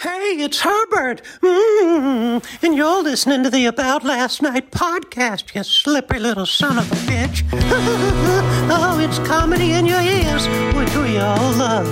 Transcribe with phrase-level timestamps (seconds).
[0.00, 1.22] Hey, it's Herbert.
[1.40, 6.90] Mm, and you're listening to the About Last Night podcast, you slippery little son of
[6.90, 7.44] a bitch.
[7.52, 11.86] oh, it's comedy in your ears, which we all love.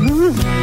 [0.00, 0.62] Mm.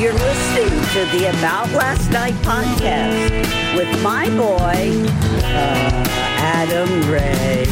[0.00, 5.06] You're listening to the About Last Night podcast with my boy,
[5.44, 6.04] uh,
[6.38, 7.66] Adam Ray.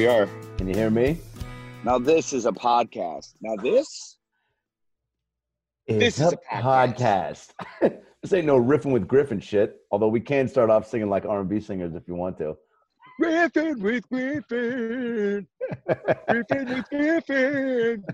[0.00, 0.26] We are.
[0.56, 1.18] Can you hear me?
[1.84, 3.34] Now this is a podcast.
[3.42, 4.16] Now this,
[5.86, 7.50] It's This is a podcast.
[7.82, 9.82] this ain't no riffing with Griffin shit.
[9.90, 12.56] Although we can start off singing like R&B singers if you want to.
[13.20, 15.46] Griffin with Griffin,
[16.28, 18.04] Griffin with Griffin.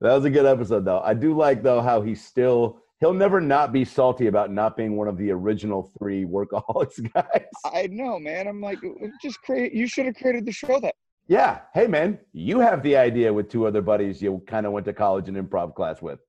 [0.00, 1.00] That was a good episode, though.
[1.00, 4.96] I do like though how he's still he'll never not be salty about not being
[4.96, 7.46] one of the original three workaholics guys.
[7.64, 8.46] I know, man.
[8.46, 8.78] I'm like,
[9.20, 9.74] just create.
[9.74, 10.94] You should have created the show that.
[11.26, 11.60] Yeah.
[11.74, 14.92] Hey, man, you have the idea with two other buddies you kind of went to
[14.92, 16.20] college and improv class with.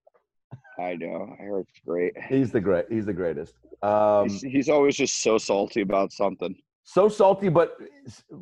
[0.80, 1.36] I know.
[1.40, 2.14] I heard it's great.
[2.28, 2.86] He's the great.
[2.90, 3.54] He's the greatest.
[3.84, 6.56] Um, he's, he's always just so salty about something.
[6.84, 7.78] so salty, but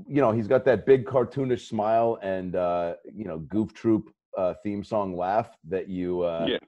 [0.08, 4.53] you know he's got that big cartoonish smile and uh, you know Goof Troop uh,
[4.63, 6.59] theme song laugh that you uh, Yeah.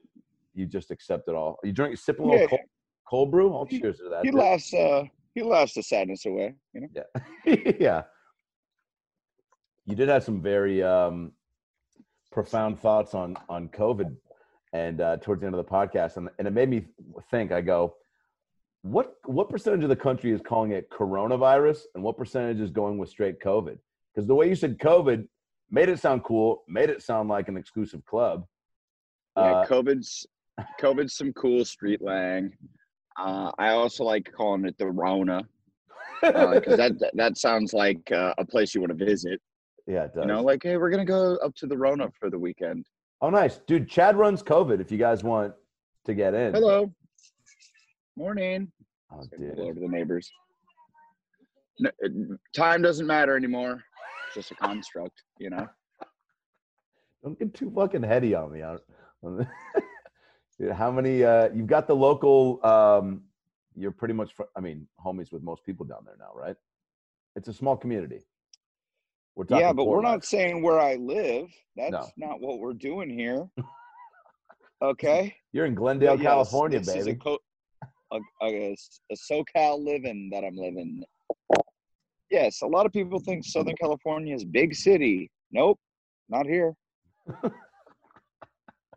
[0.53, 1.57] You just accept it all.
[1.63, 2.47] You drink, sip a little Yeah.
[2.47, 2.61] cold,
[3.09, 3.53] cold brew.
[3.53, 4.23] I'll He- cheers to that.
[4.25, 4.37] He too.
[4.37, 4.73] laughs.
[4.73, 5.03] Uh,
[5.33, 6.53] he laughs the sadness away.
[6.73, 6.87] You know.
[7.45, 8.03] Yeah, yeah.
[9.85, 11.33] You did have some very um,
[12.31, 14.15] profound thoughts on on COVID,
[14.73, 16.85] and uh, towards the end of the podcast, and, and it made me
[17.31, 17.51] think.
[17.51, 17.95] I go,
[18.83, 22.97] what what percentage of the country is calling it coronavirus, and what percentage is going
[22.97, 23.77] with straight COVID?
[24.13, 25.27] Because the way you said COVID
[25.71, 28.45] made it sound cool, made it sound like an exclusive club.
[29.35, 30.27] Yeah, Uh, COVID's
[30.79, 32.51] COVID's some cool street lang.
[33.19, 35.43] Uh, I also like calling it the Rona
[36.21, 39.39] because that, that that sounds like uh, a place you want to visit.
[39.87, 40.21] yeah, it does.
[40.23, 42.85] You know, like hey, we're gonna go up to the Rona for the weekend.
[43.21, 43.89] oh, nice, dude.
[43.89, 44.79] Chad runs COVID.
[44.79, 45.53] If you guys want
[46.05, 46.91] to get in, Hello,
[48.15, 48.71] morning.
[49.11, 49.53] Oh, dude.
[49.55, 50.31] Hello to the neighbors.
[51.79, 51.89] No,
[52.55, 53.83] time doesn't matter anymore.
[54.27, 55.67] It's just a construct, you know.
[57.23, 58.61] Don't get too fucking heady on me.
[58.63, 58.71] I
[59.23, 59.47] don't- Dude,
[60.73, 61.23] How many?
[61.23, 62.63] Uh, you've got the local.
[62.65, 63.23] Um,
[63.75, 64.33] you're pretty much.
[64.33, 66.55] fr- I mean, homies with most people down there now, right?
[67.35, 68.21] It's a small community.
[69.35, 69.65] We're talking.
[69.65, 71.47] Yeah, but we're not saying where I live.
[71.75, 72.07] That's No.
[72.17, 73.47] not what we're doing here.
[74.81, 75.33] Okay.
[75.53, 77.19] You're in Glendale, yes, California, this is a baby.
[77.23, 77.39] co-
[78.11, 78.75] a, a,
[79.11, 81.05] a SoCal living that I'm living.
[82.29, 85.31] Yes, a lot of people think Southern California is big city.
[85.53, 85.79] Nope,
[86.27, 86.73] not here.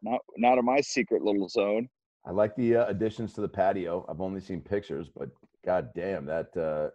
[0.03, 1.89] not not in my secret little zone.
[2.25, 4.05] I like the uh, additions to the patio.
[4.09, 5.31] I've only seen pictures, but
[5.65, 6.91] god damn, that uh,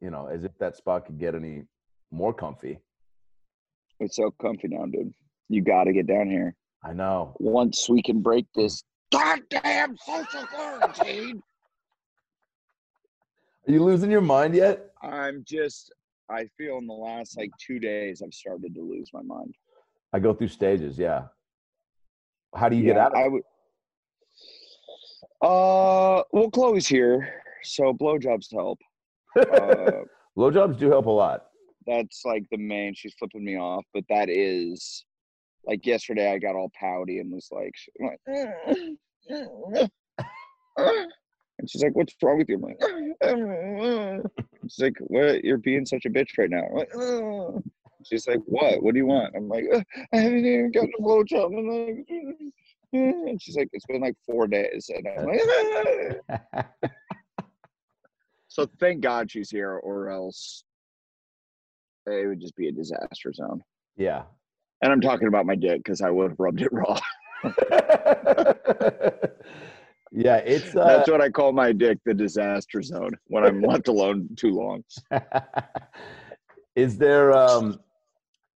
[0.00, 1.64] you know, as if that spot could get any
[2.10, 2.78] more comfy.
[4.00, 5.12] It's so comfy now, dude.
[5.48, 6.54] You got to get down here
[6.84, 7.34] I know.
[7.40, 11.42] once we can break this goddamn social quarantine.
[13.66, 14.90] Are you losing your mind yet?
[15.02, 15.92] I'm just.
[16.30, 19.54] I feel in the last like two days I've started to lose my mind.
[20.12, 20.98] I go through stages.
[20.98, 21.24] Yeah.
[22.54, 23.24] How do you get out of it?
[23.24, 23.42] I would.
[25.40, 28.80] Uh, well, Chloe's here, so blowjobs help.
[29.36, 30.02] Uh,
[30.36, 31.46] Blowjobs do help a lot.
[31.86, 32.94] that's like the main.
[32.94, 35.04] She's flipping me off, but that is
[35.64, 36.32] like yesterday.
[36.32, 38.20] I got all pouty and was like, like
[41.58, 42.80] and she's like, "What's wrong with you?" I'm like,
[44.68, 45.44] she's like, "What?
[45.44, 46.92] You're being such a bitch right now." I'm like,
[48.08, 48.82] she's like, "What?
[48.82, 49.64] What do you want?" I'm like,
[50.12, 52.06] "I haven't even gotten a blowjob." I'm like,
[52.92, 56.60] and she's like, "It's been like four days," and I'm like,
[58.48, 60.64] so thank God she's here, or else
[62.06, 63.62] it would just be a disaster zone.
[63.96, 64.22] yeah.
[64.80, 66.96] And I'm talking about my dick because I would have rubbed it raw.
[70.12, 73.88] yeah, it's uh, That's what I call my dick, the disaster zone, when I'm left
[73.88, 74.84] alone too long.
[76.76, 77.80] is there um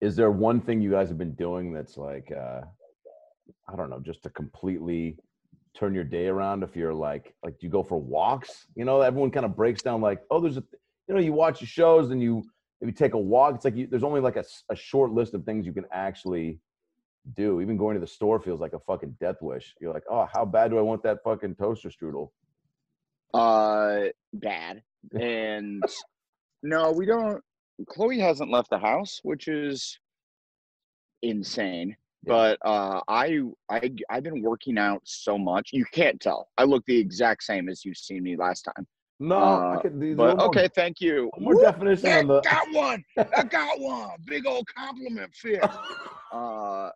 [0.02, 2.62] is there one thing you guys have been doing that's like uh
[3.70, 5.18] I don't know, just to completely
[5.74, 8.68] turn your day around if you're like like do you go for walks?
[8.76, 10.64] You know, everyone kind of breaks down like, oh, there's a
[11.08, 12.44] you know, you watch the shows and you
[12.80, 13.56] maybe take a walk.
[13.56, 16.60] It's like you, there's only like a short list of things you can actually
[17.36, 17.62] do.
[17.62, 19.76] Even going to the store feels like a fucking death wish.
[19.80, 22.32] You're like, oh, how bad do I want that fucking toaster strudel?
[23.34, 24.82] Uh, bad.
[25.20, 25.84] And
[26.64, 27.44] no, we don't.
[27.88, 29.98] Chloe hasn't left the house, which is
[31.22, 31.96] insane.
[32.24, 32.34] Yeah.
[32.34, 35.70] But uh, I I I've been working out so much.
[35.74, 36.50] You can't tell.
[36.58, 38.86] I look the exact same as you've seen me last time.
[39.20, 41.30] No, Uh, But more- okay, thank you.
[41.38, 42.42] more Whoop, definition on the.
[42.42, 43.04] got one.
[43.38, 44.10] I got one.
[44.26, 45.64] Big old compliment fit.
[46.32, 46.90] Uh,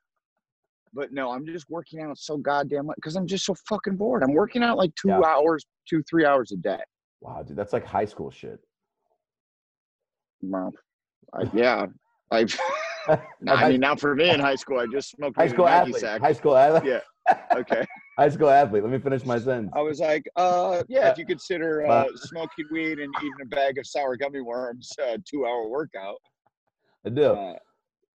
[0.94, 4.24] but no, I'm just working out so goddamn much because I'm just so fucking bored.
[4.24, 5.22] I'm working out like two Yeah.
[5.24, 6.80] hours, two three hours a day.
[7.22, 8.60] Wow, dude, that's like high school shit.
[10.42, 10.72] Well,
[11.34, 11.88] I, yeah,
[12.32, 12.46] I.
[13.48, 14.80] I mean, not for me in high school.
[14.80, 15.98] I just smoked high school athlete.
[15.98, 16.22] sack.
[16.22, 16.86] High school athlete.
[16.86, 17.00] Yeah.
[17.56, 17.84] Okay.
[18.20, 18.84] High school athlete.
[18.84, 19.72] Let me finish my sentence.
[19.76, 23.46] I was like, uh, yeah, if you consider uh, Uh, smoking weed and eating a
[23.48, 26.18] bag of sour gummy worms a two-hour workout.
[27.04, 27.24] I do.
[27.32, 27.56] Uh,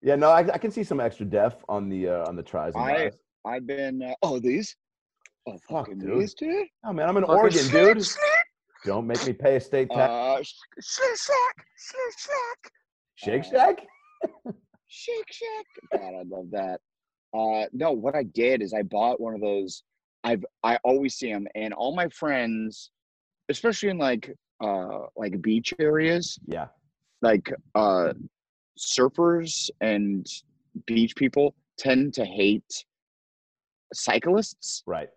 [0.02, 2.74] yeah, no, I, I can see some extra def on the uh, on the tries
[2.76, 3.10] I
[3.46, 4.02] I've been.
[4.02, 4.76] Uh, oh, these.
[5.46, 6.20] Oh, Fuck, fucking dude.
[6.20, 6.66] these, dude.
[6.84, 8.06] Oh man, I'm in Oregon, dude.
[8.84, 10.10] Don't make me pay a state tax.
[10.10, 12.72] Uh, sh- slip, slack, slip, slack.
[13.16, 13.86] Shake uh, Shack.
[14.88, 15.66] Shake Shack.
[15.92, 16.80] God, I love that.
[17.36, 19.82] Uh, no, what I did is I bought one of those.
[20.24, 22.90] I've I always see them, and all my friends,
[23.48, 26.66] especially in like uh like beach areas, Yeah.
[27.22, 28.12] like uh
[28.78, 30.26] surfers and
[30.86, 32.84] beach people tend to hate
[33.92, 35.08] cyclists Right.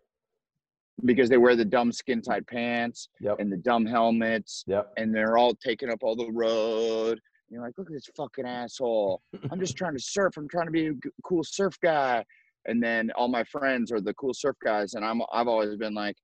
[1.05, 3.37] Because they wear the dumb skin tight pants Yep.
[3.39, 4.93] and the dumb helmets Yep.
[4.97, 7.11] and they're all taking up all the road.
[7.13, 7.19] And
[7.49, 9.21] you're like, look at this fucking asshole.
[9.51, 10.37] I'm just trying to surf.
[10.37, 10.93] I'm trying to be a
[11.23, 12.23] cool surf guy.
[12.65, 15.95] And then all my friends are the cool surf guys, and I'm I've always been
[15.95, 16.15] like,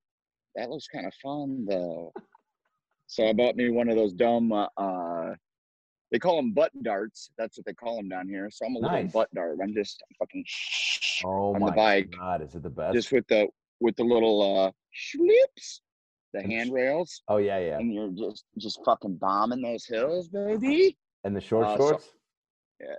[0.56, 2.14] that looks kind of fun though.
[3.08, 4.52] So I bought me one of those dumb.
[4.52, 5.34] Uh, uh,
[6.12, 7.32] they call them butt darts.
[7.40, 8.50] That's what they call them down here.
[8.52, 9.58] So I'm a little butt dart.
[9.64, 10.46] I'm just fucking
[11.26, 12.94] Oh on my the bike, god, is it the best?
[12.94, 13.48] just with the
[13.80, 15.80] with the little uh schlips,
[16.34, 17.78] the handrails oh yeah, yeah.
[17.78, 20.98] and you're just just fucking bombing those hills, baby.
[21.24, 22.10] And the short uh, so- shorts.
[22.80, 22.94] Yeah,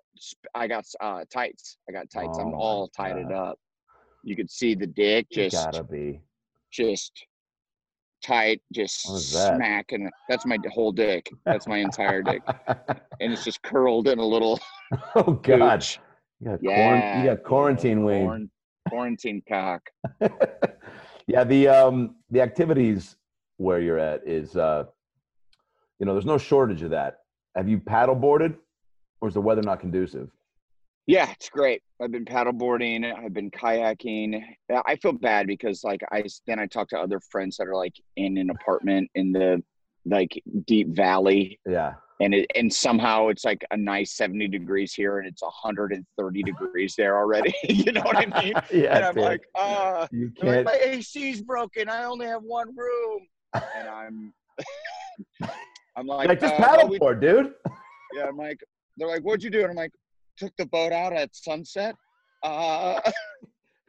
[0.56, 1.78] I got uh tights.
[1.88, 2.38] I got tights.
[2.40, 3.50] Oh I'm all tighted God.
[3.50, 3.58] up.
[4.24, 6.20] You could see the dick You just gotta be.
[6.72, 7.12] just
[8.24, 9.54] tight, just that?
[9.56, 10.10] smacking.
[10.28, 11.30] That's my whole dick.
[11.44, 12.42] That's my entire dick,
[13.20, 14.58] and it's just curled in a little.
[15.14, 15.78] oh god.
[15.80, 16.00] gooch.
[16.40, 18.50] You got, Yeah, quarant- you got quarantine wing.
[18.88, 19.82] Quaran- quarantine cock.
[21.26, 23.16] yeah, the um the activities
[23.56, 24.84] where you're at is uh
[25.98, 27.20] you know, there's no shortage of that.
[27.56, 28.56] Have you paddle boarded
[29.20, 30.30] or is the weather not conducive?
[31.06, 31.82] Yeah, it's great.
[32.02, 33.12] I've been paddleboarding.
[33.12, 34.42] I've been kayaking.
[34.70, 37.94] I feel bad because like I then I talk to other friends that are like
[38.16, 39.62] in an apartment in the
[40.04, 41.94] like deep valley Yeah.
[42.20, 46.94] And it and somehow it's like a nice 70 degrees here and it's 130 degrees
[46.96, 47.54] there already.
[47.68, 48.54] you know what I mean?
[48.72, 48.96] yeah.
[48.96, 49.22] and I'm dude.
[49.24, 51.88] like, uh you they're can't like, my AC's broken.
[51.88, 53.26] I only have one room.
[53.54, 54.32] And I'm
[55.96, 57.52] I'm like, like just uh, well, we- paddleboard, dude.
[58.14, 58.60] yeah, I'm like,
[58.96, 59.60] they're like, what'd you do?
[59.62, 59.92] And I'm like,
[60.36, 61.94] took the boat out at sunset.
[62.42, 63.00] Uh,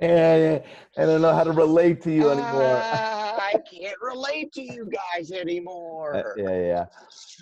[0.02, 0.64] And
[0.98, 2.64] I don't know how to relate to you anymore.
[2.82, 3.19] uh,
[3.54, 6.16] I can't relate to you guys anymore.
[6.16, 6.86] Uh, yeah, yeah,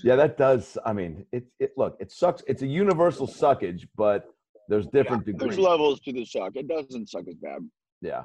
[0.03, 0.15] yeah.
[0.15, 0.77] That does.
[0.85, 2.43] I mean, it, it look, it sucks.
[2.47, 4.29] It's a universal suckage, but
[4.69, 5.55] there's different Yeah, degrees.
[5.55, 6.55] There's levels to the suck.
[6.55, 7.59] It doesn't suck as bad
[8.01, 8.23] yeah.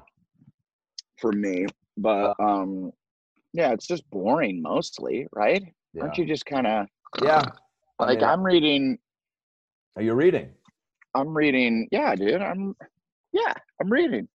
[1.21, 2.93] for me, but um,
[3.53, 5.63] yeah, it's just boring mostly, right?
[5.95, 6.03] Yeah.
[6.05, 6.87] Aren't you just kind of
[7.23, 7.43] Yeah.
[7.99, 8.99] I like mean- I'm reading?
[9.97, 10.51] Are you reading?
[11.15, 11.89] I'm reading.
[11.91, 12.41] Yeah, dude.
[12.41, 12.75] I'm.
[13.33, 14.29] Yeah, I'm reading.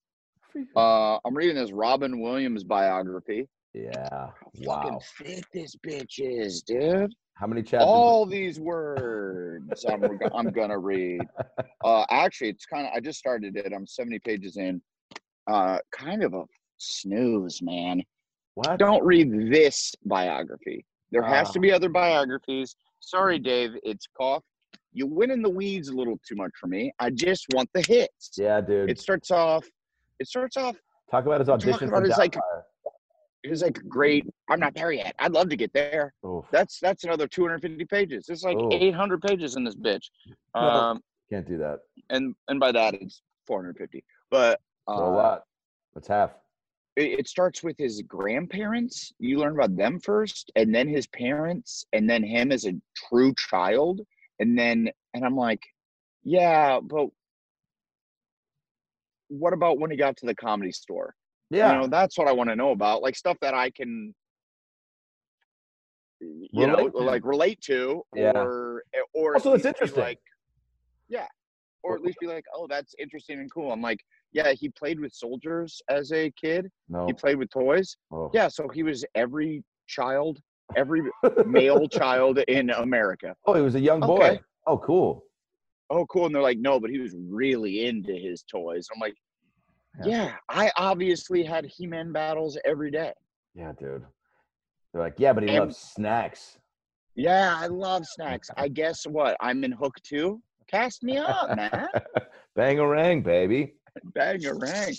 [0.76, 3.48] Uh, I'm reading this Robin Williams biography.
[3.74, 4.28] Yeah.
[4.62, 4.82] Wow.
[4.82, 7.12] Fucking thick this bitch is, dude.
[7.34, 7.86] How many chapters?
[7.86, 10.02] all these words I'm,
[10.34, 11.20] I'm gonna read.
[11.84, 12.92] Uh, actually, it's kind of.
[12.94, 13.72] I just started it.
[13.74, 14.80] I'm 70 pages in.
[15.46, 16.44] Uh, kind of a
[16.78, 18.02] snooze, man.
[18.54, 18.78] what?
[18.78, 20.84] Don't read this biography.
[21.12, 21.62] There has to Ah.
[21.62, 22.74] be other biographies.
[23.00, 23.70] Sorry, Dave.
[23.84, 24.42] It's cough.
[24.92, 26.90] You went in the weeds a little too much for me.
[26.98, 28.30] I just want the hits.
[28.38, 28.90] Yeah, dude.
[28.90, 29.66] It starts off.
[30.18, 30.76] It starts off.
[31.10, 33.62] Talk about his audition about for his, like, Doubtfire.
[33.62, 34.26] Like great.
[34.50, 35.14] I'm not there yet.
[35.20, 36.12] I'd love to get there.
[36.26, 36.46] Oof.
[36.50, 38.26] That's that's another 250 pages.
[38.28, 38.70] It's like Oh.
[38.72, 40.06] 800 pages in this bitch.
[40.56, 41.80] Um, Can't do that.
[42.10, 44.02] and and by that it's 450.
[44.32, 44.58] But
[44.88, 45.42] uh, So a lot.
[45.94, 46.32] That's half.
[46.96, 49.12] it, it starts with his grandparents.
[49.20, 52.72] You learn about them first, and then his parents, and then him as a
[53.08, 54.00] true child,
[54.40, 55.62] and then and I'm like,
[56.24, 57.10] yeah, but
[59.28, 61.14] what about when he got to the comedy store?
[61.50, 61.72] Yeah.
[61.72, 64.14] You know, that's what I want to know about, like stuff that I can,
[66.20, 66.98] you know, to.
[66.98, 68.32] like relate to, Yeah.
[68.34, 70.02] or eh, or Also, that's interesting.
[70.02, 70.18] Like,
[71.08, 71.26] yeah,
[71.82, 73.70] or at least be like, oh, that's interesting and cool.
[73.72, 74.00] I'm like,
[74.32, 76.68] yeah, he played with soldiers as a kid.
[76.88, 77.06] no.
[77.06, 77.96] He played with toys.
[78.10, 78.30] Oh.
[78.34, 80.40] Yeah, so he was every child,
[80.74, 81.02] every
[81.46, 83.34] male child in America.
[83.46, 84.16] Oh, he was a young boy.
[84.16, 84.40] Okay.
[84.66, 85.22] Oh, cool.
[85.90, 86.26] Oh, cool.
[86.26, 88.88] And they're like, no, but he was really into his toys.
[88.94, 89.14] I'm like,
[90.04, 90.24] Yeah.
[90.26, 93.12] yeah, I obviously had He-Man battles every day.
[93.54, 94.04] Yeah, dude.
[94.92, 96.58] They're like, yeah, but he And- loves snacks.
[97.14, 98.50] Yeah, I love snacks.
[98.56, 99.36] I guess what?
[99.40, 100.42] I'm in Hook too.
[100.68, 101.88] Cast me up, man.
[102.58, 103.74] Bangarang, baby.
[104.14, 104.94] Bang a rang.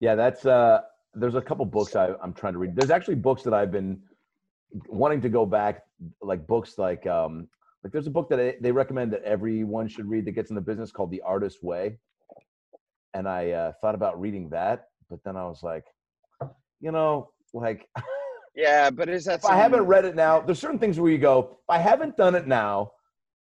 [0.00, 0.82] Yeah, that's uh
[1.14, 2.76] there's a couple books I, I'm trying to read.
[2.76, 4.00] There's actually books that I've been
[4.88, 5.82] wanting to go back,
[6.22, 7.48] like books like um
[7.82, 10.54] like there's a book that I, they recommend that everyone should read that gets in
[10.54, 11.98] the business called The Artist Way.
[13.14, 15.84] And I uh, thought about reading that, but then I was like,
[16.80, 17.88] you know, like
[18.54, 19.40] Yeah, but is that?
[19.40, 22.16] if I haven't read it now, there's certain things where you go, if I haven't
[22.16, 22.92] done it now,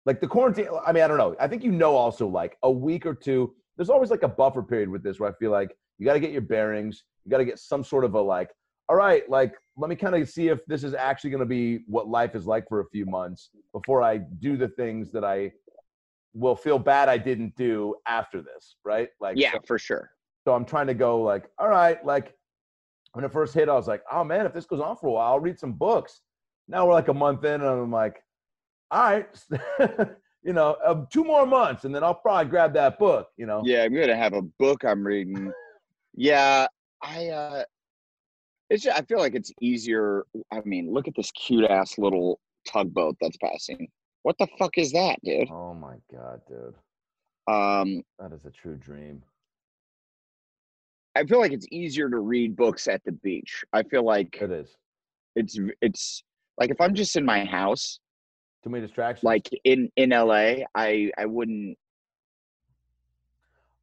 [0.05, 1.35] like the quarantine, I mean, I don't know.
[1.39, 4.61] I think you know also like a week or two, there's always like a buffer
[4.61, 7.03] period with this where I feel like you got to get your bearings.
[7.25, 8.51] You got to get some sort of a like,
[8.89, 11.83] all right, like, let me kind of see if this is actually going to be
[11.87, 15.51] what life is like for a few months before I do the things that I
[16.35, 19.09] will feel bad I didn't do after this, right?
[19.19, 20.11] Like, Yeah, so- for sure.
[20.45, 22.35] so I'm trying to go like, all right, like
[23.13, 25.11] when it first hit, I was like, oh man, if this goes on for a
[25.11, 26.21] while, I'll read some books.
[26.67, 28.23] Now we're like a month in, and I'm like,
[28.91, 29.27] all right,
[30.43, 33.27] you know, uh, two more months, and then I'll probably grab that book.
[33.37, 35.51] You know, Yeah, I'm gonna have a book I'm reading.
[36.15, 36.67] Yeah,
[37.01, 37.63] I uh
[38.73, 40.25] it's just, I feel like it's easier.
[40.51, 43.87] I mean, look at this cute ass little tugboat that's passing.
[44.23, 45.49] What the fuck is that, dude?
[45.51, 46.75] Oh my god, dude,
[47.53, 49.21] Um that is a true dream.
[51.15, 53.63] I feel like it's easier to read books at the beach.
[53.73, 54.75] I feel like It is
[55.35, 56.23] it's it's
[56.57, 57.99] like if I'm just in my house,
[58.63, 59.23] too many distractions.
[59.23, 61.77] like in in LA, I I wouldn't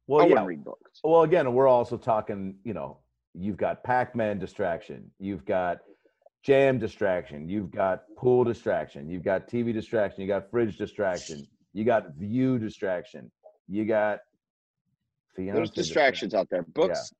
[0.07, 0.29] well, I yeah.
[0.31, 0.99] wouldn't read books.
[1.03, 2.55] Well, again, we're also talking.
[2.65, 2.97] You know,
[3.33, 5.09] you've got Pac-Man distraction.
[5.19, 5.79] You've got
[6.43, 7.47] jam distraction.
[7.47, 9.09] You've got pool distraction.
[9.09, 10.21] You've got TV distraction.
[10.21, 11.47] You got fridge distraction.
[11.73, 13.31] You got view distraction.
[13.67, 14.19] You got
[15.37, 16.63] There's distractions out there.
[16.63, 17.13] Books.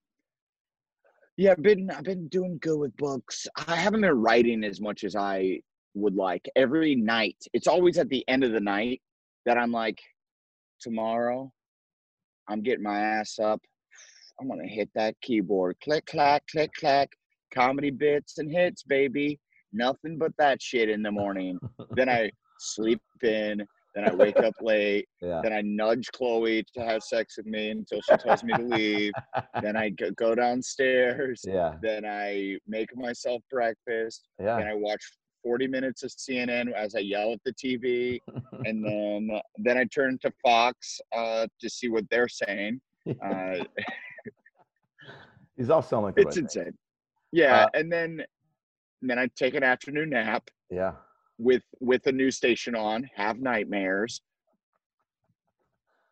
[1.38, 3.48] Yeah, I've been I've been doing good with books.
[3.68, 5.62] I haven't been writing as much as I
[5.94, 6.48] would like.
[6.56, 9.02] Every night, it's always at the end of the night
[9.46, 10.00] that I'm like,
[10.80, 11.52] tomorrow,
[12.48, 13.62] I'm getting my ass up.
[14.42, 15.76] I'm gonna hit that keyboard.
[15.84, 17.10] Click clack, click clack.
[17.54, 19.40] Comedy bits and hits, baby.
[19.74, 21.60] Nothing but that shit in the morning.
[21.92, 23.62] then I sleep in.
[23.94, 25.08] Then I wake up late.
[25.22, 25.42] Yeah.
[25.44, 29.12] Then I nudge Chloe to have sex with me until she tells me to leave.
[29.62, 31.42] then I go- downstairs.
[31.46, 31.76] yeah.
[31.82, 34.28] Then I make myself breakfast.
[34.40, 34.58] Yeah.
[34.58, 35.02] Then I watch
[35.44, 38.20] 40 minutes of CNN as I yell at the TV.
[38.66, 42.82] and then then I turn to Fox uh, to see what they're saying.
[43.08, 43.64] Uh,
[45.62, 46.76] He's all selling it's insane.
[47.32, 48.20] Yeah, Uh, and then
[49.02, 50.94] and then I take an afternoon nap Yeah.
[51.38, 54.22] with with a new station on, have nightmares,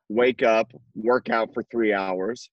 [0.07, 2.51] wake up, work out for three hours.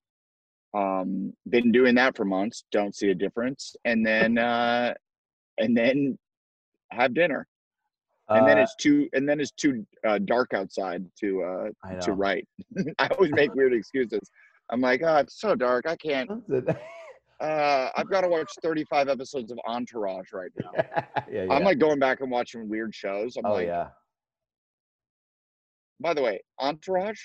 [0.73, 4.95] Um, been doing that for months, don't see a difference, and then uh,
[5.59, 6.19] and then
[6.93, 7.47] have dinner,
[8.31, 11.69] and then Uh, it's too and then it's too uh, dark outside to uh,
[12.01, 12.49] to write.
[12.99, 14.31] I always make weird excuses.
[14.71, 16.31] I'm like, oh, it's so dark, I can't.
[17.39, 20.71] Uh, I've got to watch 35 episodes of Entourage right now.
[21.31, 21.53] yeah, yeah.
[21.53, 23.37] I'm like going back and watching weird shows.
[23.37, 23.89] I'm oh like, yeah.
[26.01, 27.21] By the way, Entourage,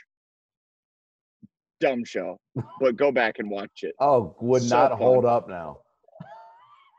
[1.80, 2.38] dumb show,
[2.82, 3.96] but go back and watch it.
[4.02, 4.98] Oh, would So not fun.
[4.98, 5.78] hold up now.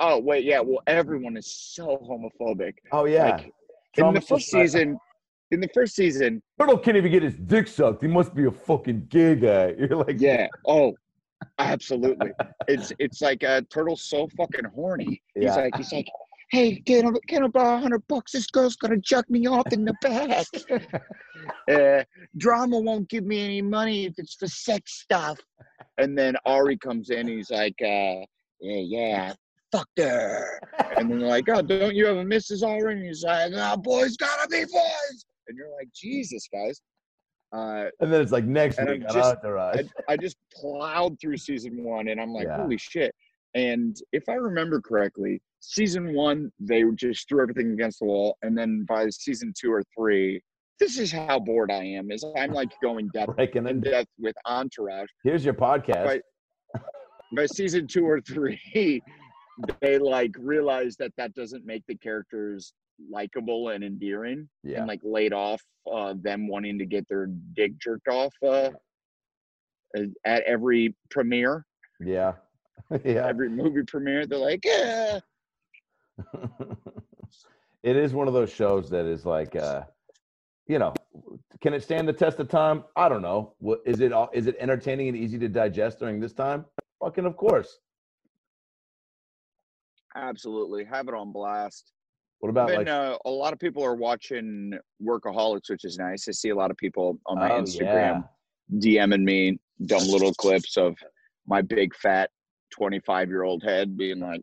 [0.01, 0.61] Oh wait, yeah.
[0.61, 2.73] Well, everyone is so homophobic.
[2.93, 3.33] Oh yeah.
[3.37, 3.53] Like,
[3.99, 4.99] in the first season,
[5.53, 8.03] in the first season, Turtle can't even get his dick sucked.
[8.03, 9.75] He must be a fucking gay guy.
[9.79, 10.49] You're like, yeah.
[10.67, 10.95] Oh,
[11.59, 12.31] absolutely.
[12.69, 15.23] It's it's like uh, Turtle's so fucking horny.
[15.35, 15.57] He's Yeah.
[15.57, 16.09] like he's like,
[16.51, 18.33] hey, can I can I borrow a hundred bucks?
[18.33, 20.47] This girl's gonna juck me off in the back.
[21.71, 22.05] uh,
[22.39, 25.39] drama won't give me any money if it's for sex stuff.
[25.99, 27.29] And then Ari comes in.
[27.29, 28.25] He's like, uh,
[28.61, 29.33] yeah, yeah,
[29.71, 30.61] fucked her.
[30.97, 32.67] And then they're like, oh, don't you have a Mrs.
[32.67, 32.95] Ari?
[32.95, 35.25] And he's like, oh, boys gotta be boys.
[35.49, 36.81] And you're like, Jesus, guys.
[37.53, 42.09] Uh, And then it's like next week just- I, I just plowed through season one
[42.09, 42.57] and I'm like, Yeah.
[42.63, 43.15] holy shit.
[43.55, 48.39] And if I remember correctly, season one, they just threw everything against the wall.
[48.43, 50.41] And then by season two or three,
[50.81, 53.81] this is how bored I am, is I'm like going depth Breaking in in.
[53.83, 55.09] depth with Entourage.
[55.23, 56.07] Here's your podcast.
[56.07, 56.23] Right.
[57.37, 58.59] By season two or three,
[59.83, 62.73] they like realize that that doesn't make the characters
[63.11, 64.79] likable and endearing Yeah.
[64.79, 68.71] and like laid off uh, them wanting to get their dick jerked off uh,
[70.25, 71.67] at every premiere
[72.01, 72.35] Yeah.
[73.05, 73.27] yeah.
[73.27, 74.27] every movie premiere.
[74.27, 75.21] They're like, eh.
[77.83, 79.83] it is one of those shows that is like uh
[80.67, 80.93] you know
[81.61, 84.47] can it stand the test of time i don't know what is it all is
[84.47, 86.65] it entertaining and easy to digest during this time
[87.01, 87.79] fucking of course
[90.15, 91.93] absolutely have it on blast.
[92.43, 96.27] What about Been, like uh, a lot of people are watching Workaholics, which is nice.
[96.27, 98.29] I see a lot of people on my oh, Instagram
[98.79, 100.97] DMing me dumb little clips of
[101.47, 102.31] my big fat
[102.73, 104.43] 25 year old head being like,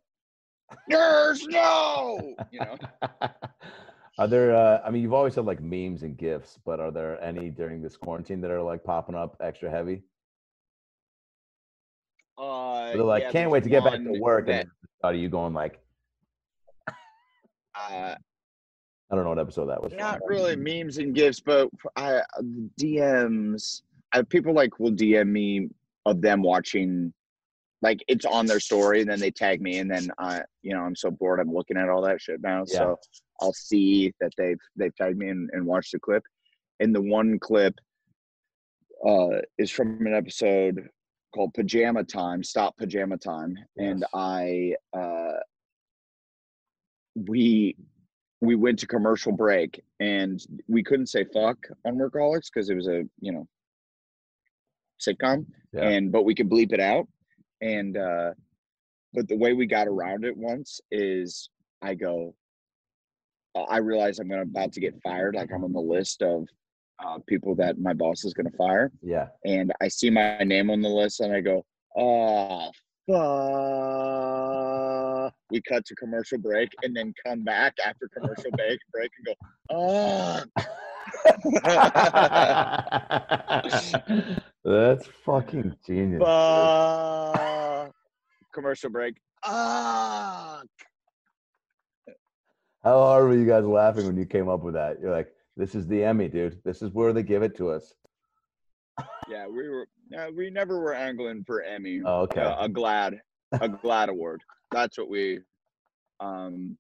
[0.88, 2.78] "There's no," you know.
[4.18, 7.22] are there uh i mean you've always had like memes and gifs but are there
[7.24, 10.04] any during this quarantine that are like popping up extra heavy
[12.38, 14.68] Uh, they're like yeah, can't wait to get back to work that,
[15.04, 15.80] and of you going like
[17.80, 18.16] uh,
[19.12, 20.02] i don't know what episode that was from.
[20.02, 22.22] not really memes and gifts, but I
[22.80, 23.82] DMs.
[24.14, 25.70] I, people like will DM me
[26.06, 27.14] of them watching,
[27.82, 30.82] like it's on their story, and then they tag me, and then I, you know,
[30.82, 31.40] I'm so bored.
[31.40, 32.78] I'm looking at all that shit now, Yeah.
[32.78, 33.00] so
[33.42, 36.24] I'll see that they've they've tagged me and, and watched the clip.
[36.80, 37.76] And the one clip
[39.08, 40.88] uh, is from an episode
[41.34, 42.44] called Pajama Time.
[42.44, 45.38] Stop Pajama Time, and I uh,
[47.28, 47.76] we
[48.42, 52.88] we went to commercial break and we couldn't say fuck on workaholics because it was
[52.88, 53.48] a you know
[55.00, 55.88] sitcom Yeah.
[55.90, 57.08] and but we could bleep it out
[57.62, 58.32] and uh
[59.14, 61.50] but the way we got around it once is
[61.82, 62.34] i go
[63.70, 66.48] i realize i'm gonna about to get fired like i'm on the list of
[67.04, 70.82] uh, people that my boss is gonna fire yeah and i see my name on
[70.82, 71.66] the list and i go
[71.98, 72.70] oh
[73.12, 75.34] fuck.
[75.52, 79.34] we cut to commercial break and then come back after commercial break break and go
[79.72, 80.42] oh
[84.64, 86.22] That's fucking genius.
[88.54, 89.16] Commercial break.
[89.44, 90.62] Ah.
[92.84, 95.00] How hard were you guys laughing when you came up with that?
[95.02, 96.60] You're like, this is the Emmy, dude.
[96.64, 97.94] This is where they give it to us.
[99.30, 99.88] Yeah, we were.
[100.36, 102.02] We never were angling for Emmy.
[102.04, 102.42] Oh, okay.
[102.42, 103.20] Uh, a GLAAD,
[103.54, 104.42] a GLAAD Award.
[104.72, 105.40] That's what we.
[106.20, 106.78] Um,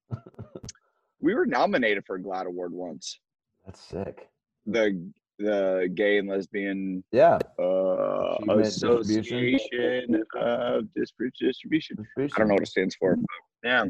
[1.21, 3.19] we were nominated for a GLAAD Award once.
[3.65, 4.27] That's sick.
[4.65, 7.39] The the gay and lesbian Yeah.
[7.57, 12.05] uh, association of dispri- distribution.
[12.17, 13.15] I don't know what it stands for.
[13.15, 13.25] But
[13.63, 13.85] yeah.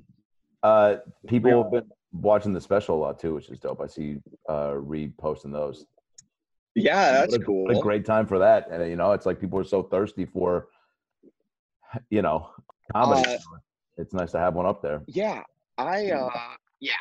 [0.62, 3.82] Uh, people have been watching the special a lot too, which is dope.
[3.82, 5.86] I see uh, reposting those.
[6.80, 7.64] Yeah, that's what a, cool.
[7.66, 8.70] What a great time for that.
[8.72, 10.68] And you know, it's like people are so thirsty for,
[12.10, 12.50] you know,
[12.94, 13.30] comedy.
[13.30, 13.38] Uh,
[13.98, 15.02] it's nice to have one up there.
[15.08, 15.44] Yeah,
[15.78, 16.30] I uh
[16.80, 16.92] yeah,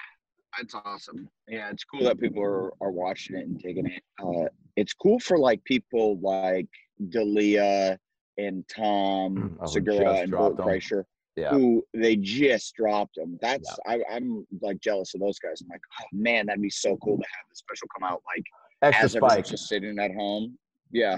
[0.59, 1.29] that's awesome.
[1.47, 4.03] Yeah, it's cool that people are, are watching it and taking it.
[4.23, 6.69] Uh it's cool for like people like
[7.09, 7.99] D'Elia
[8.39, 10.57] and Tom Oh, Segura and Bert.
[10.57, 11.05] Kreischer,
[11.37, 11.51] Yeah.
[11.51, 13.39] who they just dropped them.
[13.41, 15.61] That's I, I'm like jealous of those guys.
[15.63, 18.45] I'm like, oh man, that'd be so cool to have the special come out like
[18.83, 19.47] Extra spike.
[19.47, 20.57] just sitting at home.
[20.93, 21.17] Yeah,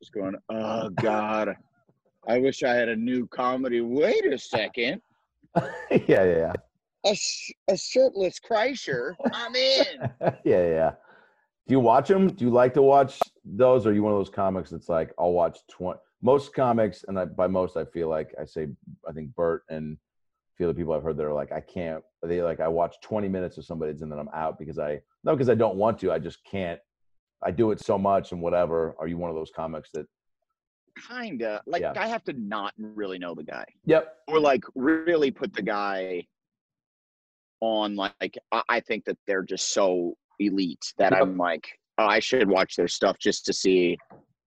[0.00, 1.56] just going, oh god,
[2.26, 3.80] I wish I had a new comedy.
[3.80, 5.00] Wait a second.
[5.56, 6.52] yeah, yeah, yeah.
[7.06, 7.16] a,
[7.68, 9.14] a shirtless Kreischer.
[9.32, 9.84] I'm in.
[10.44, 10.90] yeah, yeah.
[11.66, 12.28] Do you watch them?
[12.28, 13.86] Do you like to watch those?
[13.86, 15.98] Or are you one of those comics that's like, I'll watch 20.
[16.20, 18.68] Most comics, and I, by most, I feel like I say,
[19.08, 22.02] I think Bert and a few other people I've heard that are like, I can't,
[22.22, 25.34] they like, I watch 20 minutes of somebody's and then I'm out because I, not
[25.34, 26.80] because I don't want to, I just can't.
[27.42, 28.94] I do it so much and whatever.
[28.98, 30.06] Are you one of those comics that,
[31.08, 31.62] Kinda.
[31.66, 31.92] Like Yeah.
[31.96, 36.26] I have to not really know the guy, yep, or like really put the guy
[37.60, 37.94] on.
[37.94, 41.22] Like I, I think that they're just so elite that Yep.
[41.22, 43.96] I'm like, oh, I should watch their stuff just to see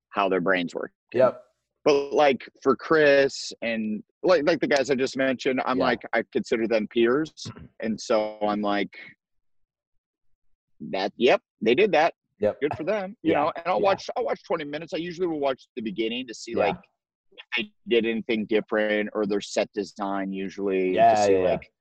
[0.09, 0.91] how their brains work.
[1.13, 1.41] yep,
[1.85, 5.85] But like for Chris and like like the guys I just mentioned, I'm Yeah.
[5.85, 7.31] like I consider them peers,
[7.79, 8.93] and so I'm like,
[10.91, 11.13] that.
[11.15, 12.13] Yep, they did that.
[12.41, 12.57] Yep.
[12.61, 13.85] good for them you Yeah, know and i'll yeah.
[13.85, 16.65] watch i'll watch 20 minutes i usually will watch the beginning to see Yeah.
[16.65, 16.75] like
[17.31, 21.71] if they did anything different or their set design usually Yeah, to see like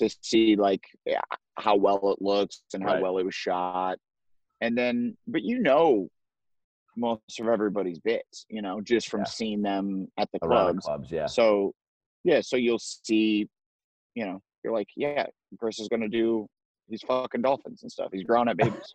[0.00, 1.20] to see like yeah,
[1.58, 3.02] how well it looks and how Right.
[3.02, 3.98] well it was shot
[4.60, 6.08] and then but you know
[6.96, 10.84] most of everybody's bits, you know, just from seeing them at the Around the clubs.
[10.84, 11.26] clubs, yeah.
[11.26, 11.72] So,
[12.24, 13.48] yeah, so you'll see,
[14.16, 15.26] you know, you're like, yeah,
[15.60, 16.48] Chris is gonna do
[16.88, 18.08] these fucking dolphins and stuff.
[18.12, 18.94] He's grown up babies.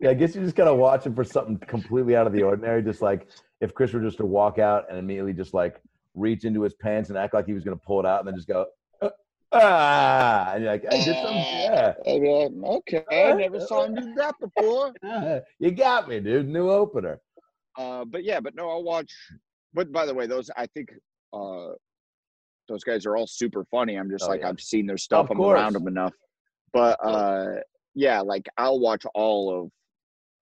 [0.00, 2.82] Yeah, I guess you just gotta watch him for something completely out of the ordinary.
[2.82, 3.28] Just like
[3.60, 5.80] if Chris were just to walk out and immediately just like
[6.14, 8.34] reach into his pants and act like he was gonna pull it out and then
[8.36, 8.66] just go,
[9.02, 9.10] "Uh,
[9.52, 11.36] ah, and you're like, I did something.
[11.36, 14.92] Yeah, I'd be like, okay, I never saw him do that before.
[15.58, 16.48] you got me, dude.
[16.48, 17.20] New opener.
[17.76, 19.12] Uh, but yeah, but no, I'll watch.
[19.74, 20.90] But by the way, those I think
[21.32, 21.68] uh,
[22.68, 23.96] those guys are all super funny.
[23.96, 24.48] I'm just Oh, like yeah.
[24.48, 25.30] I've seen their stuff.
[25.30, 26.14] Of I'm around them enough.
[26.72, 27.56] But uh,
[27.96, 29.70] yeah, like I'll watch all of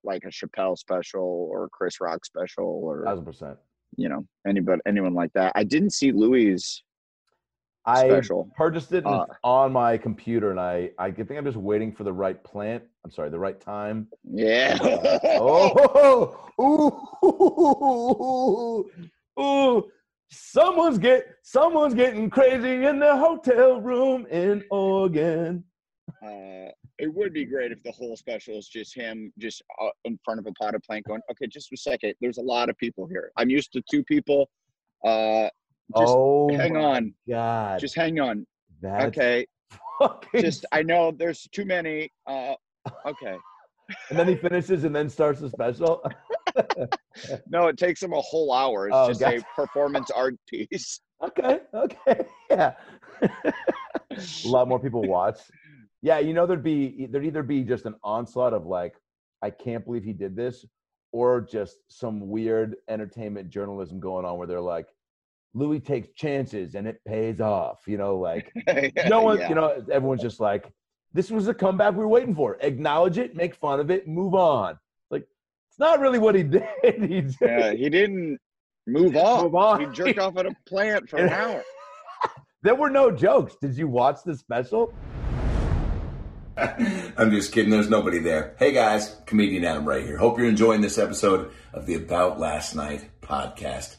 [0.02, 3.56] like a Chappelle special or a Chris Rock special or Thousand percent.
[3.96, 5.52] you know anybody anyone like that.
[5.54, 6.82] I didn't see Louis
[7.86, 8.50] I special.
[8.56, 12.12] purchased it Uh, on my computer, and I I think I'm just waiting for the
[12.12, 12.82] right plant.
[13.04, 14.08] I'm sorry, the right time.
[14.24, 14.78] Yeah.
[15.46, 16.50] Oh,
[19.38, 19.90] ooh, ooh,
[20.30, 25.64] someone's get someone's getting crazy in the hotel room in Oregon.
[26.24, 30.18] Uh, it would be great if the whole special is just him, just uh, in
[30.24, 32.14] front of a pot of plank, going, "Okay, just a second.
[32.20, 33.32] There's a lot of people here.
[33.36, 34.48] I'm used to two people.
[35.04, 35.48] Uh,
[35.96, 37.12] just oh, hang on.
[37.28, 38.46] God, Just hang on.
[38.80, 39.46] that's okay,
[40.40, 42.10] just I know there's too many.
[42.26, 42.54] Uh,
[43.06, 43.36] okay.
[44.10, 46.02] and then he finishes and then starts the special.
[47.48, 48.86] No, it takes him a whole hour.
[48.86, 49.38] It's Oh, just gotcha.
[49.38, 51.00] a performance art piece.
[51.22, 52.74] Okay, okay, yeah.
[53.22, 53.52] a
[54.48, 55.40] lot more people watch.
[56.04, 58.94] Yeah, you know, there'd be there'd either be just an onslaught of like,
[59.40, 60.66] I can't believe he did this,
[61.12, 64.86] or just some weird entertainment journalism going on where they're like,
[65.54, 67.84] Louis takes chances and it pays off.
[67.86, 68.52] You know, like
[69.06, 69.48] no one, Yeah.
[69.48, 70.70] you know, everyone's just like,
[71.14, 72.58] this was the comeback we were waiting for.
[72.60, 74.78] Acknowledge it, make fun of it, move on.
[75.10, 75.26] Like,
[75.70, 76.64] it's not really what he did.
[76.84, 78.38] he just Yeah, he didn't
[78.86, 79.44] move on.
[79.44, 79.80] Move on.
[79.80, 81.62] He jerked off at a plant for an hour.
[82.62, 83.56] there were no jokes.
[83.62, 84.92] Did you watch the special?
[87.16, 87.70] I'm just kidding.
[87.70, 88.54] There's nobody there.
[88.58, 90.16] Hey guys, comedian Adam right here.
[90.16, 93.96] Hope you're enjoying this episode of the About Last Night podcast.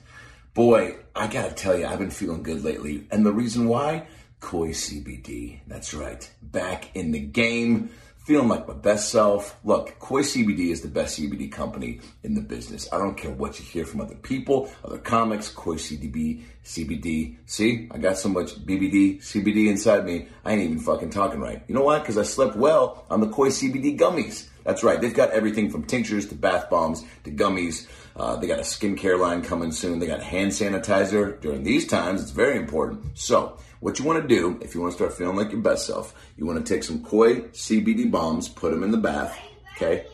[0.54, 3.08] Boy, I gotta tell you, I've been feeling good lately.
[3.12, 4.08] And the reason why?
[4.40, 5.60] Koi CBD.
[5.68, 6.30] That's right.
[6.42, 7.90] Back in the game.
[8.26, 9.56] Feeling like my best self.
[9.64, 12.92] Look, Koi CBD is the best CBD company in the business.
[12.92, 17.36] I don't care what you hear from other people, other comics, Koi CBD, CBD.
[17.46, 21.62] See, I got so much BBD, CBD inside me, I ain't even fucking talking right.
[21.68, 22.00] You know why?
[22.00, 24.50] Because I slept well on the Koi CBD gummies.
[24.64, 25.00] That's right.
[25.00, 27.88] They've got everything from tinctures to bath bombs to gummies.
[28.16, 30.00] Uh, they got a skincare line coming soon.
[30.00, 31.40] They got hand sanitizer.
[31.42, 33.06] During these times, it's very important.
[33.14, 35.86] So, what you want to do, if you want to start feeling like your best
[35.86, 39.38] self, you want to take some Koi CBD bombs, put them in the bath.
[39.76, 40.08] Okay?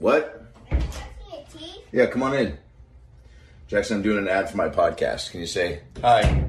[0.00, 0.52] What?
[1.92, 2.58] Yeah, come on in.
[3.68, 5.30] Jackson, I'm doing an ad for my podcast.
[5.30, 6.44] Can you say hi?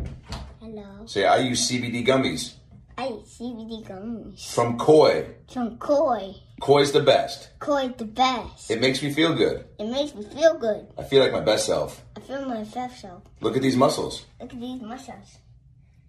[0.59, 1.05] Hello.
[1.05, 2.55] Say, I use CBD gummies
[2.97, 4.51] I eat CBD gummies.
[4.51, 5.27] from Koi.
[5.47, 6.33] From Koi.
[6.59, 7.51] Koi's the best.
[7.59, 8.71] Koi the best.
[8.71, 9.65] It makes me feel good.
[9.77, 10.87] It makes me feel good.
[10.97, 12.03] I feel like my best self.
[12.17, 13.21] I feel my best self.
[13.41, 14.25] Look at these muscles.
[14.39, 15.37] Look at these muscles.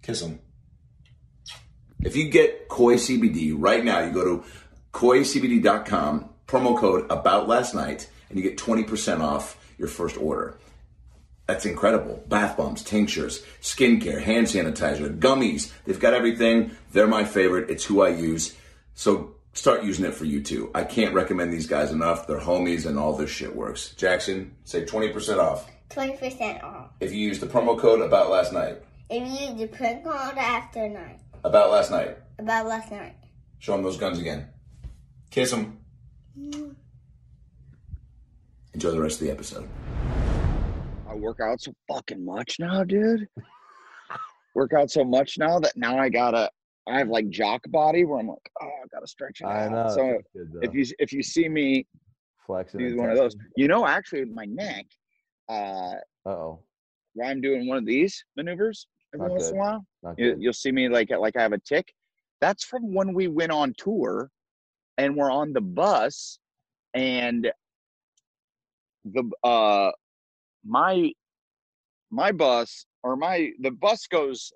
[0.03, 0.39] Kiss them.
[2.03, 4.43] If you get Koi CBD right now, you go to
[4.93, 10.57] koicbd.com, promo code about last night, and you get 20% off your first order.
[11.47, 12.23] That's incredible.
[12.27, 15.71] Bath bombs, tinctures, skincare, hand sanitizer, gummies.
[15.85, 16.71] They've got everything.
[16.91, 17.69] They're my favorite.
[17.69, 18.55] It's who I use.
[18.95, 20.71] So start using it for you too.
[20.75, 22.27] I can't recommend these guys enough.
[22.27, 23.93] They're homies and all this shit works.
[23.95, 26.89] Jackson, say 20% off 20% off.
[26.99, 28.81] if you use the promo code about last night.
[29.15, 31.19] If you use the print card after night.
[31.43, 32.17] About last night.
[32.39, 33.15] About last night.
[33.59, 34.47] Show him those guns again.
[35.29, 35.77] Kiss him.
[38.73, 39.69] Enjoy the rest of the episode.
[41.07, 43.27] I work out so fucking much now, dude.
[44.55, 46.49] work out so much now that now I gotta.
[46.87, 49.71] I have like jock body where I'm like, oh, I gotta stretch it I out.
[49.71, 49.89] know.
[49.95, 51.85] So good, if you if you see me
[52.47, 54.87] flexing, do one of those, you know, actually my neck,
[55.49, 56.63] uh, Uh oh,
[57.13, 59.55] where I'm doing one of these maneuvers every Not once in good.
[59.55, 59.85] a while,
[60.17, 61.93] You, you'll see me like like I have a tick.
[62.41, 64.29] That's from when we went on tour,
[64.97, 66.39] and we're on the bus,
[66.93, 67.51] and
[69.05, 69.91] the uh
[70.65, 71.11] my
[72.11, 74.51] my bus or my the bus goes.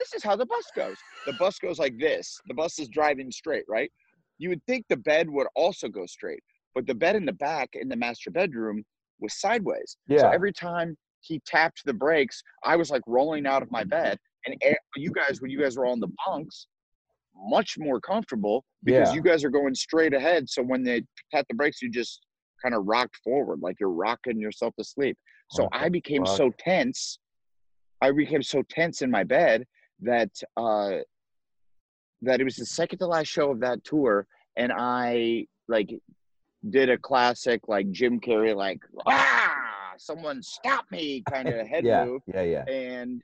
[0.00, 0.96] This is how the bus goes.
[1.26, 2.38] The bus goes like this.
[2.48, 3.90] The bus is driving straight, right?
[4.38, 6.42] You would think the bed would also go straight,
[6.74, 8.82] but the bed in the back in the master bedroom
[9.20, 9.96] was sideways.
[10.08, 10.18] yeah.
[10.18, 14.18] So every time he tapped the brakes, I was like rolling out of my bed.
[14.46, 14.56] And
[14.96, 16.66] you guys, when you guys were on the bunks,
[17.36, 19.14] much more comfortable because Yeah.
[19.16, 20.48] you guys are going straight ahead.
[20.48, 22.20] So when they tap the brakes, you just
[22.62, 25.16] kind of rocked forward, like you're rocking yourself to sleep.
[25.50, 26.36] So the I became fuck?
[26.36, 27.18] so tense.
[28.00, 29.64] I became so tense in my bed
[30.00, 30.98] that uh
[32.22, 35.90] that it was the second to last show of that tour, and I like
[36.70, 39.43] did a classic like Jim Carrey, like ah,
[39.98, 42.64] someone stop me kind of head yeah, move, yeah, yeah.
[42.68, 43.22] and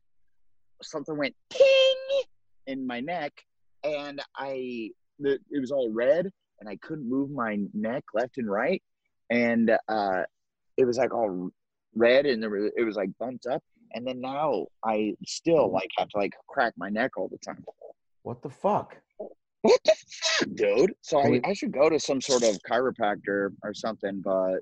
[0.82, 2.22] something went ting
[2.66, 3.32] in my neck,
[3.84, 6.30] and I the, it was all red,
[6.60, 8.82] and I couldn't move my neck left and right,
[9.30, 10.22] and uh,
[10.76, 11.50] it was like all
[11.94, 15.90] red, and there was, it was like bumped up, and then now I still like
[15.98, 17.64] have to like crack my neck all the time.
[18.22, 18.96] What the fuck?
[19.62, 20.94] What the fuck, dude?
[21.02, 24.60] So I, I should go to some sort of chiropractor or something, but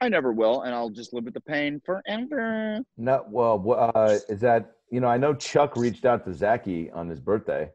[0.00, 2.80] I never will, and I'll just live with the pain forever.
[2.96, 5.08] No, well, uh, is that you know?
[5.08, 7.70] I know Chuck reached out to Zachy on his birthday.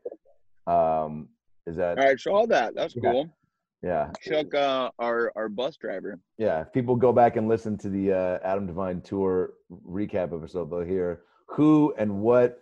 [0.67, 1.29] Um,
[1.65, 2.75] is that I saw that.
[2.75, 3.11] That's Yeah.
[3.11, 3.35] cool.
[3.81, 6.19] yeah, Chuck, uh, our our bus driver.
[6.37, 6.61] yeah?
[6.61, 9.53] If people go back and listen to the uh, Adam DeVine tour
[9.87, 12.59] recap episode, they'll hear who and what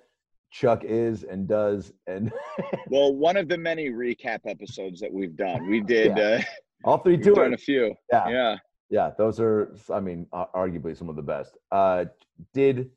[0.52, 2.32] Chuck is and does, and
[2.90, 5.68] Well, one of the many recap episodes that we've done.
[5.70, 6.18] We did.
[6.18, 6.40] Uh,
[6.86, 7.94] all three we've done a few.
[8.12, 8.56] Yeah, Yeah.
[8.90, 11.58] Yeah, those are, I mean, arguably some of the best.
[11.72, 12.06] Uh,
[12.54, 12.92] did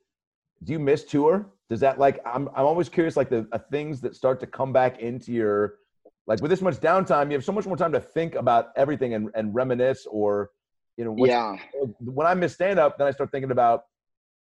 [0.65, 1.47] do you miss tour?
[1.69, 4.73] Does that like I'm I'm always curious like the uh, things that start to come
[4.73, 5.75] back into your
[6.27, 9.15] like with this much downtime, you have so much more time to think about everything
[9.15, 10.51] and, and reminisce or
[10.97, 11.57] you know Yeah.
[11.99, 13.85] when I miss stand up, then I start thinking about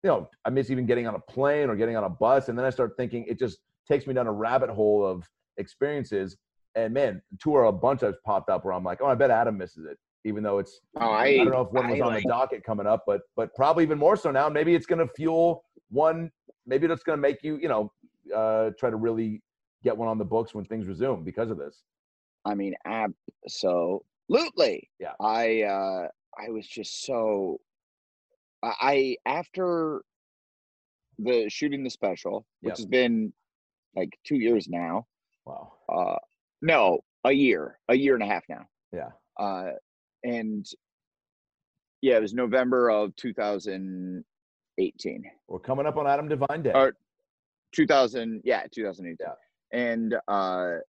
[0.04, 2.58] you know I miss even getting on a plane or getting on a bus, and
[2.58, 6.38] then I start thinking it just takes me down a rabbit hole of experiences.
[6.76, 9.58] And man, tour a bunch has popped up where I'm like, oh, I bet Adam
[9.58, 12.14] misses it, even though it's Oh, I, I don't know if one was I on
[12.14, 14.50] like- the docket coming up, but but probably even more so now.
[14.50, 16.32] Maybe it's going to fuel one.
[16.68, 17.92] Maybe that's going to make you, you know,
[18.36, 19.42] uh, try to really
[19.84, 21.82] get one on the books when things resume because of this.
[22.46, 24.90] I mean, absolutely.
[25.00, 25.14] Yeah.
[25.20, 26.08] I uh
[26.40, 27.60] I was just so
[28.64, 30.02] I, I after
[31.20, 32.78] the shooting the special, which Yep.
[32.78, 33.34] has been
[33.96, 35.06] like two years now.
[35.46, 35.74] Wow.
[35.92, 36.18] Uh
[36.62, 38.66] no, a year, a year and a half now.
[38.94, 39.10] Yeah.
[39.40, 39.72] Uh
[40.24, 40.66] and
[42.02, 45.24] yeah, it was November of 2018.
[45.48, 46.72] We're coming up on Adam DeVine Day.
[46.74, 46.94] Or
[47.74, 49.34] 2000 yeah 2018 Yeah.
[49.72, 50.80] and uh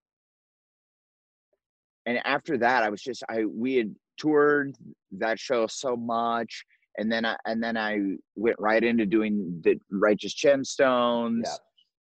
[2.07, 4.75] and after that i was just i we had toured
[5.12, 6.64] that show so much
[6.99, 8.01] and then i and then i
[8.35, 11.47] went right into doing the righteous gemstones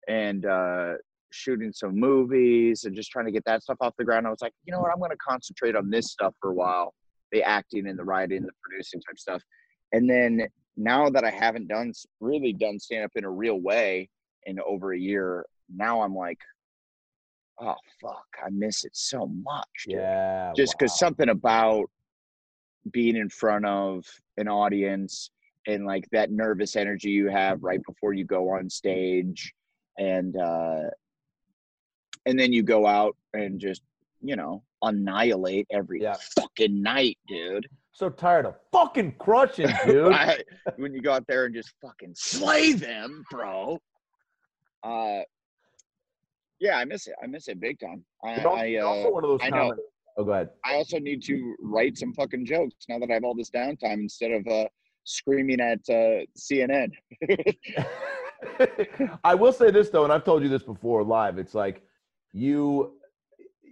[0.07, 0.93] and uh
[1.31, 4.41] shooting some movies and just trying to get that stuff off the ground i was
[4.41, 6.91] like you know what i'm going to concentrate on this stuff for a while
[7.31, 9.41] the acting and the writing the producing type stuff
[9.91, 14.09] and then now that i haven't done really done stand up in a real way
[14.45, 16.39] in over a year now i'm like
[17.59, 19.97] oh fuck i miss it so much dude.
[19.97, 20.51] yeah.
[20.55, 21.07] just because wow.
[21.07, 21.85] something about
[22.91, 24.03] being in front of
[24.37, 25.29] an audience
[25.67, 29.53] and like that nervous energy you have right before you go on stage
[29.99, 30.83] and uh
[32.25, 33.81] and then you go out and just
[34.21, 36.15] you know annihilate every Yeah.
[36.37, 40.13] fucking night dude so tired of fucking crushing, dude.
[40.13, 40.43] I-
[40.77, 43.77] when you go out there and just fucking slay them bro
[44.83, 45.19] uh
[46.59, 49.23] yeah i miss it i miss it big time i also, i uh also one
[49.23, 49.73] of those I know.
[50.17, 50.49] Oh, go ahead.
[50.65, 54.01] I also need to write some fucking jokes now that I have all this downtime
[54.01, 54.65] instead of uh,
[55.05, 56.91] screaming at uh, CNN.
[59.23, 61.37] I will say this though, and I've told you this before live.
[61.37, 61.81] It's like
[62.33, 62.97] you,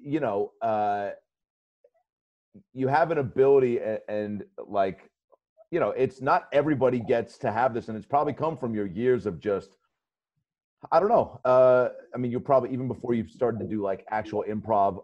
[0.03, 1.11] you know, uh,
[2.73, 5.09] you have an ability, and, and like,
[5.71, 8.87] you know, it's not everybody gets to have this, and it's probably come from your
[8.87, 9.69] years of just,
[10.91, 11.39] I don't know.
[11.45, 15.01] Uh, I mean, you probably even before you started to do like actual improv,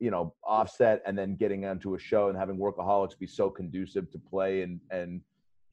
[0.00, 4.10] you know, offset, and then getting onto a show and having workaholics be so conducive
[4.10, 5.20] to play and and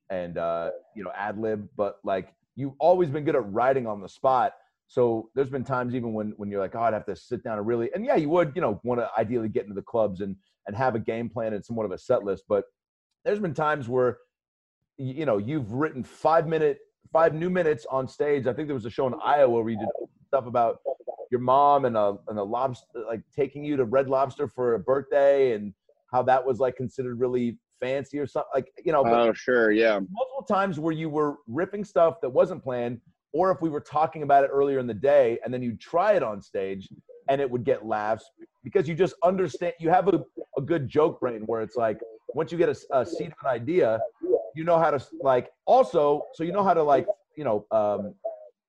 [0.09, 4.01] and uh, you know ad lib, but like you've always been good at writing on
[4.01, 4.53] the spot.
[4.89, 7.59] So there's been times even when when you're like, oh, I'd have to sit down
[7.59, 10.19] and really, and yeah, you would, you know, want to ideally get into the clubs
[10.19, 12.45] and and have a game plan and somewhat of a set list.
[12.49, 12.65] But
[13.23, 14.17] there's been times where
[14.97, 16.79] you know you've written five minute
[17.13, 18.47] five new minutes on stage.
[18.47, 19.87] I think there was a show in Iowa where you did
[20.27, 20.79] stuff about
[21.29, 24.79] your mom and a and a lobster like taking you to Red Lobster for a
[24.79, 25.71] birthday and
[26.11, 29.03] how that was like considered really fancy or something like you know.
[29.05, 29.99] Oh, sure, yeah.
[30.09, 32.99] multiple times where you were ripping stuff that wasn't planned,
[33.33, 36.13] or if we were talking about it earlier in the day and then you try
[36.13, 36.89] it on stage
[37.29, 38.29] and it would get laughs
[38.63, 40.23] because you just understand you have a,
[40.57, 41.99] a good joke brain where it's like
[42.33, 43.99] once you get a seed of an idea,
[44.55, 48.13] you know how to like also so you know how to like you know um,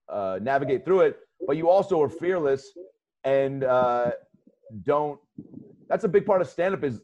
[0.09, 2.73] uh, navigate through it, but you also are fearless
[3.25, 4.13] and uh,
[4.85, 5.19] don't.
[5.89, 7.01] That's a big part of stand up is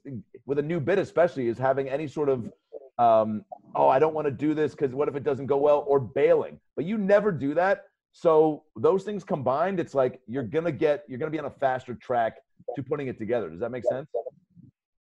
[0.46, 2.50] with a new bit especially is having any sort of
[2.98, 5.84] um, oh I don't want to do this because what if it doesn't go well
[5.86, 6.58] or bailing.
[6.76, 7.84] But you never do that.
[8.12, 11.94] So those things combined, it's like you're gonna get you're gonna be on a faster
[11.94, 12.36] track
[12.74, 13.50] to putting it together.
[13.50, 14.08] Does that make sense?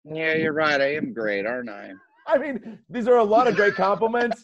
[0.05, 0.79] Yeah, you're right.
[0.79, 1.91] I am great, aren't I?
[2.27, 4.43] I mean, these are a lot of great compliments.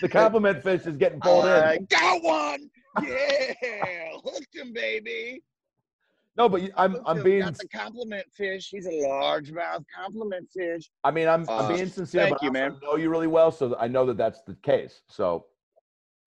[0.00, 1.84] the compliment fish is getting pulled I in.
[1.86, 2.70] got one.
[3.02, 3.52] Yeah,
[4.24, 5.42] hooked him, baby.
[6.40, 8.70] No, but I'm I'm being got the compliment fish.
[8.70, 10.90] He's a largemouth compliment fish.
[11.04, 12.22] I mean I'm Uh, I'm being sincere.
[12.22, 12.78] thank but I you, man.
[12.82, 15.02] Know you really well, so I know that that's the case.
[15.06, 15.44] So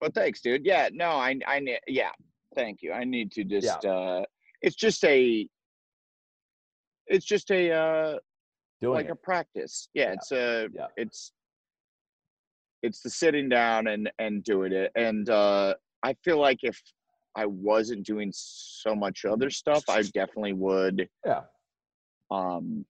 [0.00, 0.64] Well, thanks, dude.
[0.64, 2.10] Yeah, no, I, I, yeah,
[2.54, 2.92] thank you.
[2.92, 4.22] I need to just, uh,
[4.62, 5.48] it's just a,
[7.08, 8.18] it's just a, uh,
[8.80, 9.12] doing like it.
[9.12, 9.88] a practice.
[9.94, 10.12] Yeah, Yeah.
[10.12, 10.86] it's a, Yeah.
[10.96, 11.32] it's,
[12.82, 14.92] it's the sitting down and and doing it.
[14.94, 15.74] And uh,
[16.04, 16.80] I feel like if
[17.36, 21.42] I wasn't doing so much other stuff, I definitely would yeah.
[22.30, 22.84] um,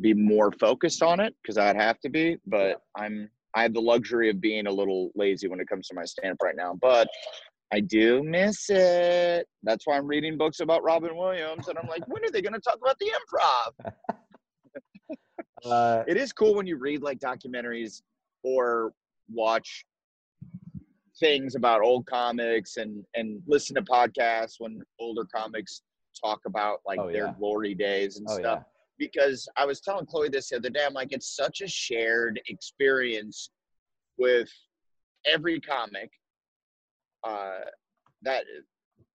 [0.00, 2.36] be more focused on it because I'd have to be.
[2.46, 5.94] But I'm I have the luxury of being a little lazy when it comes to
[5.94, 6.76] my stand up right now.
[6.80, 7.08] But
[7.72, 9.46] I do miss it.
[9.62, 12.52] That's why I'm reading books about Robin Williams, and I'm like, when are they going
[12.52, 13.92] to talk about the improv?
[15.64, 18.02] Uh, It is cool when you read like documentaries
[18.42, 18.92] or
[19.32, 19.86] watch
[21.20, 25.82] things about old comics and and listen to podcasts when older comics
[26.20, 27.34] talk about like Oh, their yeah.
[27.38, 28.72] glory days and oh stuff yeah.
[28.98, 30.84] because I was telling Chloe this the other day.
[30.84, 33.50] I'm like, it's such a shared experience
[34.18, 34.48] with
[35.26, 36.10] every comic
[37.26, 37.60] uh,
[38.22, 38.44] that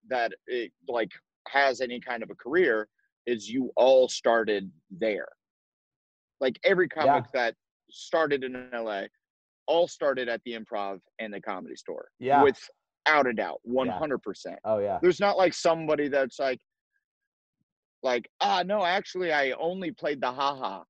[0.09, 1.11] that it like
[1.47, 2.87] has any kind of a career.
[3.25, 5.27] Is you all started there.
[6.39, 7.53] Like every comic that
[7.91, 9.03] started in LA,
[9.69, 12.07] all started at the Improv and the Comedy Store.
[12.19, 12.43] Yeah.
[12.43, 14.97] without a doubt, one hundred percent Oh yeah.
[15.01, 16.59] there's not like somebody that's like
[18.03, 20.81] like ah no actually i only played the haha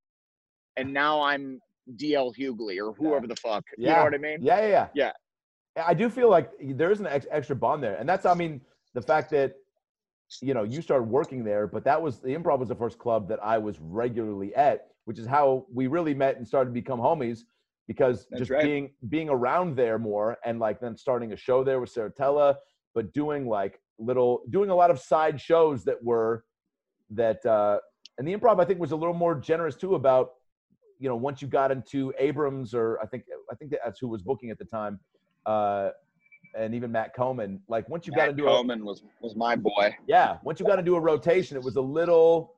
[0.77, 1.59] and now i'm
[1.95, 4.03] dl hughley or whoever the fuck you know Yeah.
[4.03, 4.87] what i mean Yeah, yeah, Yeah.
[5.75, 5.83] yeah.
[5.87, 8.61] I do feel like there is an ex- extra bond there, and that's I mean
[8.93, 9.55] the fact that
[10.41, 13.27] you know you started working there, but that was the improv was the first club
[13.29, 16.99] that I was regularly at, which is how we really met and started to become
[16.99, 17.39] homies
[17.89, 18.63] because That's just right.
[18.63, 22.55] being being around there more and like then starting a show there with Saratella,
[22.93, 26.45] but doing like little doing a lot of side shows that were
[27.09, 27.79] that uh
[28.19, 30.33] and the improv I think was a little more generous too about
[30.99, 34.21] you know once you got into Abrams or I think I think that's who was
[34.21, 34.99] booking at the time
[35.47, 35.89] uh,
[36.55, 37.59] and even Matt Coleman.
[37.67, 40.65] Like once you got Matt into a, Coleman was was my boy yeah, once you
[40.67, 42.53] got into a rotation, it was a little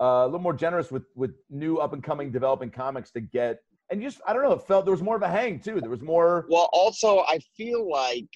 [0.00, 3.58] uh, a little more generous with with new up and coming developing comics to get.
[3.90, 5.80] And you just I don't know, it felt there was more of a hang too.
[5.80, 6.46] There was more.
[6.48, 8.28] well also i feel like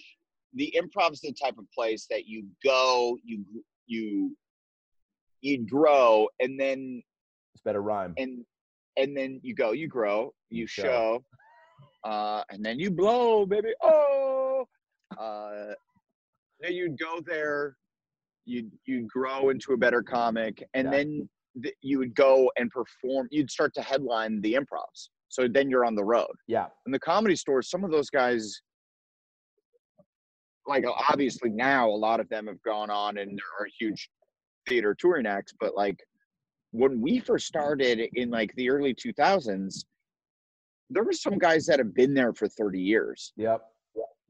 [0.55, 3.45] the improv's the type of place that you go you
[3.87, 4.37] you
[5.41, 7.03] you grow and then
[7.55, 8.15] It's better rhyme.
[8.19, 8.45] and
[8.97, 10.83] and then you go you grow you, You show.
[10.83, 11.25] show
[12.05, 14.67] uh and then you blow baby oh
[15.19, 15.73] uh
[16.61, 17.77] then you'd go there
[18.45, 20.91] you'd you'd grow into a better comic and Yeah.
[20.97, 21.29] then
[21.63, 25.85] th- you would go and perform you'd start to headline the improvs so then you're
[25.85, 26.35] on the road.
[26.47, 28.61] Yeah, in the comedy stores some of those guys
[30.67, 34.09] like obviously now a lot of them have gone on and there are huge
[34.69, 35.99] theater touring acts but like
[36.71, 39.85] when we first started in like the early 2000s
[40.91, 43.33] there were some guys that have been there for 30 years.
[43.37, 43.63] Yep,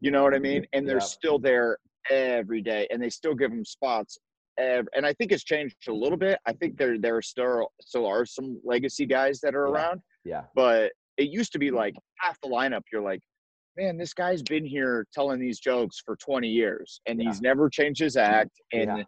[0.01, 0.65] you know what i mean?
[0.73, 1.01] And they're Yeah.
[1.19, 1.79] still there
[2.11, 4.19] every day and they still give them spots
[4.59, 8.25] and i think it's changed a little bit i think there there still still are
[8.27, 9.73] some legacy guys that are Yeah.
[9.73, 13.21] around yeah, but it used to be like half the lineup you're like
[13.77, 17.29] man this guy's been here telling these jokes for 20 years and Yeah.
[17.29, 19.05] he's never changed his act and Yeah.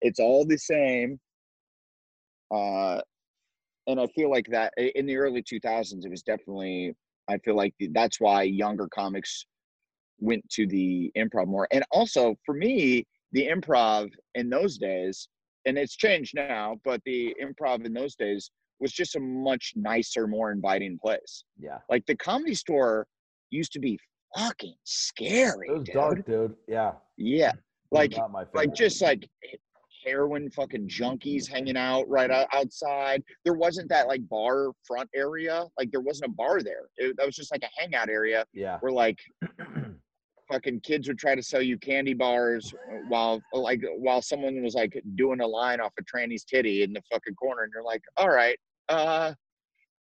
[0.00, 1.18] it's all the same
[2.54, 3.00] uh
[3.86, 6.94] and i feel like that in the early 2000s it was definitely
[7.28, 9.44] i feel like that's why younger comics
[10.20, 15.28] went to the improv more and also for me the improv in those days
[15.66, 18.50] and it's changed now but the improv in those days
[18.80, 21.78] was just a much nicer more inviting place yeah.
[21.90, 23.06] like the comedy store
[23.50, 23.98] used to be
[24.36, 25.68] fucking scary.
[25.68, 25.94] It was dude.
[25.94, 26.54] dark, dude.
[26.68, 27.52] Yeah, Yeah.
[27.90, 28.14] Like
[28.54, 29.28] like just like
[30.04, 33.22] heroin fucking junkies hanging out right outside.
[33.44, 35.64] There wasn't that like bar front area.
[35.78, 36.88] Like there wasn't a bar there.
[36.96, 39.18] It, that was just like a hangout area yeah, where like
[40.50, 42.72] fucking kids would try to sell you candy bars
[43.08, 47.02] while like while someone was like doing a line off a tranny's titty in the
[47.12, 49.32] fucking corner and you're like, all right, uh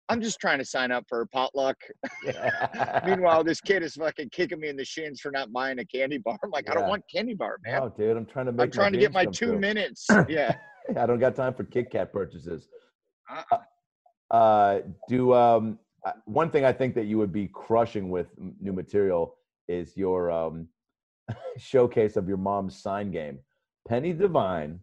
[0.10, 1.78] I'm just trying to sign up for a potluck.
[2.26, 3.00] yeah.
[3.06, 6.18] Meanwhile, this kid is fucking kicking me in the shins for not buying a candy
[6.18, 6.38] bar.
[6.44, 7.80] I'm like, I don't want candy bar, man.
[7.80, 8.66] no, dude, I'm trying to make.
[8.66, 9.60] I'm trying to get my two true.
[9.60, 10.08] minutes.
[10.30, 10.56] Yeah.
[11.00, 12.68] I don't got time for Kit Kat purchases.
[13.30, 14.36] Uh-uh.
[14.36, 18.54] Uh, do um, uh, one thing I think that you would be crushing with m-
[18.60, 19.36] new material
[19.68, 20.68] is your um,
[21.58, 23.40] showcase of your mom's sign game.
[23.88, 24.80] Penny DeVine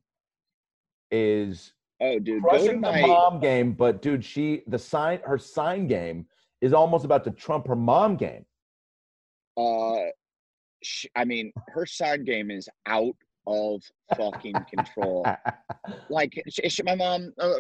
[1.11, 1.73] is
[2.03, 3.01] Oh, dude, crushing the my.
[3.03, 6.27] mom game, but dude, she the sign her sign game
[6.63, 8.47] is almost about to trump her mom game.
[9.59, 10.07] Uh,
[10.83, 13.15] sh I mean, her sign game is out
[13.47, 13.83] of
[14.17, 15.27] fucking control.
[16.11, 17.57] like sh sh my mom, uh,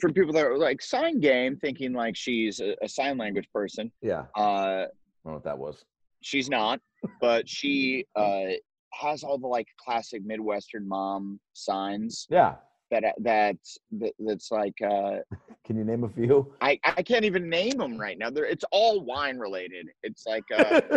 [0.00, 3.92] for people that are like sign game, thinking like she's a, a sign language person.
[4.00, 4.86] yeah, Uh, I don't
[5.26, 5.84] know what that was.
[6.26, 6.80] She's not,
[7.20, 8.46] but she uh
[8.92, 12.54] has all the like classic Midwestern mom signs Yeah,
[12.90, 13.56] that that,
[14.00, 15.18] that that's like uh
[15.64, 16.52] can you name a few?
[16.60, 18.30] I I can't even name them right now.
[18.30, 19.86] They're it's all wine related.
[20.02, 20.80] It's like uh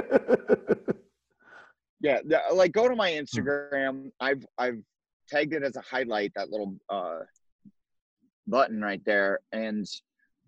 [2.02, 4.12] yeah, the- like go to my Instagram.
[4.20, 4.82] I've I've
[5.28, 7.20] tagged it as a highlight that little uh
[8.48, 9.86] button right there and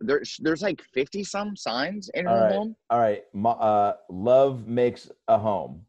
[0.02, 2.54] there's there's like 50 some signs in her All right.
[2.54, 2.76] home.
[2.89, 5.86] All right, uh, love makes a home.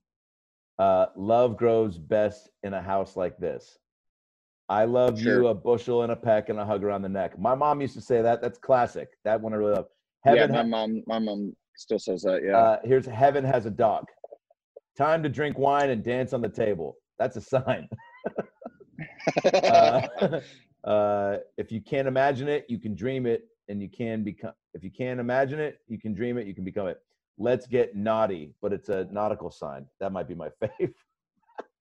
[0.79, 3.79] Uh, love grows best in a house like this.
[4.69, 7.39] I love you, a bushel and a peck and a hug around the neck.
[7.39, 8.41] My mom used to say that.
[8.41, 9.09] That's classic.
[9.25, 9.87] That one I really love.
[10.25, 12.57] yeah, Heaven, my ha- mom my mom still says that, yeah.
[12.57, 14.05] uh, here's heaven has a dog.
[14.97, 16.97] Time to drink wine and dance on the table.
[17.19, 17.89] That's a sign.
[19.65, 20.41] uh,
[20.85, 24.53] uh, if you can't imagine it, you can dream it, and you can become.
[24.75, 26.47] If you can't imagine it, you can dream it.
[26.47, 27.01] You can become it.
[27.39, 29.87] Let's get naughty, but it's a nautical sign.
[29.99, 30.93] That might be my fave.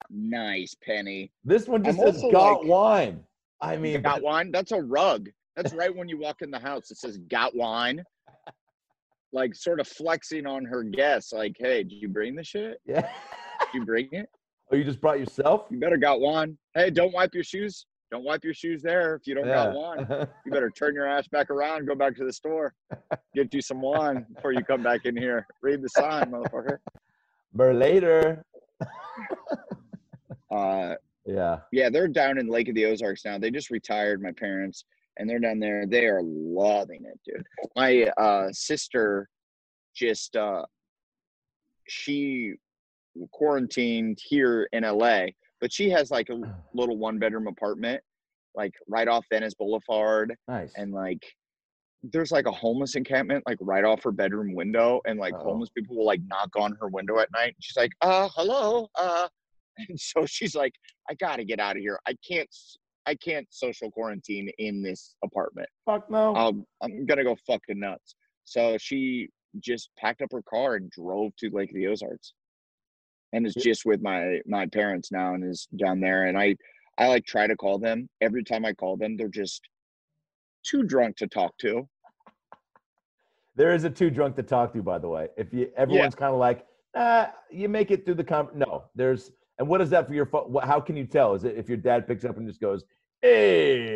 [0.10, 1.32] nice, Penny.
[1.44, 3.24] This one just I'm says "got like- wine."
[3.62, 4.52] I mean, got wine?
[4.52, 5.30] That's a rug.
[5.56, 6.90] That's right when you walk in the house.
[6.90, 8.04] It says got wine.
[9.34, 12.80] Like sort of flexing on her guests, like, hey, did you bring the shit?
[12.86, 13.00] yeah.
[13.62, 14.28] Did you bring it?
[14.70, 15.68] oh, you just brought yourself?
[15.70, 16.58] You better got wine.
[16.76, 17.86] Hey, don't wipe your shoes.
[18.12, 20.06] Don't wipe your shoes there if you don't got one.
[20.46, 22.74] You better turn your ass back around, go back to the store,
[23.34, 25.48] get you some wine before you come back in here.
[25.62, 26.78] Read the sign, motherfucker.
[27.54, 28.44] But later.
[30.52, 30.96] Uh,
[31.26, 31.60] Yeah.
[31.72, 33.38] yeah, they're down in Lake of the Ozarks now.
[33.38, 34.84] They just retired, my parents,
[35.16, 35.86] and they're down there.
[35.88, 37.46] They are loving it, dude.
[37.78, 39.30] My uh, sister
[39.96, 40.66] just uh,
[41.88, 42.56] she
[43.32, 45.28] quarantined here in LA,
[45.62, 46.40] but she has like a
[46.74, 48.02] little one bedroom apartment,
[48.56, 50.74] like right off Venice Boulevard, Nice.
[50.76, 51.22] and like
[52.12, 55.44] there's like a homeless encampment like right off her bedroom window and like Oh.
[55.44, 59.28] homeless people will like knock on her window at night she's like uh hello uh
[59.78, 60.74] and so she's like
[61.12, 62.50] i gotta get out of here i can't
[63.06, 66.36] I can't social quarantine in this apartment Fuck no.
[66.36, 71.36] um, i'm gonna go fucking nuts so she just packed up her car and drove
[71.38, 72.34] to lake of the ozarks
[73.34, 76.56] and is just with my my parents now and is down there and i
[76.98, 79.68] i like try to call them every time i call them they're just
[80.64, 81.88] too drunk to talk to
[83.56, 85.28] There is a too drunk to talk to, by the way.
[85.36, 86.66] If you everyone's kind of like,
[86.96, 88.50] ah, you make it through the com.
[88.56, 89.32] No, there's.
[89.60, 90.56] And what is that for your phone?
[90.64, 91.36] How can you tell?
[91.36, 92.84] Is it if your dad picks up and just goes,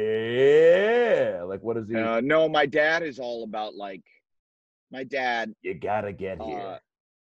[0.05, 1.95] "Hey," like what is he?
[1.95, 4.03] Uh, no, my dad is all about like,
[4.91, 6.59] my dad, you gotta get here.
[6.59, 6.77] uh,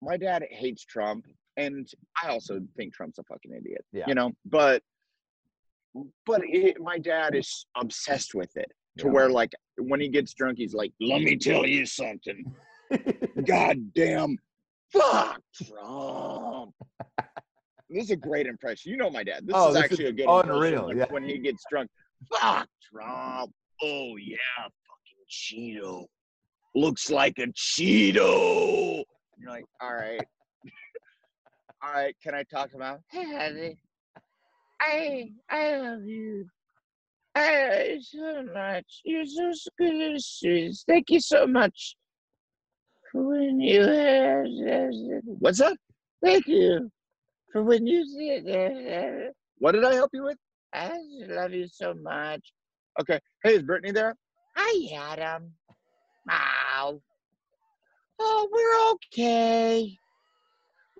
[0.02, 1.26] my dad hates Trump,
[1.66, 1.88] and
[2.24, 3.84] I also think Trump's a fucking idiot.
[3.92, 4.06] Yeah.
[4.08, 4.82] You know, but,
[6.26, 9.12] but it, my dad is obsessed with it to Yeah.
[9.12, 12.44] where like when he gets drunk, he's like, "Let me tell you something,
[13.46, 14.38] goddamn,
[14.94, 16.74] fuck Trump."
[17.90, 18.92] This is a great impression.
[18.92, 19.48] You know my dad.
[19.48, 21.14] This Oh, is this is actually a good unreal, impression, like, yeah.
[21.14, 21.90] when he gets drunk.
[22.32, 23.52] Fuck Trump.
[23.82, 24.38] Oh yeah,
[24.88, 26.06] fucking Cheeto.
[26.76, 29.04] Looks like a Cheeto.
[29.40, 30.22] You're like, all right.
[31.82, 33.78] All right, can I talk about Hey honey.
[34.82, 36.46] I I love you.
[37.36, 39.02] I love you so much.
[39.04, 40.76] You're so good and sweet.
[40.88, 41.96] Thank you so much.
[43.12, 45.78] For when you What's up?
[46.24, 46.92] Thank you.
[47.52, 50.38] For when you did What did I help you with?
[50.74, 52.42] I love you so much.
[53.02, 53.20] Okay.
[53.44, 54.16] Hey, is Brittany there?
[54.56, 55.54] Hi, Adam.
[56.28, 57.02] Wow.
[58.20, 59.98] Oh, we're okay.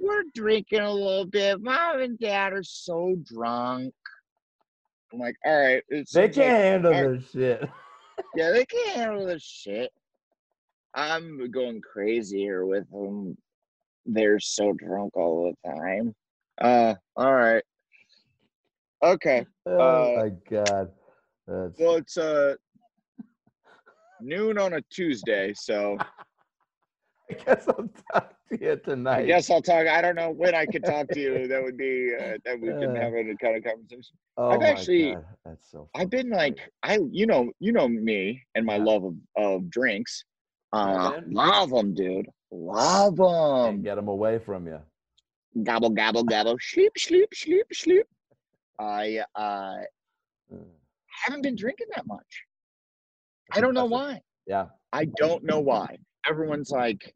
[0.02, 1.62] We're drinking a little bit.
[1.62, 3.94] Mom and Dad are so drunk.
[5.12, 5.84] I'm like, all right.
[5.90, 7.70] They can't handle all right, this shit.
[8.36, 9.92] yeah, they can't handle this shit.
[10.94, 13.38] I'm going crazy here with them.
[14.06, 16.16] They're so drunk all the time.
[16.60, 17.64] Uh, all right.
[19.04, 19.46] Okay.
[19.66, 20.92] Oh Uh, my god.
[21.48, 22.56] That's, Well, it's uh
[24.20, 25.98] noon on a Tuesday, so
[27.32, 29.20] I guess I'm talk to you tonight.
[29.20, 29.88] I guess I'll talk.
[29.88, 31.48] I don't know when I could talk to you.
[31.50, 34.16] That would be uh, that we can Uh, have a kind of conversation.
[34.38, 35.90] oh I've my actually- God, that's so.
[35.96, 38.84] I've been like I, you know, you know me and my Yeah.
[38.84, 40.24] love of, of drinks.
[40.74, 42.28] Uh, love them, dude.
[42.52, 43.82] Love them.
[43.82, 44.80] get them away from you.
[45.64, 46.58] Gobble, gobble, gobble.
[46.62, 48.06] Sleep, sleep, sleep, sleep.
[48.80, 49.78] I uh,
[50.54, 50.66] Mm.
[51.24, 52.32] haven't been drinking that much.
[53.54, 54.22] I don't know why.
[54.48, 54.68] Yeah.
[54.94, 55.98] I don't know why.
[56.28, 57.14] Everyone's like,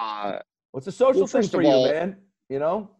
[0.00, 0.38] uh,
[0.72, 2.16] What's a social Well, thing for of you, man?
[2.48, 2.90] You know?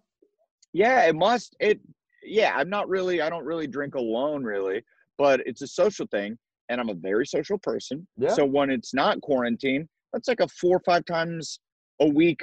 [0.73, 1.57] yeah, it must.
[1.61, 1.81] It,
[2.23, 3.21] yeah, I'm not really.
[3.21, 4.83] I don't really drink alone, really,
[5.17, 6.39] but it's a social thing,
[6.69, 8.07] and I'm a very social person.
[8.17, 8.31] Yeah.
[8.31, 11.61] So when it's not quarantine, that's like a four or five times
[12.01, 12.43] a week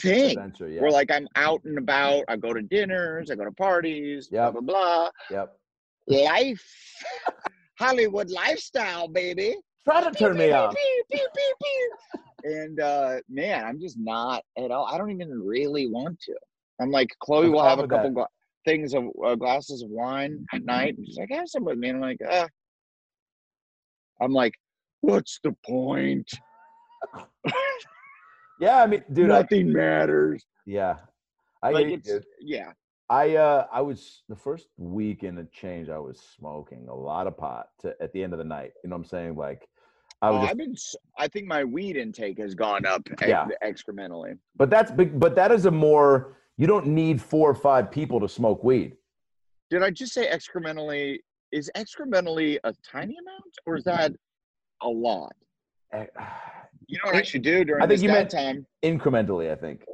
[0.00, 0.30] thing.
[0.30, 0.80] Adventure, yeah.
[0.80, 2.24] Where like I'm out and about.
[2.28, 3.30] I go to dinners.
[3.30, 4.28] I go to parties.
[4.30, 4.52] Yep.
[4.52, 5.56] Blah blah Yep.
[6.06, 7.02] Life,
[7.78, 9.56] Hollywood lifestyle, baby.
[9.84, 10.74] Try to turn me off.
[12.44, 14.86] And uh, man, I'm just not at all.
[14.86, 16.34] I don't even really want to.
[16.80, 18.28] I'm like, Chloe will have a couple gla-
[18.64, 20.96] things of uh, glasses of wine at night.
[20.96, 21.88] And she's like, have some with me.
[21.88, 22.48] And I'm like, ah.
[24.20, 24.54] I'm like,
[25.00, 26.30] what's the point?
[28.60, 30.44] Yeah, I mean, dude, I, Nothing matters.
[30.64, 30.96] yeah.
[31.62, 32.24] I like it's dude.
[32.40, 32.72] yeah.
[33.10, 37.26] I uh I was the first week in a change I was smoking a lot
[37.26, 38.72] of pot to, at the end of the night.
[38.82, 39.34] You know what I'm saying?
[39.36, 39.66] Like
[40.24, 40.74] I Oh, just, I've been.
[41.18, 43.46] I think my weed intake has gone up Yeah.
[43.62, 44.38] excrementally.
[44.56, 48.28] but that's but that is a more you don't need four or five people to
[48.28, 48.96] smoke weed.
[49.70, 51.18] Did I just say excrementally?
[51.52, 54.12] Is excrementally a tiny amount, or is that
[54.82, 55.32] a lot?
[55.92, 56.06] Eh,
[56.88, 58.66] You know what I should do during I think this you meant-?
[58.82, 59.84] Incrementally, I think.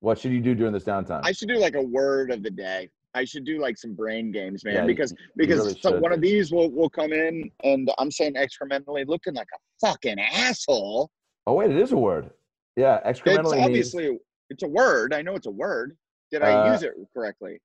[0.00, 1.20] What should you do during this downtime?
[1.22, 2.90] I should do like a word of the day.
[3.14, 5.98] I should do like some brain games, man, Yeah, you- because you because really so
[6.00, 10.18] one of these will will come in, and I'm saying excrementally, looking like a fucking
[10.18, 11.10] asshole.
[11.46, 12.30] oh wait, it is a word.
[12.76, 14.18] Yeah, It's excrementally means- obviously
[14.50, 15.14] it's a word.
[15.14, 15.96] I know it's a word.
[16.30, 17.60] Did I Uh, use it correctly?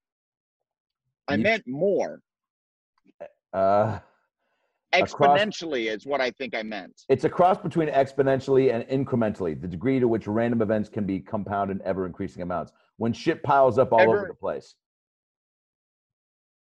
[1.27, 2.21] I you- meant more.
[3.53, 3.99] uh
[4.91, 7.03] Across- Exponentially is what I think I meant.
[7.09, 11.19] It's a cross between exponentially and incrementally, the degree to which random events can be
[11.19, 12.71] compounded in ever increasing amounts.
[12.97, 14.73] When shit piles up all over the place.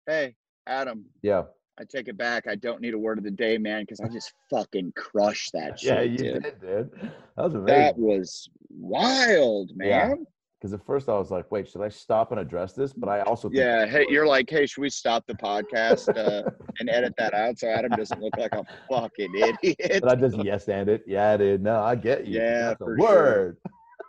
[0.08, 0.36] Hey,
[0.68, 1.44] Adam, Yeah.
[1.80, 2.48] I take it back.
[2.48, 5.80] I don't need a word of the day, man, because I just fucking crushed that
[5.80, 5.90] shit.
[5.90, 6.44] Yeah, you dude.
[6.44, 7.12] did, dude.
[7.38, 7.82] That was amazing.
[7.82, 10.26] That was wild, man.
[10.60, 12.94] Because at first I was like, wait, should I stop and address this?
[12.94, 13.88] But I also think Yeah.
[13.88, 16.48] Hey, you're like, hey, should we stop the podcast uh,
[16.80, 20.02] and edit that out so Adam doesn't look like a fucking idiot?
[20.04, 21.04] But I just yes and it.
[21.08, 21.64] Yeah, dude.
[21.64, 22.40] No, I get you.
[22.40, 23.58] Yeah, That's a for sure.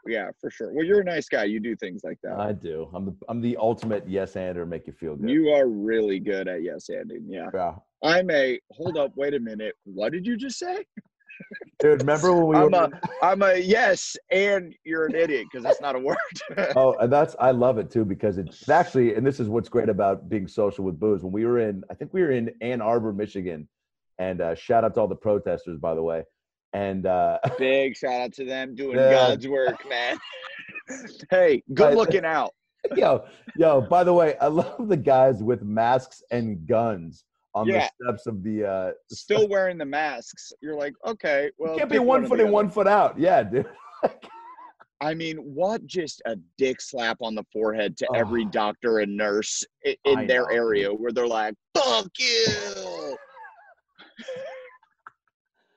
[0.06, 0.72] Yeah, for sure.
[0.72, 1.44] Well, you're a nice guy.
[1.44, 2.38] You do things like that.
[2.38, 2.88] I do.
[2.94, 5.30] I'm the I'm the ultimate yes ander, make you feel good.
[5.30, 7.26] You are really good at yes ending.
[7.28, 7.50] Yeah.
[7.54, 7.74] yeah.
[8.02, 9.74] I'm a hold up, wait a minute.
[9.84, 10.84] What did you just say?
[11.78, 15.64] Dude, remember when we I'm were a I'm a yes, and you're an idiot because
[15.64, 16.16] that's not a word.
[16.76, 19.88] Oh, and that's I love it too because it's actually, and this is what's great
[19.88, 21.22] about being social with booze.
[21.22, 23.68] When we were in, I think we were in Ann Arbor, Michigan,
[24.18, 26.24] and uh, shout out to all the protesters, by the way.
[26.72, 29.10] And uh, Big shout out to them doing Yeah.
[29.12, 30.18] God's work, man.
[31.30, 32.52] hey, good looking out.
[32.96, 33.24] yo,
[33.56, 37.88] yo, by the way, I love the guys with masks and guns on Yeah.
[37.98, 38.64] the steps of the.
[38.66, 40.52] Uh, Still wearing the masks.
[40.60, 43.18] You're like, okay, well, you can't be pick one foot in, one foot out.
[43.18, 43.66] Yeah, dude.
[45.00, 48.50] I mean, what just a dick slap on the forehead to every Oh.
[48.50, 53.16] doctor and nurse i- in their know, area where they're like, fuck you.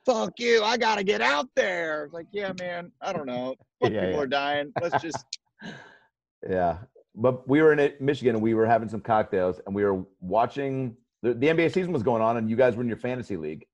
[0.05, 0.63] Fuck you.
[0.63, 2.09] I got to get out there.
[2.11, 3.55] Like, yeah, man, I don't know.
[3.81, 4.21] Fuck Yeah, people yeah.
[4.21, 4.73] are dying.
[4.81, 5.23] Let's just,
[6.49, 6.77] Yeah,
[7.15, 10.95] but we were in Michigan and we were having some cocktails and we were watching
[11.23, 13.65] the, the NBA season was going on and you guys were in your fantasy league.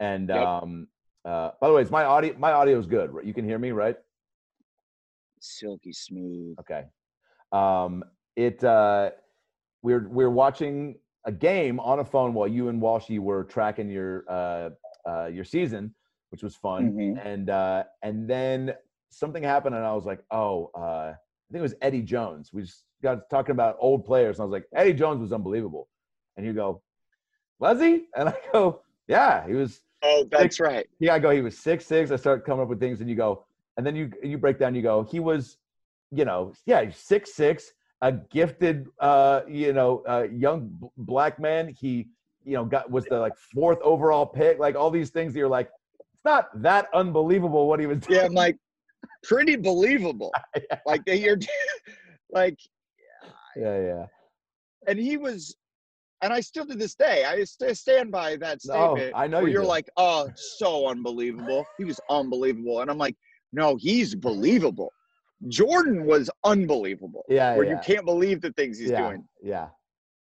[0.00, 0.38] And Yep.
[0.38, 0.88] um,
[1.24, 2.34] uh, by the way, it's my audio.
[2.38, 3.12] My audio is good.
[3.12, 3.24] right?
[3.24, 3.96] You can hear me, right?
[5.40, 6.56] silky smooth.
[6.60, 6.84] Okay.
[7.52, 8.04] Um,
[8.36, 9.10] it uh,
[9.82, 14.24] we're we're watching a game on a phone while you and Walshy were tracking your
[14.28, 14.70] uh,
[15.08, 15.94] uh, your season,
[16.30, 16.92] which was fun.
[16.92, 17.26] Mhm.
[17.26, 18.74] And uh, and then
[19.10, 21.16] something happened, and I was like, oh, uh, I
[21.52, 22.52] think it was Eddie Jones.
[22.52, 25.88] We just got talking about old players, and I was like, Eddie Jones was unbelievable.
[26.36, 26.82] And you go,
[27.58, 28.06] was he?
[28.16, 29.80] And I go, yeah, he was.
[30.02, 30.86] Oh, that's right.
[30.98, 32.10] Yeah, I go, he was six six.
[32.10, 33.44] I start coming up with things, and you go,
[33.76, 34.74] and then you you break down.
[34.74, 35.58] You go, he was,
[36.10, 41.68] you know, yeah, six six, a gifted, uh, you know, uh, young b- black man.
[41.68, 42.08] He,
[42.44, 44.58] you know, got was the like fourth overall pick.
[44.58, 45.32] Like all these things.
[45.32, 48.20] That you're like, it's not that unbelievable what he was doing.
[48.20, 48.56] Yeah, I'm like,
[49.22, 50.32] pretty believable.
[50.86, 51.38] Like, they- you're
[52.30, 52.58] like,
[53.56, 54.06] yeah, yeah.
[54.86, 55.56] and he was
[56.22, 59.38] and i still to this day i st- stand by that No, statement I know
[59.38, 59.68] where you you're do.
[59.68, 63.16] like oh so unbelievable he was unbelievable and i'm like
[63.52, 64.92] No, he's believable.
[65.48, 67.24] Jordan was unbelievable.
[67.28, 67.72] Yeah, where yeah.
[67.72, 69.24] you can't believe the things he's yeah, doing.
[69.42, 69.68] Yeah.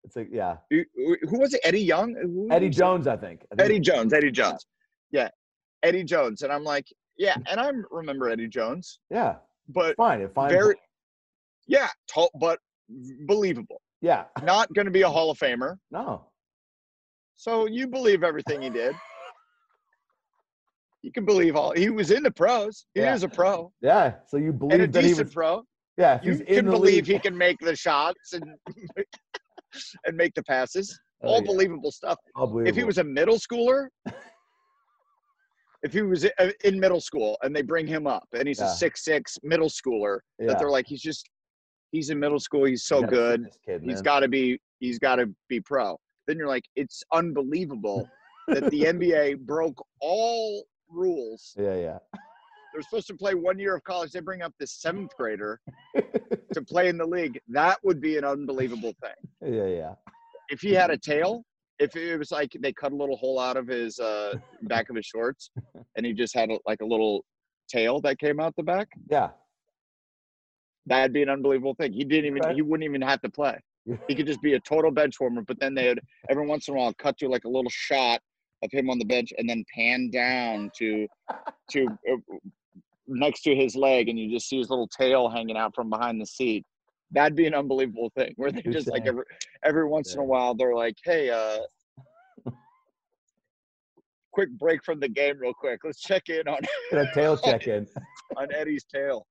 [0.04, 0.58] It's like yeah.
[0.70, 0.84] Who
[1.30, 1.62] who was it?
[1.64, 2.16] Eddie Young?
[2.16, 2.70] Who Eddie?
[2.70, 3.42] Jones, I think.
[3.52, 4.14] I think Eddie Jones.
[4.14, 4.66] Eddie Jones.
[5.12, 5.30] Yeah,
[5.84, 6.42] Eddie Jones.
[6.42, 6.88] And I'm like,
[7.18, 9.36] yeah, and I remember Eddie Jones, Yeah.
[9.70, 10.28] but Fine.
[10.36, 10.76] Very,
[11.68, 12.60] yeah, tall, but
[13.28, 13.82] believable.
[14.02, 14.26] Yeah.
[14.44, 15.76] Not going to be a Hall of Famer.
[15.92, 16.26] No.
[17.36, 18.96] So you believe everything he did.
[21.04, 21.72] You can believe all.
[21.76, 22.86] He was in the pros.
[22.94, 23.14] He Yeah.
[23.16, 24.16] is a pro Yeah.
[24.28, 25.64] So you and a believe that he decent was pro.
[25.98, 27.16] Yeah, You can believe league.
[27.16, 28.44] he can make the shots and
[30.06, 30.98] and make the passes.
[31.24, 31.48] Oh, All yeah.
[31.48, 32.18] believable stuff.
[32.66, 33.88] If he was a middle schooler,
[35.84, 38.72] if he was uh, in middle school and they bring him up and he's Yeah.
[38.72, 40.48] a six six middle schooler, yeah.
[40.48, 41.28] that they're like he's just
[41.92, 42.66] he's in middle school.
[42.66, 43.50] He's so You gotta see good.
[43.66, 45.98] kid, He's got to be he's got to be pro.
[46.28, 48.08] Then you're like, it's unbelievable
[48.48, 51.54] that the NBA broke all rules.
[51.58, 51.98] Yeah, yeah.
[52.74, 54.12] They're supposed to play one year of college.
[54.12, 55.60] They bring up this seventh grader
[56.54, 57.40] to play in the league.
[57.50, 59.54] That would be an unbelievable thing.
[59.54, 59.94] yeah, yeah.
[60.50, 61.44] If he had a tail,
[61.80, 64.96] if it was like they cut a little hole out of his uh, back of
[64.96, 65.50] his shorts,
[65.98, 67.26] and he just had a, like a little
[67.70, 69.30] tail that came out the back, Yeah.
[70.86, 71.94] that'd be an unbelievable thing.
[71.94, 73.58] He didn't even he wouldn't even have to play.
[74.08, 75.42] He could just be a total bench warmer.
[75.42, 76.00] But then they'd
[76.30, 78.22] every once in a while cut to like a little shot
[78.64, 81.08] of him on the bench and then pan down to
[81.72, 82.16] to uh,
[83.12, 86.20] next to his leg, and you just see his little tail hanging out from behind
[86.22, 86.66] the seat.
[87.12, 89.24] That'd be an unbelievable thing where they just like every
[89.64, 91.60] every once in a while they're like, hey, uh.
[94.32, 95.82] Quick break from the game, real quick.
[95.84, 96.60] Let's check in on
[96.94, 97.86] a tail check in.
[98.38, 99.28] on Eddie's tail.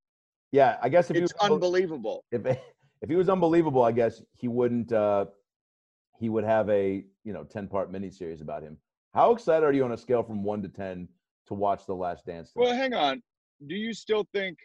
[0.52, 2.24] Yeah, I guess if he It's was unbelievable.
[2.30, 4.92] if if he was unbelievable, I guess he wouldn't.
[4.92, 5.26] uh
[6.18, 8.76] He would have a you know ten part miniseries about him.
[9.14, 11.08] How excited are you on a scale from one to ten
[11.46, 12.52] to watch The Last Dance?
[12.54, 13.22] Well, hang on.
[13.66, 14.58] Do you still think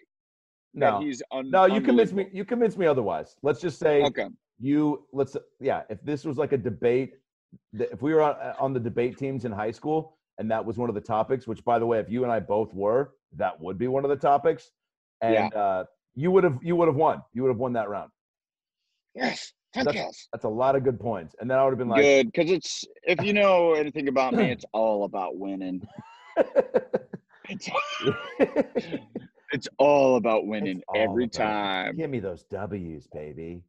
[0.74, 2.28] no, that he's un- no, you convince me.
[2.32, 3.36] You convince me otherwise.
[3.44, 4.28] Let's just say Okay.
[4.60, 5.84] you let's yeah.
[5.90, 7.16] If this was like a debate,
[7.74, 10.90] if we were on, on the debate teams in high school, and that was one
[10.90, 13.78] of the topics, which by the way, if you and I both were, that would
[13.78, 14.72] be one of the topics,
[15.22, 15.48] and Yeah.
[15.60, 17.22] uh, you would have you would have won.
[17.34, 18.12] You would have won that round.
[19.14, 19.52] Yes.
[19.74, 20.30] That's- Yes.
[20.32, 22.02] That's a lot of good points, and then I would have been like.
[22.02, 25.86] Good, because it's if you know anything about me, it's all about winning.
[27.50, 27.70] It's,
[29.52, 31.98] it's all about winning all every about- time.
[31.98, 33.64] Give me those W's, baby.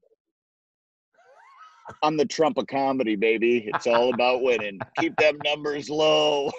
[2.02, 3.68] I'm the Trump of comedy, baby.
[3.72, 4.78] It's all about winning.
[4.98, 6.50] Keep them numbers low.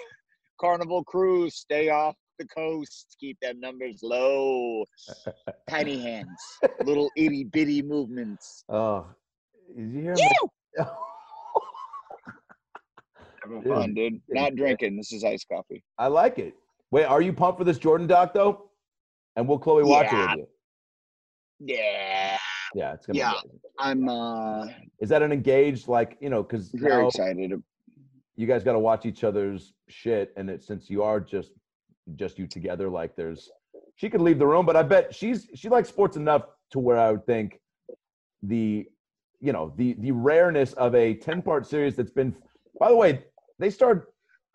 [0.60, 3.14] Carnival cruise, stay off the coast.
[3.20, 4.84] Keep them numbers low.
[5.68, 6.28] Tiny hands,
[6.84, 8.64] little itty bitty movements.
[8.70, 9.06] Oh,
[9.76, 10.28] did you hear You
[10.78, 10.86] him?
[13.42, 14.20] having fun, dude.
[14.30, 14.96] Not drinking.
[14.96, 15.84] This is iced coffee.
[15.98, 16.54] I like it.
[16.90, 18.70] Wait, are you pumped for this Jordan doc though?
[19.36, 20.30] And will Chloe watch it Yeah.
[20.36, 20.46] with you?
[21.60, 22.38] Yeah,
[22.74, 23.18] Yeah, it's gonna.
[23.18, 23.32] Yeah.
[23.78, 24.66] I'm uh
[25.00, 27.62] Is that an engaged like you know because very excited.
[28.36, 31.52] you guys got to watch each other's shit, and it, since you are just
[32.14, 33.50] just you together, like there's
[33.96, 36.96] she could leave the room, but I bet she's she likes sports enough to where
[36.98, 37.60] I would think
[38.42, 38.86] the
[39.40, 42.34] you know the the rareness of a 10 part series that's been
[42.78, 43.24] by the way
[43.58, 44.04] they started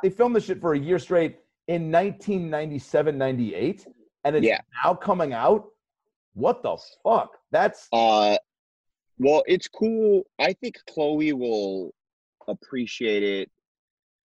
[0.01, 3.87] they filmed this shit for a year straight in 1997 98
[4.25, 4.59] and it's Yeah.
[4.83, 5.69] now coming out
[6.33, 8.37] what the fuck that's Uh,
[9.19, 10.23] well, it's cool.
[10.39, 11.93] I think Chloe will
[12.47, 13.51] appreciate it.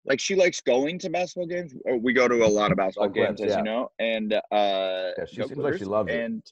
[0.06, 1.74] Like she likes going to basketball games.
[1.90, 4.34] Uh, We go to a lot of basketball Oh, games, Clips, as you know, and
[4.34, 4.42] uh,
[5.18, 6.20] Yeah, she seems like she loves it.
[6.20, 6.44] And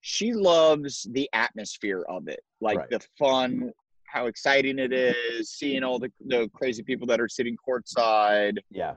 [0.00, 2.90] she loves the atmosphere of it, like Right.
[2.90, 3.72] the fun,
[4.04, 8.58] how exciting it is, seeing all the the crazy people that are sitting courtside.
[8.70, 8.94] yeah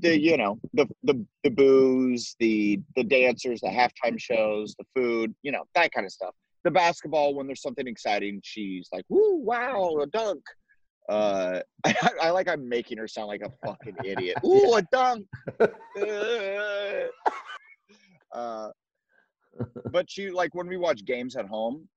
[0.00, 5.34] the you know the the the booze, the the dancers, the halftime shows, the food,
[5.42, 6.34] you know that kind of stuff.
[6.64, 10.42] The basketball when there's something exciting, she's like, "Woo, wow, a dunk!"
[11.08, 14.38] Uh, I, I like I'm making her sound like a fucking idiot.
[14.44, 15.26] Ooh, a dunk!
[18.32, 18.68] uh,
[19.90, 21.88] but she like when we watch games at home,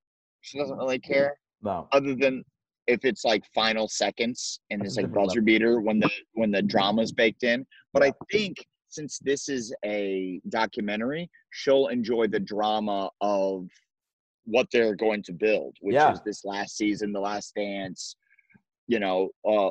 [0.41, 2.43] she doesn't really care no other than
[2.87, 7.11] if it's like final seconds and it's like buzzer beater when the when the drama's
[7.11, 7.65] baked in.
[7.93, 8.57] But I think
[8.89, 13.67] since this is a documentary, she'll enjoy the drama of
[14.45, 16.11] what they're going to build, which Yeah.
[16.11, 18.15] is this last season, the last dance,
[18.87, 19.69] you know, uh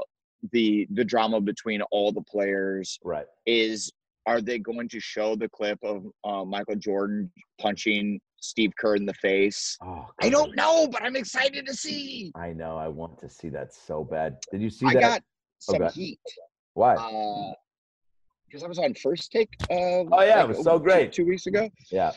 [0.52, 3.92] the the drama between all the players right is
[4.26, 7.30] are they going to show the clip of uh, Michael Jordan
[7.60, 9.76] punching Steve Kerr in the face?
[9.82, 12.32] oh I don't know, but I'm excited to see.
[12.34, 12.76] I know.
[12.76, 14.38] I want to see that so bad.
[14.50, 14.98] Did you see I that?
[15.04, 15.22] I got
[15.58, 15.92] some Okay.
[15.94, 16.20] heat.
[16.74, 16.96] Why?
[16.96, 17.52] Uh,
[18.46, 19.50] because I was on first take.
[19.70, 21.12] Uh, Oh, yeah, it was so great.
[21.12, 21.68] Two, weeks ago.
[21.92, 22.12] Yeah.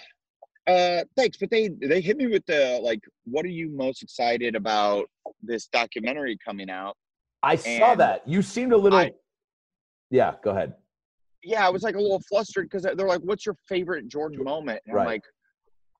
[0.65, 4.55] Uh, thanks, but they they hit me with the like, what are you most excited
[4.55, 5.05] about
[5.41, 6.95] this documentary coming out?
[7.43, 8.25] I saw that.
[8.27, 8.97] You seemed a little.
[8.99, 9.11] I-
[10.09, 10.75] yeah, go ahead.
[11.43, 14.79] Yeah, I was like a little flustered because they're like, "What's your favorite Jordan moment?"
[14.85, 15.01] And Right.
[15.01, 15.23] I'm like,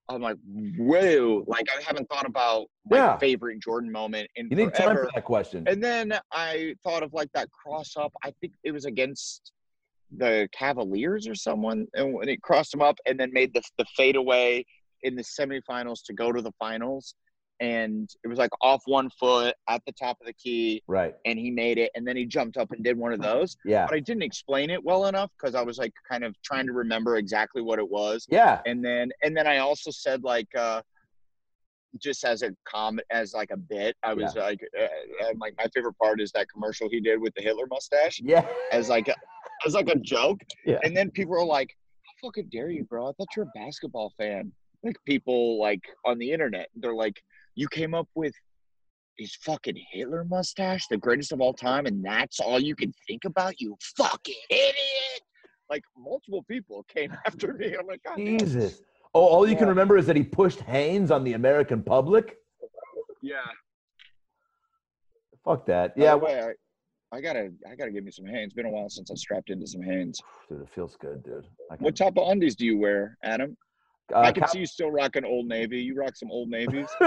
[0.09, 0.37] I'm like,
[0.77, 1.43] whoa!
[1.47, 3.17] Like I haven't thought about my Yeah.
[3.17, 5.05] favorite Jordan moment in You need time forever.
[5.05, 5.63] for that question.
[5.67, 8.11] And then I thought of like that cross up.
[8.23, 9.51] I think it was against
[10.17, 13.85] the Cavaliers or someone, and when it crossed them up and then made the the
[13.95, 14.65] fadeaway
[15.03, 17.15] in the semifinals to go to the finals.
[17.63, 21.15] And it was like off one foot at the top of the key, right.
[21.25, 21.91] and he made it.
[21.95, 23.55] And then he jumped up and did one of those.
[23.63, 23.85] Yeah.
[23.87, 26.73] But I didn't explain it well enough because I was like kind of trying to
[26.73, 28.59] remember exactly what it was Yeah.
[28.65, 30.81] and then and then I also said like uh
[32.01, 35.67] just as a comment as like a bit I was like uh, uh, like my
[35.75, 38.45] favorite part is that commercial he did with the Hitler mustache Yeah.
[38.71, 39.15] as like a,
[39.65, 40.79] as like a joke Yeah.
[40.83, 41.69] and then people are like
[42.03, 44.51] how fucking dare you bro I thought you're a basketball fan
[44.83, 47.21] like people like on the internet they're like
[47.55, 48.33] you came up with
[49.17, 53.25] his fucking Hitler mustache the greatest of all time and that's all you can think
[53.25, 55.21] about you fucking idiot
[55.69, 58.17] like multiple people came after me I'm like God.
[58.17, 58.81] Jesus.
[59.15, 62.37] Oh, all you can remember is that he pushed Hanes on the American public.
[63.21, 63.35] Yeah.
[65.45, 65.93] Fuck that.
[65.95, 66.05] Yeah.
[66.05, 66.15] Yeah.
[66.15, 68.53] way, I, I gotta, I gotta give me some Hanes.
[68.53, 70.19] Been a while since I strapped into some Hanes.
[70.49, 71.45] Dude, it feels good, dude.
[71.77, 73.55] What type of undies do you wear, Adam?
[74.13, 75.79] Uh, I can Cap- see you still rocking Old Navy.
[75.81, 76.87] You rock some Old Navies.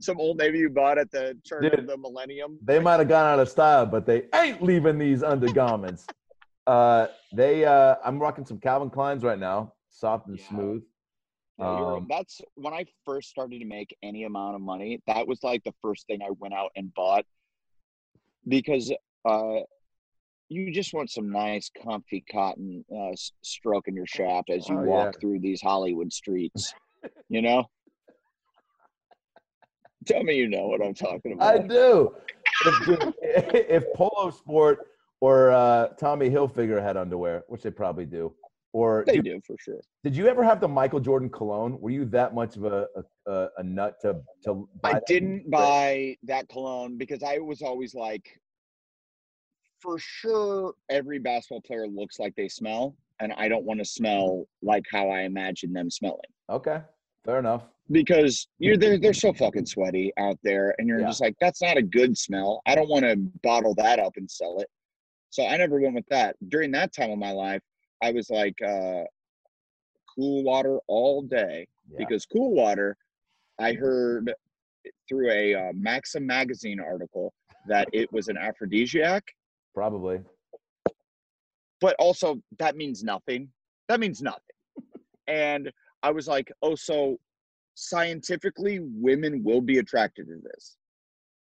[0.00, 1.78] some Old Navy you bought at the turn Dude.
[1.80, 2.58] of the millennium.
[2.62, 6.06] they might have gone out of style, but they ain't leaving these undergarments.
[6.66, 10.46] uh, they, uh, I'm rocking some Calvin Kleins right now, soft and Yeah.
[10.48, 10.82] smooth.
[11.58, 15.00] Yeah, Um, that's when I first started to make any amount of money.
[15.06, 17.24] That was like the first thing I went out and bought
[18.48, 18.92] because
[19.24, 19.60] uh,
[20.52, 25.14] you just want some nice, comfy cotton uh, stroking your shaft as you Oh, walk
[25.14, 25.20] yeah.
[25.20, 26.72] through these Hollywood streets.
[27.28, 27.64] you know.
[30.06, 31.54] Tell me you know what I'm talking about.
[31.54, 32.14] I do.
[32.66, 34.86] If, if Polo Sport
[35.20, 38.32] or uh, Tommy Hilfiger had underwear, which they probably do,
[38.72, 39.80] or They did, do for sure.
[40.02, 41.80] did you ever have the Michael Jordan cologne?
[41.80, 42.88] Were you that much of a
[43.26, 44.68] a, a, nut to to?
[44.82, 48.24] buy I didn't buy that cologne because I was always like,
[49.82, 54.46] for sure, every basketball player looks like they smell, and I don't want to smell
[54.62, 56.20] like how I imagine them smelling
[56.50, 56.80] Okay,
[57.24, 57.64] fair enough.
[57.90, 61.06] because you're they're, they're so fucking sweaty out there, and you're Yeah.
[61.08, 62.62] just like, that's not a good smell.
[62.66, 64.68] I don't want to bottle that up and sell it.
[65.30, 66.36] So I never went with that.
[66.48, 67.62] During that time of my life,
[68.02, 69.02] I was like, uh,
[70.14, 71.96] cool water all day Yeah.
[71.98, 72.96] because cool water
[73.58, 74.32] i heard
[75.08, 77.32] through a uh, maxim magazine article
[77.66, 79.24] that it was an aphrodisiac
[79.74, 80.20] Probably.
[81.80, 83.48] but also that means nothing
[83.88, 84.56] that means nothing
[85.28, 85.70] and
[86.02, 87.16] i was like oh so
[87.74, 90.76] scientifically women will be attracted to this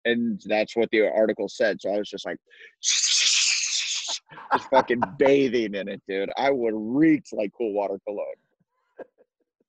[0.06, 2.38] and that's what the article said so i was just like
[2.82, 4.22] just
[4.70, 8.24] fucking bathing in it dude i would reek like cool water cologne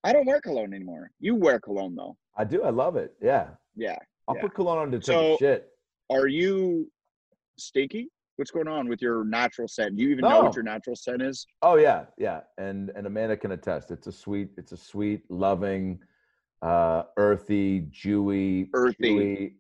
[0.05, 2.61] i don't wear cologne anymore you wear cologne though I do.
[2.61, 3.15] I love it.
[3.19, 3.47] Yeah.
[3.75, 4.43] yeah I'll Yeah.
[4.43, 5.71] put cologne on to take So- shit.
[6.11, 6.91] are you
[7.57, 8.11] stinky?
[8.37, 9.97] What's going on with your natural scent?
[9.97, 11.47] Do you even know what your natural scent is?
[11.63, 12.41] Oh yeah, yeah.
[12.59, 13.89] And and Amanda can attest.
[13.89, 15.99] It's a sweet, it's a sweet, loving,
[16.61, 18.95] uh, earthy, dewy, Earthy.
[19.09, 19.53] chewy.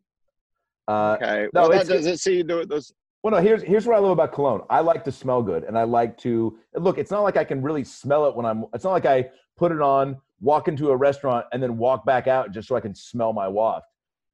[0.87, 1.47] Uh, Okay.
[1.53, 2.93] no, well, that doesn't see tho- those.
[3.23, 3.41] Well, no.
[3.41, 4.61] Here's here's what I love about cologne.
[4.69, 6.99] I like to smell good, and I like to look.
[6.99, 8.65] It's not like I can really smell it when I'm.
[8.75, 12.27] It's not like I put it on, walk into a restaurant, and then walk back
[12.27, 13.87] out just so I can smell my waft.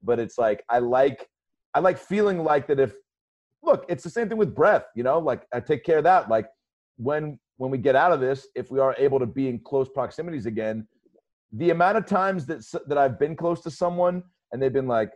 [0.03, 1.29] But it's like I like
[1.73, 2.77] I like feeling like that.
[2.77, 2.93] If
[3.63, 4.85] look, it's the same thing with breath.
[4.95, 6.29] You know, like I take care of that.
[6.29, 6.47] Like
[6.97, 9.87] when when we get out of this, if we are able to be in close
[9.89, 10.87] proximities again,
[11.53, 15.11] the amount of times that that I've been close to someone and they've been like,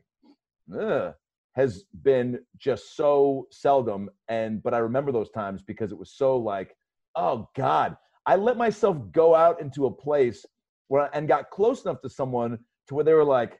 [0.79, 1.13] Ugh,
[1.55, 4.09] has been just so seldom.
[4.27, 6.75] And but I remember those times because it was so like,
[7.15, 10.45] oh God, I let myself go out into a place
[10.87, 13.59] where and got close enough to someone to where they were like,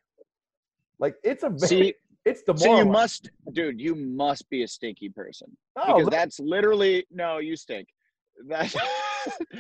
[0.99, 1.93] like it's a very, See,
[2.27, 3.79] it's the so you must, dude.
[3.79, 5.47] You must be a stinky person
[5.77, 7.37] No, because look- that's literally no.
[7.39, 7.87] You stink.
[8.47, 8.71] That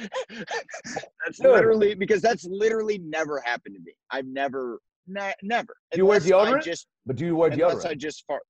[1.25, 1.51] that's Dude.
[1.51, 3.93] literally because that's literally never happened to me.
[4.11, 5.75] I've never, ne- never.
[5.91, 6.63] Do you wear Unless I deodorant?
[6.63, 7.87] Just but do you wear unless deodorant?
[7.89, 8.43] I just fart.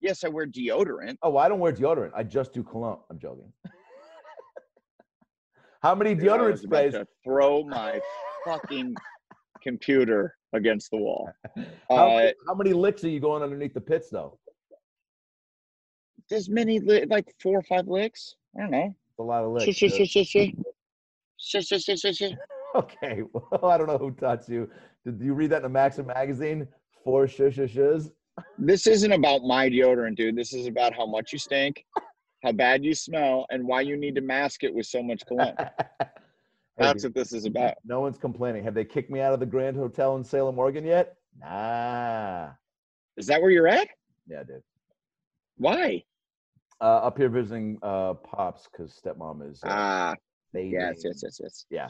[0.00, 1.16] Yes, I wear deodorant.
[1.22, 2.10] Oh, well, I don't wear deodorant.
[2.16, 2.98] I just do cologne.
[3.10, 3.52] I'm joking.
[5.82, 6.94] How many deodorant sprays?
[7.24, 8.00] throw my
[8.44, 8.94] fucking
[9.72, 11.30] computer against the wall.
[11.90, 14.38] How, Uh, many, how many licks are you going underneath the pits though?
[16.30, 18.34] This many li- like four or five licks.
[18.56, 18.94] I don't know.
[19.18, 19.64] A lot of licks.
[22.74, 24.70] Okay, well, I don't know who taught you.
[25.04, 26.68] Did you read that in a Maxim magazine?
[27.02, 28.10] Four shush shushes.
[28.58, 30.36] This isn't about my deodorant, dude.
[30.36, 31.84] This is about how much you stink,
[32.44, 35.56] how bad you smell, and why you need to mask it with so much cologne.
[36.78, 37.74] That's what this is about.
[37.84, 38.64] No one's complaining.
[38.64, 41.16] Have they kicked me out of the Grand Hotel in Salem, Oregon yet?
[41.38, 42.50] Nah.
[43.16, 43.88] Is that where you're at?
[44.28, 44.62] Yeah, dude.
[45.56, 46.04] Why?
[46.80, 50.14] Uh, up here visiting uh, pops because stepmom is uh, Ah,
[50.54, 51.64] yes, yes, yes, yes.
[51.70, 51.88] Yeah,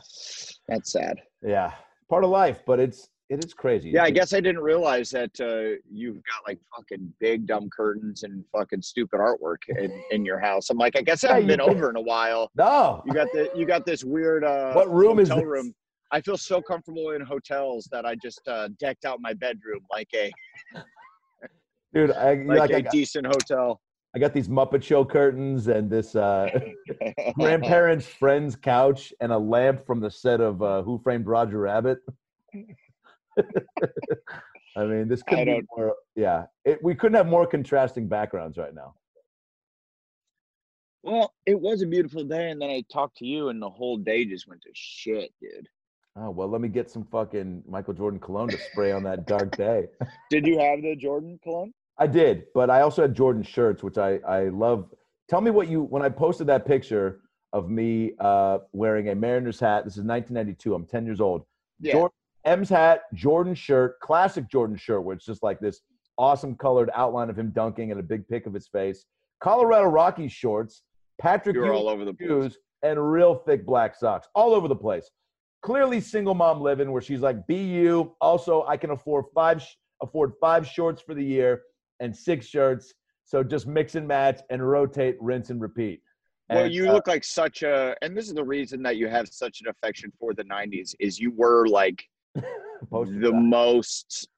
[0.67, 1.21] That's sad.
[1.43, 1.73] yeah.
[2.09, 3.91] Part of life, but it's it is crazy.
[3.91, 8.23] Yeah, I guess I didn't realize that uh, you've got like fucking big dumb curtains
[8.23, 10.71] and fucking stupid artwork in, in your house.
[10.71, 12.51] I'm like, I guess I haven't been over in a while.
[12.57, 13.03] No.
[13.07, 15.43] You got the you got this weird uh What room is this?
[15.43, 15.75] room.
[16.11, 20.09] I feel so comfortable in hotels that I just uh, decked out my bedroom like
[20.15, 20.33] a
[21.95, 23.81] Dude, I, like, like, a I, got, decent hotel.
[24.15, 26.49] I got these Muppet Show curtains and this uh,
[27.35, 31.99] grandparents' friend's couch and a lamp from the set of uh, Who Framed Roger Rabbit.
[34.77, 35.95] I mean, this I could be more.
[36.15, 38.95] Yeah, it, we couldn't have more contrasting backgrounds right now.
[41.03, 43.97] Well, it was a beautiful day, and then I talked to you, and the whole
[43.97, 45.69] day just went to shit, dude.
[46.17, 49.57] Oh well, let me get some fucking Michael Jordan cologne to spray on that dark
[49.57, 49.87] day.
[50.31, 51.73] Did you have the Jordan cologne?
[52.01, 54.93] I did, but I also had Jordan shirts, which I I love.
[55.29, 57.21] Tell me what you when I posted that picture
[57.53, 59.85] of me uh, wearing a Mariners hat.
[59.85, 60.75] This is 1992.
[60.75, 61.45] I'm 10 years old.
[61.81, 61.93] Yeah.
[61.93, 62.15] Jordan,
[62.49, 65.81] M's hat, Jordan shirt, classic Jordan shirt, where it's just like this
[66.17, 69.05] awesome colored outline of him dunking and a big pic of his face.
[69.41, 70.83] Colorado Rockies shorts,
[71.21, 74.67] Patrick You were Ewing all over the shoes, and real thick black socks all over
[74.67, 75.11] the place.
[75.63, 79.63] Clearly, single mom living where she's like, "Be you." Also, I can afford five
[80.01, 81.63] afford five shorts for the year
[82.01, 82.95] and six shirts.
[83.25, 86.01] So just mix and match and rotate, rinse and repeat.
[86.49, 89.29] Well, you uh, look like such a, and this is the reason that you have
[89.29, 90.95] such an affection for the '90s.
[90.99, 92.03] Is you were like
[92.35, 94.29] the most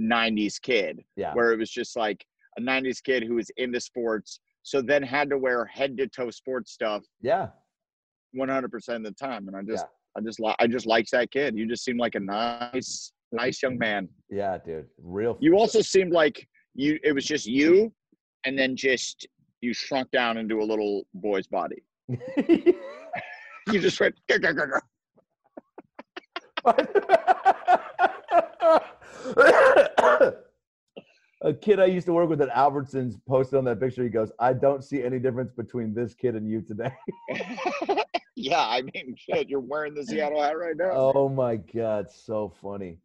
[0.00, 2.24] '90s kid, yeah, where it was just like
[2.58, 6.30] a '90s kid who was into sports, so then had to wear head to toe
[6.30, 7.48] sports stuff yeah,
[8.32, 9.48] 100 percent of the time.
[9.48, 10.18] And I just, Yeah.
[10.18, 11.56] I just, like I just liked that kid.
[11.56, 14.08] You just seemed like a nice, nice young man.
[14.30, 15.36] yeah, dude, real.
[15.40, 16.98] You also seemed like you.
[17.02, 17.92] It was just you,
[18.44, 19.26] and then just
[19.60, 21.82] you shrunk down into a little boy's body.
[23.70, 24.14] You just went.
[31.42, 34.02] a kid I used to work with at Albertsons posted on that picture.
[34.02, 36.92] He goes, "I don't see any difference between this kid and you today."
[38.36, 40.90] yeah, I mean, shit, you're wearing the Seattle hat right now.
[40.92, 42.98] oh my god, so funny.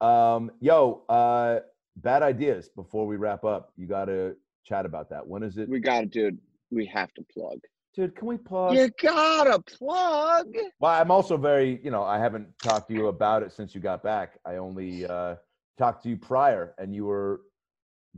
[0.00, 1.60] Um, yo, uh,
[1.96, 2.68] bad ideas.
[2.68, 5.26] Before we wrap up, you got to chat about that.
[5.26, 6.38] When is it, We got to, dude.
[6.70, 7.60] We have to plug.
[7.94, 8.16] dude?
[8.16, 8.76] Can we pause?
[8.76, 10.48] You gotta plug.
[10.80, 13.80] Well, I'm also very, you know, I haven't talked to you about it since you
[13.80, 14.38] got back.
[14.44, 15.36] I only uh,
[15.76, 17.42] talked to you prior, and you were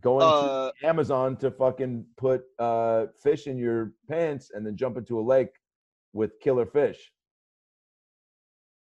[0.01, 4.97] going Uh, to Amazon to fucking put uh, fish in your pants and then jump
[4.97, 5.51] into a lake
[6.13, 7.13] with killer fish.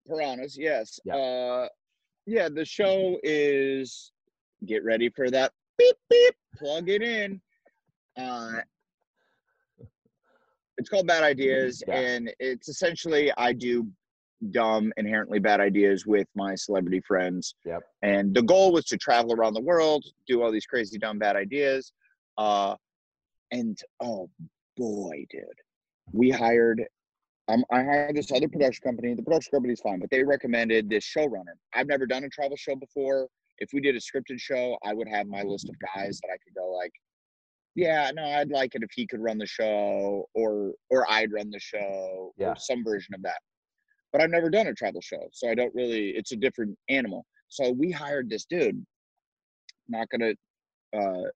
[0.07, 0.99] Piranhas, yes.
[1.05, 1.15] Yeah.
[1.15, 1.67] Uh,
[2.25, 2.49] yeah.
[2.49, 4.11] The show is.
[4.65, 5.53] Get ready for that.
[5.77, 6.35] Beep beep.
[6.57, 7.39] Plug it in.
[8.17, 8.59] Uh,
[10.77, 11.95] it's called Bad Ideas, Yeah.
[11.99, 13.87] and it's essentially I do
[14.51, 17.55] dumb, inherently bad ideas with my celebrity friends.
[17.65, 17.81] Yep.
[18.01, 21.35] And the goal was to travel around the world, do all these crazy, dumb, bad
[21.35, 21.91] ideas.
[22.37, 22.75] Uh,
[23.51, 24.29] and oh
[24.77, 25.43] boy, dude,
[26.13, 26.83] we hired.
[27.47, 29.13] Um, I hired this other production company.
[29.15, 31.55] The production company's fine, but they recommended this showrunner.
[31.73, 33.27] I've never done a travel show before.
[33.57, 36.37] If we did a scripted show, I would have my list of guys that I
[36.37, 36.91] could go like,
[37.75, 41.49] yeah, no, I'd like it if he could run the show, or or I'd run
[41.49, 42.49] the show, Yeah.
[42.51, 43.39] or some version of that.
[44.11, 46.09] But I've never done a travel show, so I don't really.
[46.09, 47.25] It's a different animal.
[47.47, 48.85] So we hired this dude.
[49.87, 50.33] Not gonna
[50.95, 51.29] uh,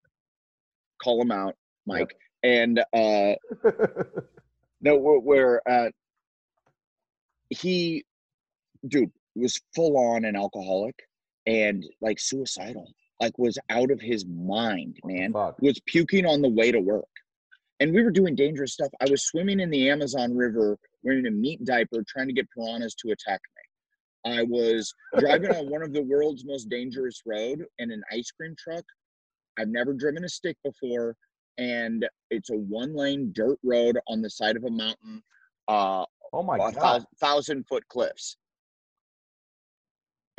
[1.01, 1.55] call him out,
[1.85, 2.15] Mike.
[2.43, 3.35] And uh,
[4.81, 5.89] no, we're, we're uh,
[7.49, 8.03] he,
[8.87, 10.95] dude, was full on an alcoholic
[11.45, 15.61] and like suicidal, like was out of his mind, man Fuck.
[15.61, 17.05] was puking on the way to work.
[17.79, 18.89] And we were doing dangerous stuff.
[19.01, 22.95] I was swimming in the Amazon River wearing a meat diaper trying to get piranhas
[22.95, 24.31] to attack me.
[24.37, 28.55] I was driving on one of the world's most dangerous road in an ice cream
[28.57, 28.85] truck.
[29.59, 31.15] I've never driven a stick before
[31.57, 35.21] and it's a one lane dirt road on the side of a mountain
[35.67, 36.03] uh
[36.35, 36.73] Oh my god.
[36.73, 38.37] thousand, thousand foot cliffs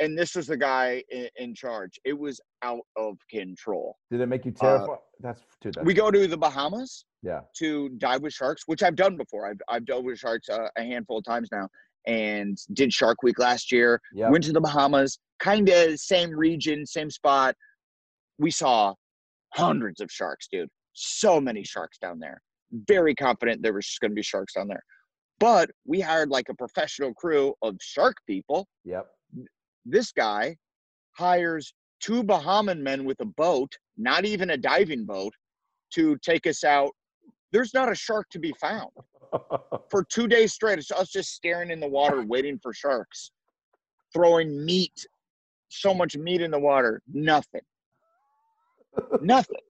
[0.01, 1.97] and this was the guy in, in charge.
[2.03, 3.95] It was out of control.
[4.11, 4.97] Did it make you terrified?
[5.21, 5.73] that's dude.
[5.73, 7.41] That's, Uh, We go to the Bahamas yeah.
[7.57, 9.47] to dive with sharks, which I've done before.
[9.47, 11.67] I've I've dove with sharks uh, a handful of times now,
[12.05, 13.99] and did Shark Week last year.
[14.13, 14.29] Yeah.
[14.29, 17.55] Went to the Bahamas, kind of same region, same spot.
[18.37, 18.93] We saw
[19.53, 20.69] hundreds of sharks, dude.
[20.93, 22.41] So many sharks down there.
[22.87, 24.83] Very confident there was going to be sharks down there.
[25.39, 28.67] But we hired like a professional crew of shark people.
[28.85, 29.07] Yep.
[29.85, 30.55] This guy
[31.17, 35.33] hires two Bahamian men with a boat, not even a diving boat,
[35.93, 36.91] to take us out.
[37.55, 38.89] There's not a shark to be found
[39.89, 40.77] for two days straight.
[40.77, 43.31] It's us just staring in the water, waiting for sharks,
[44.11, 45.07] throwing meat,
[45.69, 47.61] so much meat in the water, nothing.
[49.21, 49.61] Nothing.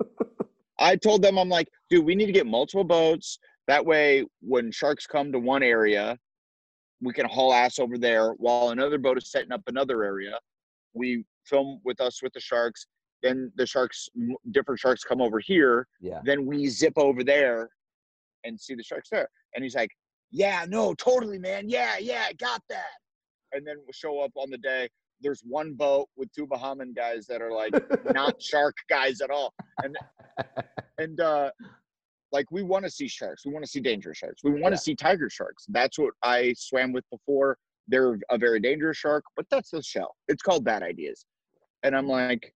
[0.80, 3.38] I told them, I'm like, dude, we need to get multiple boats.
[3.68, 6.18] That way, when sharks come to one area,
[7.04, 10.40] we can haul ass over there while another boat is setting up another area.
[10.96, 12.88] We film with us with the sharks.
[13.22, 14.10] Then the sharks,
[14.50, 15.88] different sharks come over here.
[16.02, 16.22] yeah.
[16.26, 17.70] Then we zip over there
[18.46, 19.28] and see the sharks there.
[19.54, 19.92] And he's like,
[20.32, 21.68] Yeah, no, totally, man.
[21.70, 22.86] Yeah, yeah, got that.
[23.52, 24.88] And then we'll show up on the day.
[25.22, 27.74] There's one boat with two Bahamian guys that are like
[28.14, 29.54] not shark guys at all.
[29.84, 29.98] And
[30.98, 31.52] and uh
[32.32, 33.46] like we want to see sharks.
[33.46, 34.44] We want to see dangerous sharks.
[34.44, 34.76] We want to Yeah.
[34.78, 35.66] see tiger sharks.
[35.70, 37.58] That's what I swam with before.
[37.88, 40.16] They're a very dangerous shark, but that's the shell.
[40.28, 41.26] It's called bad ideas.
[41.84, 42.54] And I'm like,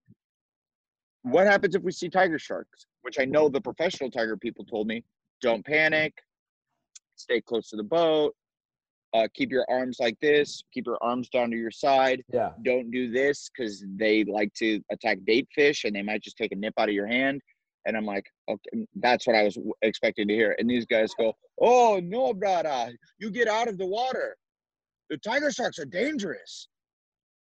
[1.21, 2.87] what happens if we see tiger sharks?
[3.03, 5.03] Which I know the professional tiger people told me,
[5.41, 6.13] don't panic,
[7.15, 8.35] stay close to the boat,
[9.13, 12.23] uh, keep your arms like this, keep your arms down to your side.
[12.31, 12.51] Yeah.
[12.63, 16.51] Don't do this because they like to attack bait fish and they might just take
[16.51, 17.41] a nip out of your hand.
[17.85, 20.55] And I'm like, okay, that's what I was expecting to hear.
[20.59, 24.35] And these guys go, oh, no, brother, you get out of the water.
[25.09, 26.67] The tiger sharks are dangerous.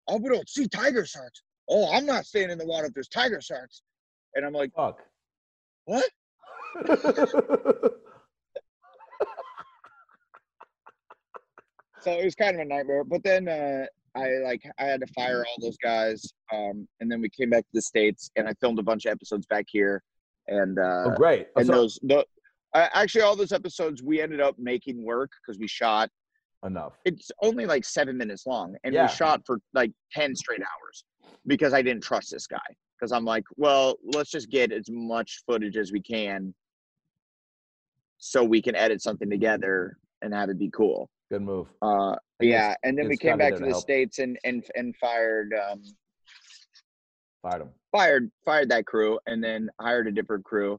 [0.07, 1.41] Oh, we don't see tiger sharks.
[1.67, 3.81] Oh, I'm not staying in the water if there's tiger sharks.
[4.35, 4.99] And I'm like, Fuck.
[5.85, 6.09] what?
[12.01, 13.03] so it was kind of a nightmare.
[13.03, 17.21] But then uh, I like I had to fire all those guys, um, and then
[17.21, 20.01] we came back to the states, and I filmed a bunch of episodes back here,
[20.47, 21.47] and uh, oh, great.
[21.55, 22.25] And so- those the
[22.73, 26.09] uh, actually all those episodes we ended up making work because we shot.
[26.65, 26.93] enough.
[27.05, 29.05] It's only like seven minutes long, and Yeah.
[29.07, 31.03] we shot for like ten straight hours
[31.47, 32.57] because I didn't trust this guy.
[32.99, 36.53] Because I'm like, well, let's just get as much footage as we can,
[38.17, 41.09] so we can edit something together and have it be cool.
[41.31, 41.67] Good move.
[41.81, 43.81] Uh, yeah, and then we came back to to the help.
[43.83, 45.81] states and and and fired um,
[47.41, 47.69] Fired him.
[47.91, 50.77] fired fired that crew, and then hired a different crew,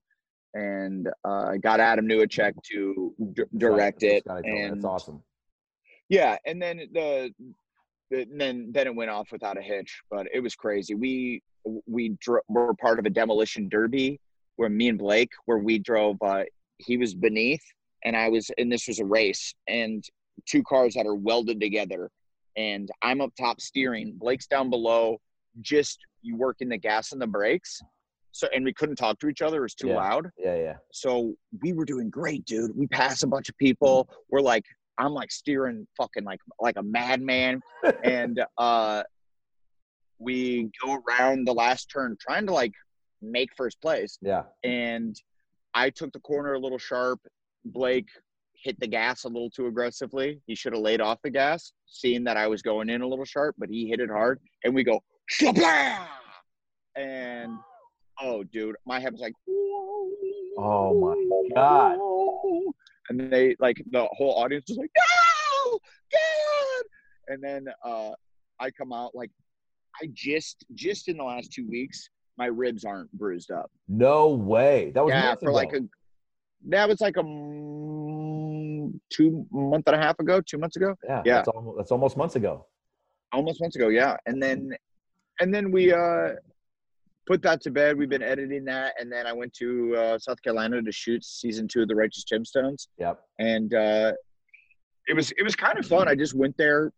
[0.53, 4.63] and uh, got Adam Newacek to d- direct it, Scotty told me.
[4.65, 5.23] and That's awesome.
[6.11, 7.33] yeah, and then the,
[8.11, 10.95] the then then it went off without a hitch, but it was crazy.
[10.95, 11.43] We
[11.87, 14.21] we dro- were part of a demolition derby
[14.57, 16.17] where me and Blake, where we drove.
[16.23, 16.45] Uh,
[16.79, 17.63] he was beneath,
[18.05, 20.05] and I was, and this was a race, and
[20.47, 22.11] two cars that are welded together,
[22.57, 24.15] and I'm up top steering.
[24.17, 25.19] Blake's down below,
[25.61, 27.81] just you working the gas and the brakes.
[28.33, 29.97] So, and we couldn't talk to each other; it was too Yeah.
[29.97, 30.77] loud Yeah, yeah.
[30.93, 32.77] so we were doing great, dude.
[32.77, 34.09] We passed a bunch of people.
[34.31, 34.65] We're like,
[34.99, 37.61] I'm like steering fucking like like a madman,
[38.05, 39.03] and uh,
[40.21, 42.73] we go around the last turn trying to like
[43.23, 44.45] make first place, Yeah.
[44.63, 45.17] and
[45.75, 47.21] I took the corner a little sharp.
[47.65, 48.09] Blake
[48.63, 50.41] hit the gas a little too aggressively.
[50.47, 53.25] He should have laid off the gas, seeing that I was going in a little
[53.25, 55.01] sharp, but he hit it hard, and we go
[56.97, 57.59] and
[58.23, 59.33] oh, dude, my head was like,
[60.59, 61.97] Oh my God.
[63.09, 65.79] and they like the whole audience was like, no,
[66.13, 66.85] God.
[67.29, 68.11] And then uh,
[68.59, 69.31] I come out like,
[70.03, 73.71] I just just in the last two weeks, my ribs aren't bruised up.
[73.89, 74.93] No way.
[74.95, 75.81] That was yeah, for like a
[76.69, 77.23] that was like a
[79.11, 81.23] two month and a half ago, two months ago, yeah.
[81.25, 81.35] yeah.
[81.37, 82.67] That's almost, that's almost months ago.
[83.33, 83.89] almost months ago.
[83.89, 84.73] Yeah, and then
[85.41, 86.31] and then we uh
[87.27, 87.97] put that to bed.
[87.97, 91.69] We've been editing that, and then I went to uh, South Carolina to shoot season
[91.69, 92.89] two of The Righteous Gemstones.
[92.99, 93.21] Yep.
[93.39, 94.13] and uh,
[95.07, 96.09] it was it was kind of fun.
[96.09, 96.93] I just went there.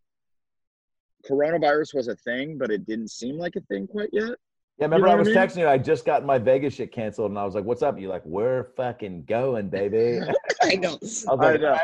[1.29, 4.35] Coronavirus was a thing, but it didn't seem like a thing quite yet.
[4.79, 5.39] Yeah, remember know I was I mean?
[5.39, 5.69] texting you.
[5.69, 8.25] I just got my Vegas shit canceled, and I was like, "What's up?" You're like,
[8.25, 10.21] "We're fucking going, baby."
[10.63, 10.95] I know.
[10.95, 11.79] I was I like, know.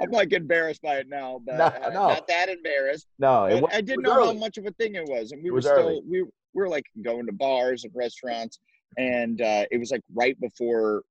[0.00, 2.08] I'm like embarrassed by it now, but No, uh, no.
[2.08, 3.06] not that embarrassed.
[3.18, 5.50] "No, it was, I didn't know how much of a thing it was, and we
[5.50, 6.00] It were still early.
[6.08, 8.58] we we were like going to bars and restaurants,
[8.96, 11.02] and uh, it was like right before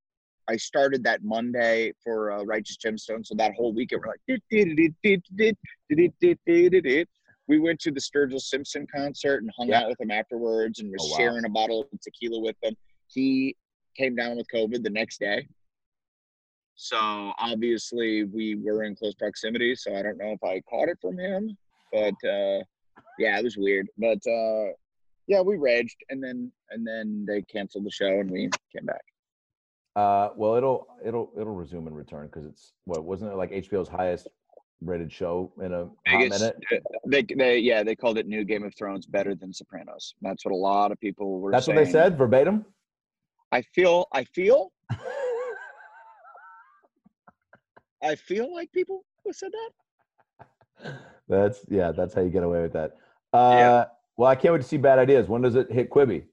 [0.49, 3.25] I started that Monday for uh, Righteous Gemstone.
[3.25, 4.19] So that whole weekend we're like,
[7.47, 9.81] we went to the Sturgill Simpson concert and hung yeah.
[9.81, 11.17] out with him afterwards and was oh, wow.
[11.17, 12.75] sharing a bottle of tequila with him.
[13.07, 13.55] He
[13.97, 15.47] came down with COVID the next day.
[16.75, 20.97] So obviously we were in close proximity, so I don't know if I caught it
[21.01, 21.55] from him,
[21.91, 22.63] but uh,
[23.19, 23.87] yeah, it was weird.
[23.97, 24.73] But uh,
[25.27, 29.03] yeah, we raged, and then and then they canceled the show, and we came back.
[29.95, 33.87] Uh, well, it'll it'll it'll resume and return because it's what wasn't it like HBO's
[33.87, 34.27] highest
[34.81, 36.57] rated show in a Biggest, minute?
[37.07, 40.13] they they yeah they called it New Game of Thrones better than Sopranos.
[40.21, 41.51] That's what a lot of people were.
[41.51, 42.65] That's what they said verbatim.
[43.51, 44.71] I feel I feel
[48.03, 50.97] I feel like people who said that.
[51.29, 52.97] That's yeah, that's how you get away with that.
[53.31, 53.85] Uh, Yeah.
[54.17, 55.27] Well, I can't wait to see Bad Ideas.
[55.27, 56.25] When does it hit Quibi?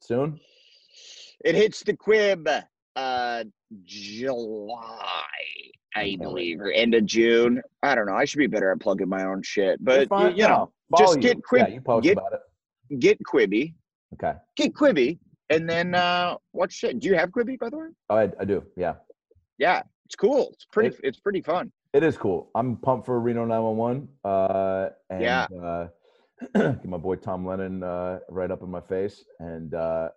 [0.00, 0.38] Soon.
[1.44, 2.46] It hits the quib
[2.96, 3.44] uh
[3.84, 5.24] July,
[5.94, 7.62] I believe, or end of June.
[7.82, 8.14] I don't know.
[8.16, 9.82] I should be better at plugging my own shit.
[9.84, 12.98] But you, you know, No, just get Quib Yeah, you post get- about it.
[13.00, 13.74] get Quibi,
[14.14, 14.34] Okay.
[14.56, 15.18] get Quibi,
[15.50, 16.98] and then uh watch shit.
[17.00, 17.86] Do you have Quibi by the way?
[18.10, 18.64] Oh, I, I do.
[18.76, 18.94] Yeah.
[19.58, 20.50] Yeah, it's cool.
[20.52, 21.72] It's pretty It- it's pretty fun.
[21.92, 22.50] It is cool.
[22.56, 24.08] I'm pumped for Reno 911.
[24.24, 25.46] Uh, and, Yeah.
[25.62, 25.88] Uh,
[26.54, 30.08] get my boy Tom Lennon uh, right up in my face, and, uh,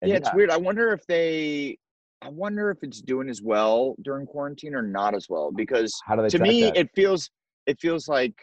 [0.00, 0.50] and yeah, it's weird.
[0.50, 1.76] I wonder if they
[2.24, 6.16] I wonder if it's doing as well during quarantine or not as well because How
[6.16, 6.76] do they to me that?
[6.76, 7.28] it feels
[7.66, 8.34] it feels like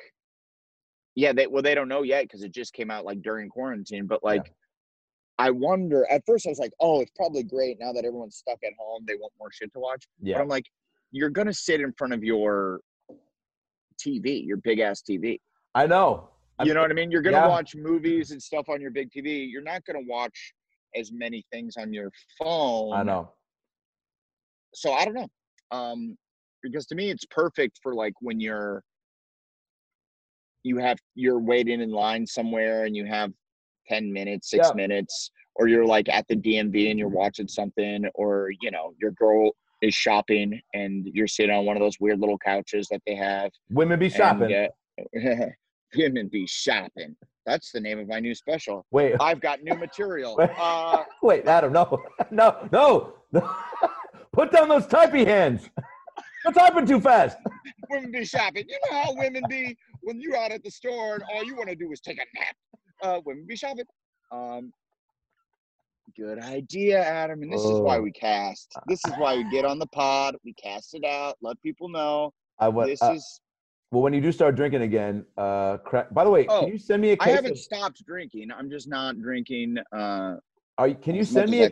[1.16, 4.06] yeah they well they don't know yet because it just came out like during quarantine
[4.06, 4.54] but like
[5.40, 8.60] i wonder at first i was like oh it's probably great now that everyone's stuck
[8.64, 10.36] at home they want more shit to watch yeah.
[10.36, 10.66] but i'm like
[11.12, 12.80] you're gonna sit in front of your
[14.00, 15.40] tv your big ass tv
[15.74, 16.30] I know.
[16.60, 17.48] I- you know what i mean you're gonna yeah.
[17.48, 20.54] watch movies and stuff on your big tv you're not gonna watch
[20.96, 23.32] as many things on your phone I know.
[24.74, 25.28] So I don't know.
[25.72, 26.18] Um,
[26.64, 28.84] because to me, it's perfect for like when you're
[30.64, 33.32] you have you're waiting in line somewhere and you have
[33.88, 34.76] ten minutes, six Yeah.
[34.76, 39.12] minutes, or you're like at the DMV and you're watching something, or you know your
[39.12, 39.52] girl
[39.82, 43.50] is shopping and you're sitting on one of those weird little couches that they have.
[43.72, 44.54] Women be and, shopping.
[44.54, 45.46] uh,
[45.96, 47.16] women be shopping.
[47.46, 48.86] That's the name of my new special.
[48.92, 50.36] Wait, I've got new material.
[50.40, 50.50] Wait.
[50.58, 53.56] Uh, wait, Adam, no, no, no, no.
[54.34, 55.70] Put down those typey hands.
[56.46, 57.38] You're typing too fast.
[57.90, 58.66] women be shopping.
[58.68, 61.70] You know how women be when you're out at the store and all you want
[61.70, 62.56] to do is take a nap.
[63.04, 63.86] Uh, women be shopping.
[64.32, 64.72] Um,
[66.18, 67.42] good idea, Adam.
[67.42, 68.02] And this is why Oh.
[68.02, 68.72] we cast.
[68.88, 70.36] This is why we get on the pod.
[70.44, 71.38] We cast it out.
[71.42, 72.90] Let people know I went.
[72.90, 73.42] this uh, is.
[73.92, 76.78] Well, when you do start drinking again, uh, cra- by the way, Oh, can you
[76.78, 77.28] send me a case?
[77.28, 78.50] I haven't Of, stopped drinking.
[78.52, 79.78] I'm just not drinking.
[79.92, 80.38] Uh,
[80.78, 81.64] are you, can you send me?
[81.64, 81.70] A,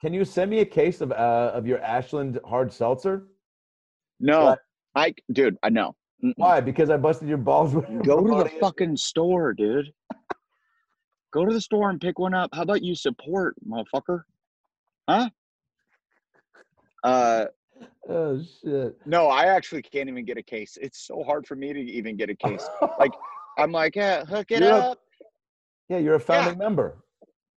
[0.00, 3.28] can you send me a case of uh, of your Ashland hard seltzer?
[4.18, 4.58] No, What?
[4.96, 5.94] I, dude, I know.
[6.36, 6.60] Why?
[6.60, 7.86] Because I busted your balls with.
[8.02, 9.92] Go to the fucking store, dude.
[11.32, 12.50] Go to the store and pick one up.
[12.52, 14.22] How about you support, motherfucker?
[15.08, 15.30] Huh?
[17.04, 17.44] Uh,
[18.12, 18.96] Oh shit!
[19.06, 20.76] no, I actually can't even get a case.
[20.80, 22.66] It's so hard for me to even get a case.
[22.98, 23.12] Like,
[23.58, 24.98] I'm like, yeah, hook it You're a- up.
[25.88, 26.96] yeah, you're a founding member.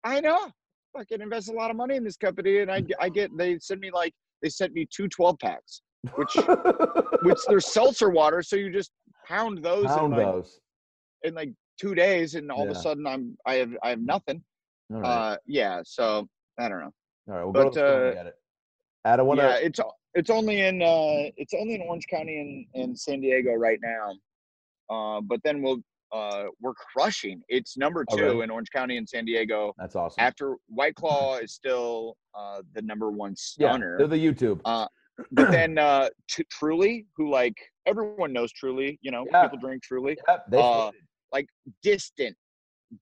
[0.03, 0.51] I know.
[0.97, 3.31] Fucking invest a lot of money in this company, and I, I get.
[3.37, 5.83] They send me like they sent me two 12 packs,
[6.17, 6.35] which
[7.23, 8.91] which they're seltzer water, so you just
[9.29, 10.59] pound those in Pound like those.
[11.23, 14.43] in like two days, and all of a sudden I'm I have I have nothing.
[14.93, 15.09] All right.
[15.09, 15.83] Uh, yeah.
[15.85, 16.27] So
[16.59, 16.93] I don't know.
[17.29, 17.45] All right.
[17.45, 18.35] We'll go to but, the store uh, get it.
[19.05, 19.37] Adam, to?
[19.37, 19.81] yeah, it's
[20.15, 24.13] it's only in uh it's only in Orange County and, and San Diego right now.
[24.91, 25.81] Uh, but then we'll
[26.13, 27.41] uh we're crushing.
[27.49, 28.43] It's number Oh, two really?
[28.43, 29.73] in Orange County and San Diego.
[29.79, 30.17] That's awesome.
[30.19, 33.97] After White Claw is still uh the number one yeah, stunner.
[33.99, 34.61] they're the YouTube.
[34.65, 34.87] Uh,
[35.33, 37.55] but then uh T- Truly, who like
[37.87, 39.45] everyone knows Truly, you know, Yeah.
[39.45, 40.17] people drink Truly.
[40.29, 40.63] Yep, they uh,
[41.33, 41.47] floated.
[41.83, 42.37] Distant,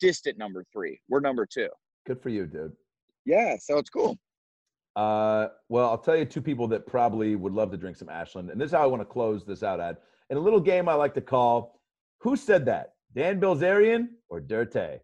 [0.01, 1.01] distant number three.
[1.09, 1.69] We're number two.
[2.07, 2.73] Good for you, dude.
[3.25, 4.19] Yeah, so it's cool.
[4.99, 8.51] Uh, well, I'll tell you two people that probably would love to drink some Ashland,
[8.51, 9.79] and this is how I want to close this out.
[9.79, 9.97] Ad
[10.29, 11.81] in a little game I like to call
[12.19, 14.99] "Who Said That?" Dan Bilzerian or Dirte?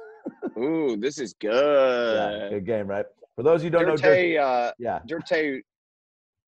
[0.58, 2.16] Ooh, this is good.
[2.16, 2.66] Yeah, good.
[2.66, 3.06] game, right?
[3.36, 5.62] For those who don't know, Dirte, Dirte, uh, yeah, Dirte,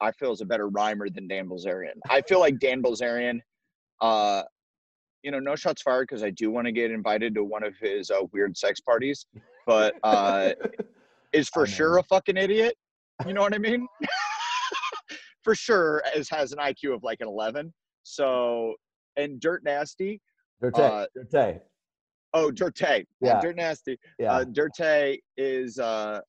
[0.00, 1.94] I feel is a better rhymer than Dan Bilzerian.
[2.08, 3.38] I feel like Dan Bilzerian,
[4.00, 4.42] uh,
[5.22, 7.76] you know, no shots fired because I do want to get invited to one of
[7.80, 9.26] his uh, weird sex parties,
[9.64, 10.54] but uh,
[11.32, 12.74] is for sure a fucking idiot.
[13.26, 13.86] You know what I mean?
[15.42, 17.72] for sure, as has an IQ of like an eleven.
[18.02, 18.74] So,
[19.16, 20.20] and Dirt Nasty.
[20.62, 21.60] Dirte, uh, Dirte,
[22.34, 23.04] Oh, Dirte.
[23.20, 23.40] Yeah.
[23.40, 23.98] Dirt Nasty.
[24.18, 24.32] yeah.
[24.32, 26.20] Uh, Dirte is uh,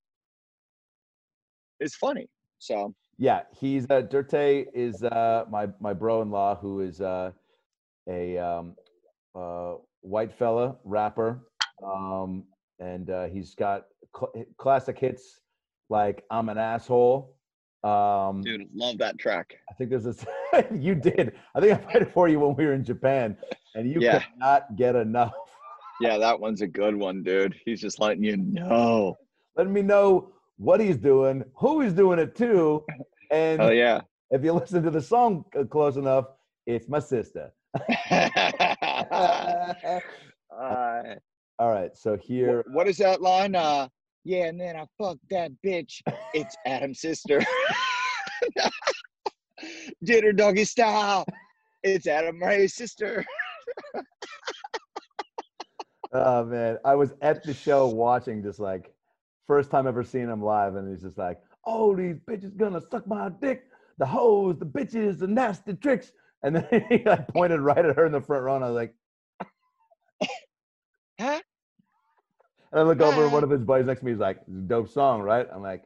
[1.79, 2.27] is funny.
[2.59, 7.31] So Yeah, he's uh, Dirte is uh, my my bro-in-law who is uh,
[8.09, 8.75] a um,
[9.35, 11.47] uh, white fella, rapper,
[11.85, 12.43] um,
[12.79, 13.85] and uh, he's got
[14.17, 15.39] cl- classic hits
[15.91, 17.35] like "I'm an Asshole."
[17.83, 19.55] Um, Dude, love that track.
[19.69, 20.25] I think there's this.
[20.73, 21.33] you did.
[21.53, 23.37] I think I played it for you when we were in Japan,
[23.75, 24.19] and you Yeah.
[24.19, 25.33] could not get enough.
[25.99, 27.55] Yeah, that one's a good one, dude.
[27.65, 29.17] He's just letting you know.
[29.55, 32.83] Letting me know what he's doing, who he's doing it to,
[33.31, 34.01] and Hell yeah.
[34.31, 36.25] if you listen to the song close enough,
[36.65, 37.51] it's my sister.
[40.53, 41.15] Uh,
[41.59, 43.55] All right, so here, what is that line?
[43.55, 43.87] Uh,
[44.23, 46.01] yeah, and then I fucked that bitch.
[46.33, 47.41] It's Adam's sister.
[50.03, 51.25] Did her doggy style.
[51.83, 53.23] It's Adam Ray's sister.
[56.13, 58.93] oh man, I was at the show watching, just like
[59.47, 63.07] first time ever seeing him live, and he's just like, "Oh, these bitches gonna suck
[63.07, 63.65] my dick,
[63.97, 66.11] the hoes, the bitches, the nasty tricks,"
[66.43, 68.75] and then he like pointed right at her in the front row, and I was
[68.75, 68.95] like,
[71.21, 71.39] Huh?
[72.71, 74.89] And I look over, and one of his buddies next to me is like, "Dope
[74.89, 75.83] song, right?" I'm like,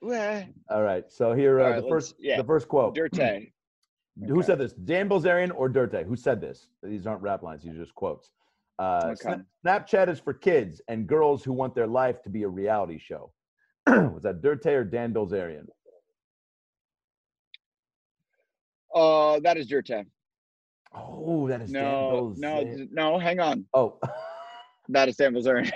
[0.00, 2.96] Well, "All right." So here, uh, All right, the first, yeah, the first quote.
[2.96, 3.52] Dirte.
[4.26, 4.46] Who Okay.
[4.46, 4.72] said this?
[4.72, 6.04] Dan Bilzerian or Dirte?
[6.06, 6.68] Who said this?
[6.82, 7.62] These aren't rap lines.
[7.62, 8.30] These are just quotes.
[8.78, 9.36] Uh, Okay.
[9.64, 13.32] Snapchat is for kids and girls who want their life to be a reality show.
[13.86, 15.66] Was that Dirte or Dan Bilzerian?
[18.94, 20.06] Uh, that is Dirte.
[20.94, 22.76] Oh, that is No, Dan no, Bilzerian.
[22.76, 23.18] d- no.
[23.18, 23.66] Hang on.
[23.74, 23.98] Oh.
[24.88, 25.70] That is Dan Bilzerian.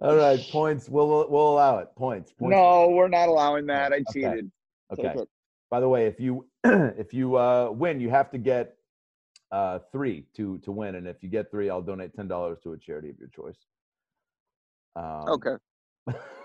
[0.00, 0.88] All right, points.
[0.88, 1.88] We'll we'll allow it.
[1.96, 2.32] Points.
[2.32, 2.52] points.
[2.56, 3.92] No, we're not allowing that.
[3.92, 4.50] I cheated.
[4.96, 5.24] Take Okay.
[5.70, 8.76] By the way, if you if you uh, win, you have to get
[9.52, 12.72] uh, three to to win, and if you get three, I'll donate ten dollars to
[12.72, 13.58] a charity of your choice.
[14.96, 15.56] Um, Okay.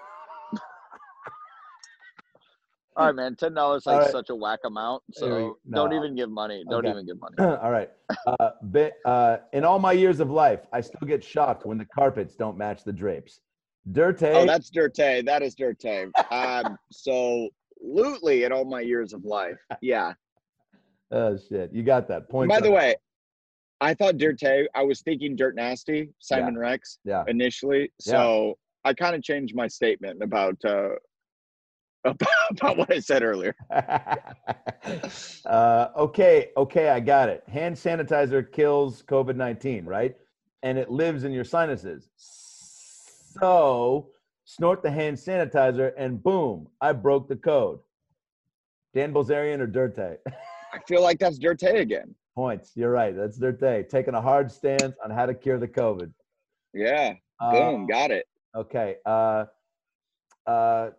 [2.98, 3.36] All right, man.
[3.36, 4.12] Ten dollars like right.
[4.12, 5.04] such a whack amount.
[5.14, 6.64] Here we- So don't even give money.
[6.70, 6.92] Don't Okay.
[6.92, 7.36] even give money.
[7.40, 7.90] all right.
[8.26, 11.86] Uh, bi- uh, in all my years of life, I still get shocked when the
[11.86, 13.42] carpets don't match the drapes.
[13.92, 14.34] Dirte.
[14.34, 15.26] Oh, that's Dirte.
[15.26, 16.10] That is Dirte.
[16.32, 17.50] Um, so
[17.82, 19.60] Lutely in all my years of life.
[19.82, 20.14] Yeah.
[21.12, 22.50] oh shit, you got that point.
[22.50, 22.96] By the way,
[23.82, 27.24] I thought Dirte, I was thinking Dirt Nasty, Simon Rex yeah.
[27.28, 27.92] initially.
[28.00, 30.90] So I kind of changed my statement about uh
[32.06, 33.56] about, about what I said earlier.
[35.45, 37.44] uh, okay, okay, I got it.
[37.48, 40.15] Hand sanitizer kills COVID 19, right?
[40.64, 42.10] And it lives in your sinuses.
[42.18, 44.10] So
[44.45, 47.80] snort the hand sanitizer and boom, I broke the code.
[48.94, 50.18] Dan Bilzerian or Dirte?
[50.73, 52.15] I feel like that's Dirte again.
[52.34, 52.72] Points.
[52.76, 53.15] You're right.
[53.15, 53.90] That's Dirte.
[53.90, 56.11] Taking a hard stance on how to cure the COVID.
[56.73, 57.14] Yeah.
[57.40, 57.88] Uh, Boom.
[57.88, 58.27] Got it.
[58.56, 58.95] Okay.
[59.06, 59.45] Uh,
[60.48, 60.91] uh,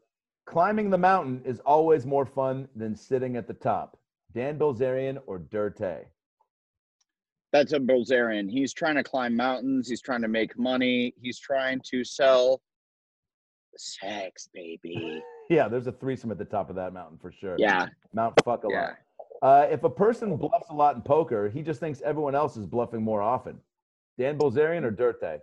[0.46, 3.98] climbing the mountain is always more fun than sitting at the top.
[4.32, 6.04] Dan Bilzerian or Dirte?
[7.52, 8.50] That's a Bilzerian.
[8.50, 9.88] He's trying to climb mountains.
[9.88, 11.14] He's trying to make money.
[11.20, 12.62] He's trying to sell
[13.76, 15.22] sex, baby.
[15.48, 17.54] Yeah, there's a threesome at the top of that mountain for sure.
[17.56, 17.86] Yeah.
[18.12, 18.94] Mount fuck a Yeah.
[19.40, 19.64] lot.
[19.64, 22.66] Uh, if a person bluffs a lot in poker, he just thinks everyone else is
[22.66, 23.60] bluffing more often.
[24.18, 25.38] Dan Bilzerian or Dirte?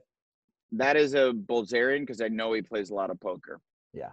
[0.73, 3.61] That is a Bilzerian because I know he plays a lot of poker.
[3.93, 4.09] Yeah.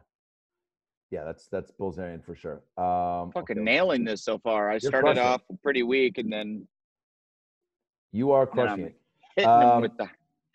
[1.11, 2.63] Yeah, that's that's Bilzerian for sure.
[2.79, 3.65] Um, Fucking okay.
[3.65, 4.69] nailing this so far.
[4.71, 6.67] I You're started crushing off pretty weak and then
[8.13, 8.97] You are crushing it.
[9.35, 10.09] hitting Um, with the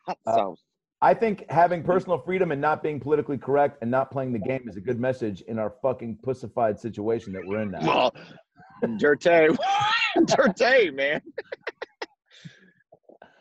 [0.05, 0.63] hot uh, sauce.
[1.01, 4.63] I think having personal freedom and not being politically correct and not playing the game
[4.67, 7.79] is a good message in our fucking pussified situation that we're in now.
[7.81, 8.15] Well,
[8.97, 9.57] Dirte,
[10.17, 11.21] Dirte, man.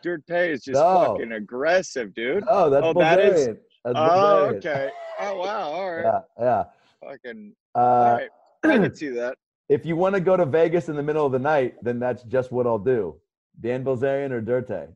[0.05, 1.15] Dirte is just No.
[1.15, 2.45] fucking aggressive, dude.
[2.49, 2.99] Oh, that's Oh, Bilzerian.
[2.99, 3.47] that is-
[3.85, 4.57] That's Oh, Bilzerian.
[4.57, 4.91] okay.
[5.21, 5.61] Oh, wow.
[5.71, 6.05] All right.
[6.05, 6.65] Yeah, yeah.
[7.09, 7.55] Fucking.
[7.75, 8.31] Uh, All right.
[8.65, 9.37] I can see that.
[9.71, 12.23] If you want to go to Vegas in the middle of the night, then that's
[12.25, 13.17] just what I'll do.
[13.63, 14.89] Dan Bilzerian or Dirte?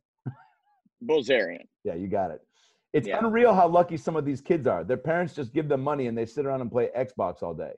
[1.03, 1.65] Bilzerian.
[1.85, 2.43] Yeah, you got it.
[2.93, 3.19] It's Yeah.
[3.25, 4.85] unreal how lucky some of these kids are.
[4.85, 7.73] Their parents just give them money and they sit around and play Xbox all day.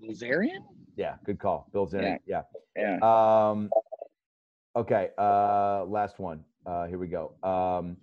[0.00, 0.62] Bilzerian?
[0.96, 1.68] Yeah, good call.
[1.74, 2.18] Bilzerian.
[2.26, 2.42] Yeah.
[2.76, 2.98] Yeah.
[3.02, 3.70] Um,
[4.76, 5.10] okay.
[5.18, 6.44] Uh, last one.
[6.64, 7.32] Uh, here we go.
[7.42, 7.96] Um,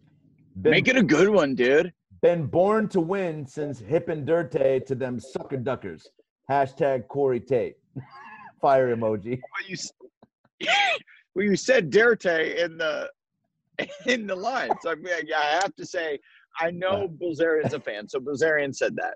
[0.62, 1.94] been, Make it a good one, dude.
[2.22, 6.10] Been born to win since hip and dirte to them sucker duckers.
[6.50, 7.78] Hashtag Corey Tate.
[8.62, 9.40] Fire emoji.
[9.52, 9.78] Well, you,
[11.36, 13.10] well, you said Dirte in the
[14.06, 14.70] in the line.
[14.82, 16.20] So I, mean, I have to say,
[16.60, 18.08] I know Bilzerian's a fan.
[18.08, 19.16] So Bilzerian said that.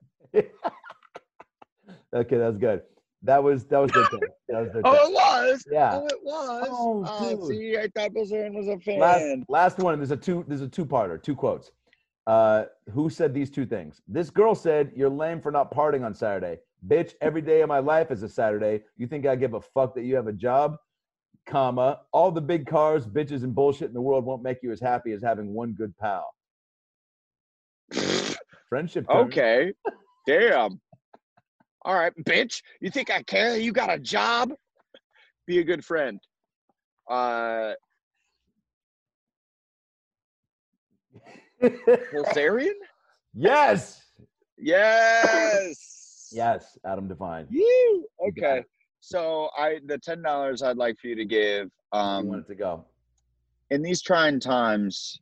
[2.15, 2.81] okay, that's good.
[3.21, 4.19] That was that was Dirte.
[4.49, 4.81] That was Dirte.
[4.85, 5.63] Oh, it was.
[5.71, 5.91] Yeah.
[5.93, 6.67] Oh, it was.
[6.71, 7.47] Oh, oh, dude.
[7.47, 8.99] see, I thought Bilzerian was a fan.
[8.99, 9.99] last last one.
[9.99, 10.43] There's a two.
[10.47, 11.21] There's a two parter.
[11.21, 11.71] Two quotes.
[12.27, 14.01] Uh, who said these two things?
[14.07, 16.59] This girl said, You're lame for not partying on Saturday.
[16.87, 18.83] Bitch, every day of my life is a Saturday.
[18.97, 20.77] You think I give a fuck that you have a job?
[21.45, 24.81] Comma, all the big cars, bitches, and bullshit in the world won't make you as
[24.81, 26.33] happy as having one good pal.
[28.69, 29.05] Friendship.
[29.09, 29.73] Okay.
[30.25, 30.81] Damn.
[31.83, 32.63] All right, bitch.
[32.81, 33.57] You think I care?
[33.57, 34.51] You got a job?
[35.45, 36.19] Be a good friend.
[37.07, 37.73] Uh
[41.61, 42.73] Bilzerian?
[43.33, 44.01] yes.
[44.57, 46.29] Yes.
[46.31, 47.45] Yes, Adam DeVine.
[47.49, 48.63] You You okay.
[49.01, 51.69] So I the ten dollars I'd like for you to give.
[51.93, 52.85] You Um want it to go.
[53.69, 55.19] in these trying times,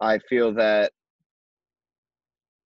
[0.00, 0.92] I feel that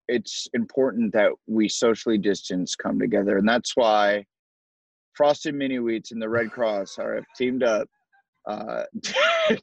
[0.08, 3.38] it's important that we socially distance come together.
[3.38, 4.24] And that's why
[5.14, 7.88] Frosted Mini Wheats and the Red Cross are have teamed up.
[8.46, 8.84] Uh,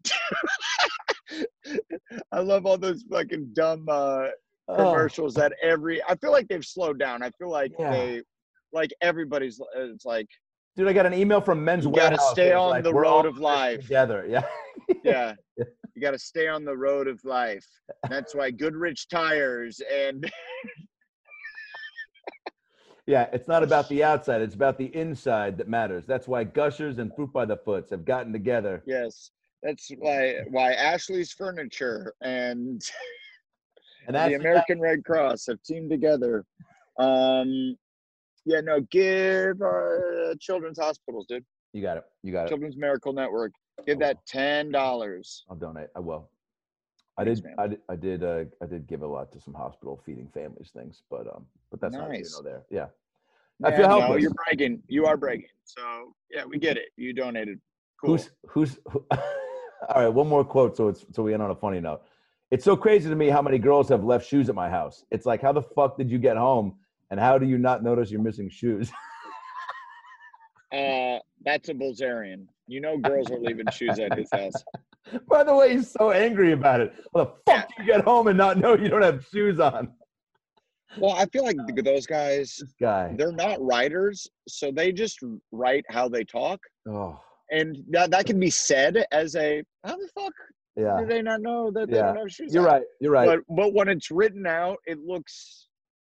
[2.31, 4.27] I love all those fucking dumb uh,
[4.69, 6.01] Oh, commercials that every.
[6.03, 7.21] I feel like they've slowed down.
[7.21, 7.91] I feel like Yeah.
[7.91, 8.21] they,
[8.71, 9.59] like everybody's.
[9.75, 10.27] It's like
[10.77, 13.37] dude, I got an email from Men's You gotta stay on like, the road of
[13.37, 14.25] life." Together.
[14.29, 14.43] Yeah.
[15.03, 15.65] yeah Yeah.
[15.95, 17.65] you got to stay on the road of life
[18.09, 20.29] that's why goodrich tires and
[23.05, 26.05] Yeah, it's not about the outside, it's about the inside that matters.
[26.05, 28.81] That's why Gushers and Fruit by the Foots have gotten together.
[28.85, 29.31] yes
[29.64, 32.81] that's why why ashley's furniture and
[34.07, 36.45] And the american red cross have teamed together
[36.99, 37.76] um
[38.45, 42.03] yeah no give uh, children's hospitals dude you got it.
[42.22, 42.49] You got it.
[42.49, 43.52] children's miracle network
[43.88, 45.88] give that ten dollars I'll donate.
[45.95, 46.30] I will.
[47.18, 47.44] I did.
[47.57, 47.81] I did.
[47.90, 48.23] I did.
[48.23, 51.81] Uh, I did give a lot to some hospital feeding families things, but um, but
[51.81, 52.64] that's not you know there.
[52.69, 52.88] Yeah,
[53.64, 57.14] I Yeah, feel no, you're bragging you are bragging so yeah we get it you
[57.14, 57.60] donated
[57.99, 58.80] cool Who's who's?
[58.91, 59.06] Who,
[59.89, 60.77] all right, one more quote.
[60.77, 62.01] So it's so we end on a funny note.
[62.51, 65.05] It's so crazy to me how many girls have left shoes at my house.
[65.11, 66.76] It's like, how the fuck did you get home?
[67.10, 68.91] And how do you not notice you're missing shoes?
[70.73, 72.47] Uh, that's a Bilzerian.
[72.68, 74.53] You know, girls are leaving shoes at his house.
[75.30, 76.93] By the way, he's so angry about it.
[77.14, 79.93] How the fuck do you get home and not know you don't have shoes on?
[80.97, 83.14] Well, I feel like those guys, guy.
[83.18, 85.19] they're not writers, so they just
[85.51, 87.19] write how they talk, Oh,
[87.51, 90.33] and that that can be said as a how the fuck
[90.75, 90.97] yeah.
[90.99, 92.07] do they not know that they Yeah.
[92.07, 92.53] don't have shoes?
[92.53, 92.83] You're on?" right.
[92.99, 93.25] You're right.
[93.27, 95.67] But but when it's written out, it looks,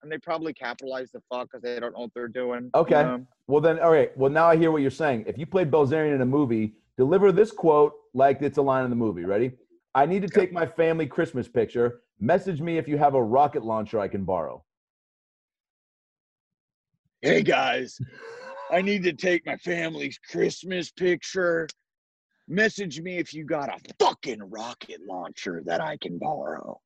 [0.01, 2.69] and they probably capitalize the fuck because they don't know what they're doing.
[2.75, 3.17] Okay.
[3.47, 4.15] Well, then, all right.
[4.17, 5.25] Well, now I hear what you're saying.
[5.27, 8.89] If you played Bilzerian in a movie, deliver this quote like it's a line in
[8.89, 9.25] the movie.
[9.25, 9.51] Ready?
[9.93, 12.01] I need to take my family Christmas picture.
[12.19, 14.63] Message me if you have a rocket launcher I can borrow.
[17.21, 17.99] Hey guys,
[18.71, 21.67] I need to take my family's Christmas picture.
[22.47, 26.79] Message me if you got a fucking rocket launcher that I can borrow.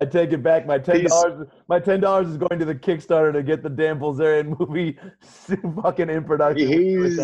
[0.00, 0.66] I take it back.
[0.66, 1.46] My ten dollars.
[1.68, 4.98] My ten dollars is going to the Kickstarter to get the damn Bilzerian movie
[5.82, 6.68] fucking in production.
[6.68, 7.20] He's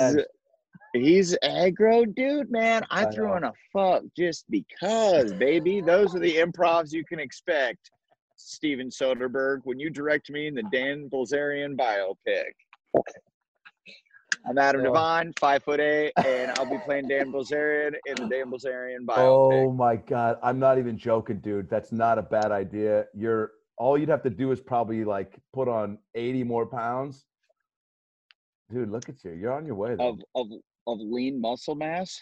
[0.92, 2.84] he's aggro, dude, man.
[2.90, 3.36] I, I threw know.
[3.36, 5.80] in a fuck just because, baby.
[5.80, 7.90] Those are the improvs you can expect,
[8.36, 12.52] Steven Soderbergh, when you direct me in the Dan Bilzerian biopic.
[14.48, 14.92] I'm Adam Oh.
[14.92, 19.16] DeVine, five foot eight, and I'll be playing Dan Bilzerian in the Dan Bilzerian biopic.
[19.18, 21.68] Oh my god, I'm not even joking, dude.
[21.68, 23.06] That's not a bad idea.
[23.12, 27.26] You're all you'd have to do is probably like put on 80 more pounds.
[28.72, 29.32] Dude, look at you.
[29.32, 30.10] You're on your way though.
[30.10, 30.46] of of
[30.86, 32.20] of lean muscle mass.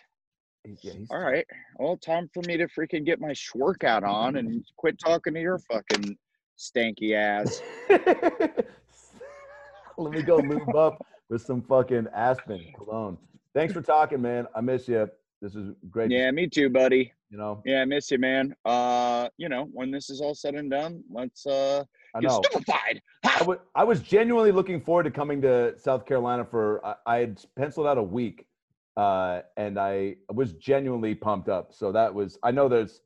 [0.83, 1.47] Yeah, he's All right.
[1.79, 5.59] Well, time for me to freaking get my workout on and quit talking to your
[5.59, 6.17] fucking
[6.59, 7.61] stanky ass.
[9.99, 13.17] Let me go lube up with some fucking Aspen cologne.
[13.55, 14.47] Thanks for talking, man.
[14.55, 15.09] I miss you.
[15.41, 16.11] This is great.
[16.11, 17.13] Yeah, me too, buddy.
[17.31, 18.55] You know, Yeah, I miss you, man.
[18.65, 21.85] Uh, you know, when this is all said and done, let's uh
[22.15, 22.41] I know.
[22.45, 23.03] stupefied.
[23.25, 26.85] I wa- I was genuinely looking forward to coming to South Carolina for.
[26.87, 28.47] I, I had penciled out a week,
[28.97, 31.75] uh, and I was genuinely pumped up.
[31.75, 32.39] So that was.
[32.43, 33.01] I know there's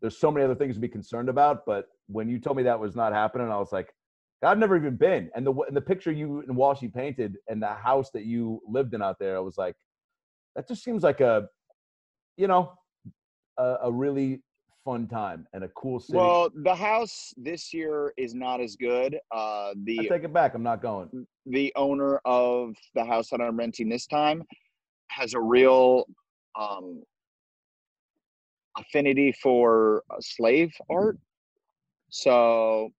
[0.00, 2.78] there's so many other things to be concerned about, but when you told me that
[2.80, 3.94] was not happening, I was like,
[4.42, 5.30] I've never even been.
[5.34, 8.94] And the and the picture you and Walshy painted and the house that you lived
[8.94, 9.74] in out there, I was like,
[10.54, 11.48] that just seems like a,
[12.36, 12.72] you know,
[13.58, 14.42] a, a really
[14.84, 16.18] fun time and a cool city.
[16.18, 19.18] Well, the house this year is not as good.
[19.34, 20.54] Uh, I take it back.
[20.54, 21.26] I'm not going.
[21.46, 24.44] the owner of the house that I'm renting this time
[25.08, 26.04] has a real
[26.58, 27.02] um,
[28.76, 31.18] affinity for uh, slave art.
[32.10, 32.92] So,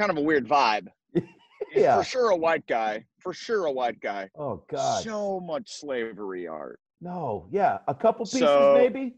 [0.00, 0.88] kind of a weird vibe.
[1.74, 1.98] Yeah.
[1.98, 3.04] For sure, a white guy.
[3.20, 4.28] For sure, a white guy.
[4.36, 5.04] Oh God.
[5.04, 6.80] So much slavery art.
[7.00, 9.14] No, yeah, a couple pieces So- maybe.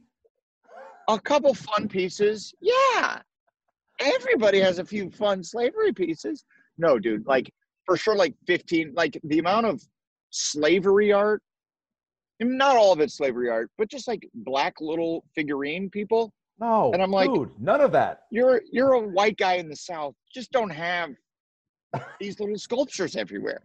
[1.08, 2.52] a couple fun pieces.
[2.60, 3.20] Yeah.
[4.00, 6.44] Everybody has a few fun slavery pieces.
[6.76, 7.50] No, dude, like
[7.86, 9.80] for sure, like 15, like the amount of
[10.30, 11.40] slavery art,
[12.40, 16.34] and not all of it's slavery art, but just like black little figurine people.
[16.62, 18.22] No, And I'm like- dude, none of that.
[18.30, 20.14] You're you're a white guy in the South.
[20.32, 21.10] Just don't have
[22.20, 23.62] these little sculptures everywhere.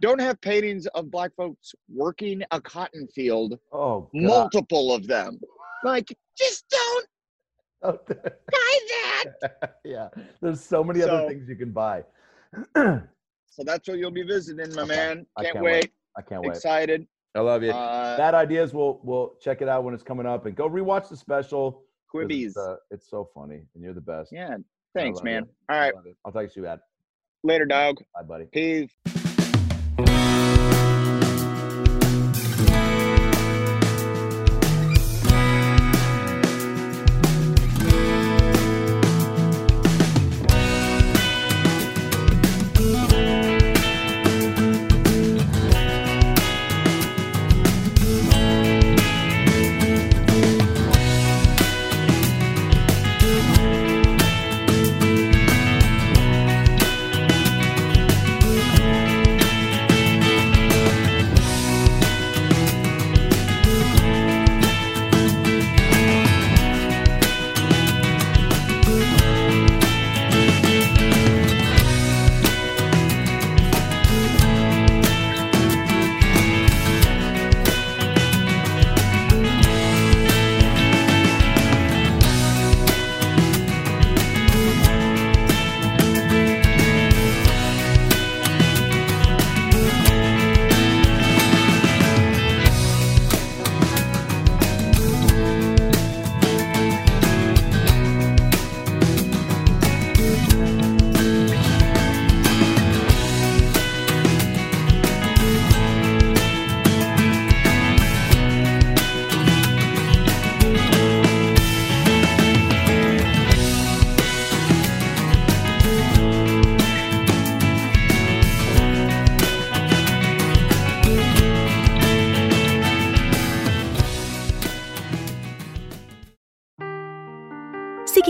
[0.00, 4.22] Don't have paintings of black folks working a cotton field, Oh, God.
[4.22, 5.40] multiple of them.
[5.82, 6.06] Like,
[6.36, 7.06] just don't
[7.82, 9.74] Oh, buy that.
[9.84, 10.08] yeah,
[10.40, 12.04] there's so many other things you can buy.
[13.50, 14.94] So that's what you'll be visiting, my Okay.
[14.94, 15.26] man.
[15.36, 15.90] Can't, can't wait.
[16.16, 16.26] wait.
[16.28, 16.50] can't wait.
[16.50, 17.08] Excited.
[17.34, 17.70] I love you.
[17.70, 18.72] Uh, Bad ideas.
[18.72, 21.82] We'll we'll check it out when it's coming up and go rewatch the special.
[22.12, 22.46] Quibbies.
[22.46, 24.32] It's, uh, it's so funny, and you're the best.
[24.32, 24.56] Yeah.
[24.94, 25.44] Thanks, man.
[25.44, 25.50] you.
[25.68, 25.92] All right.
[26.24, 26.80] I'll talk to you, Ad.
[27.44, 27.98] Later, dog.
[28.14, 28.46] Bye, buddy.
[28.46, 28.90] Peace.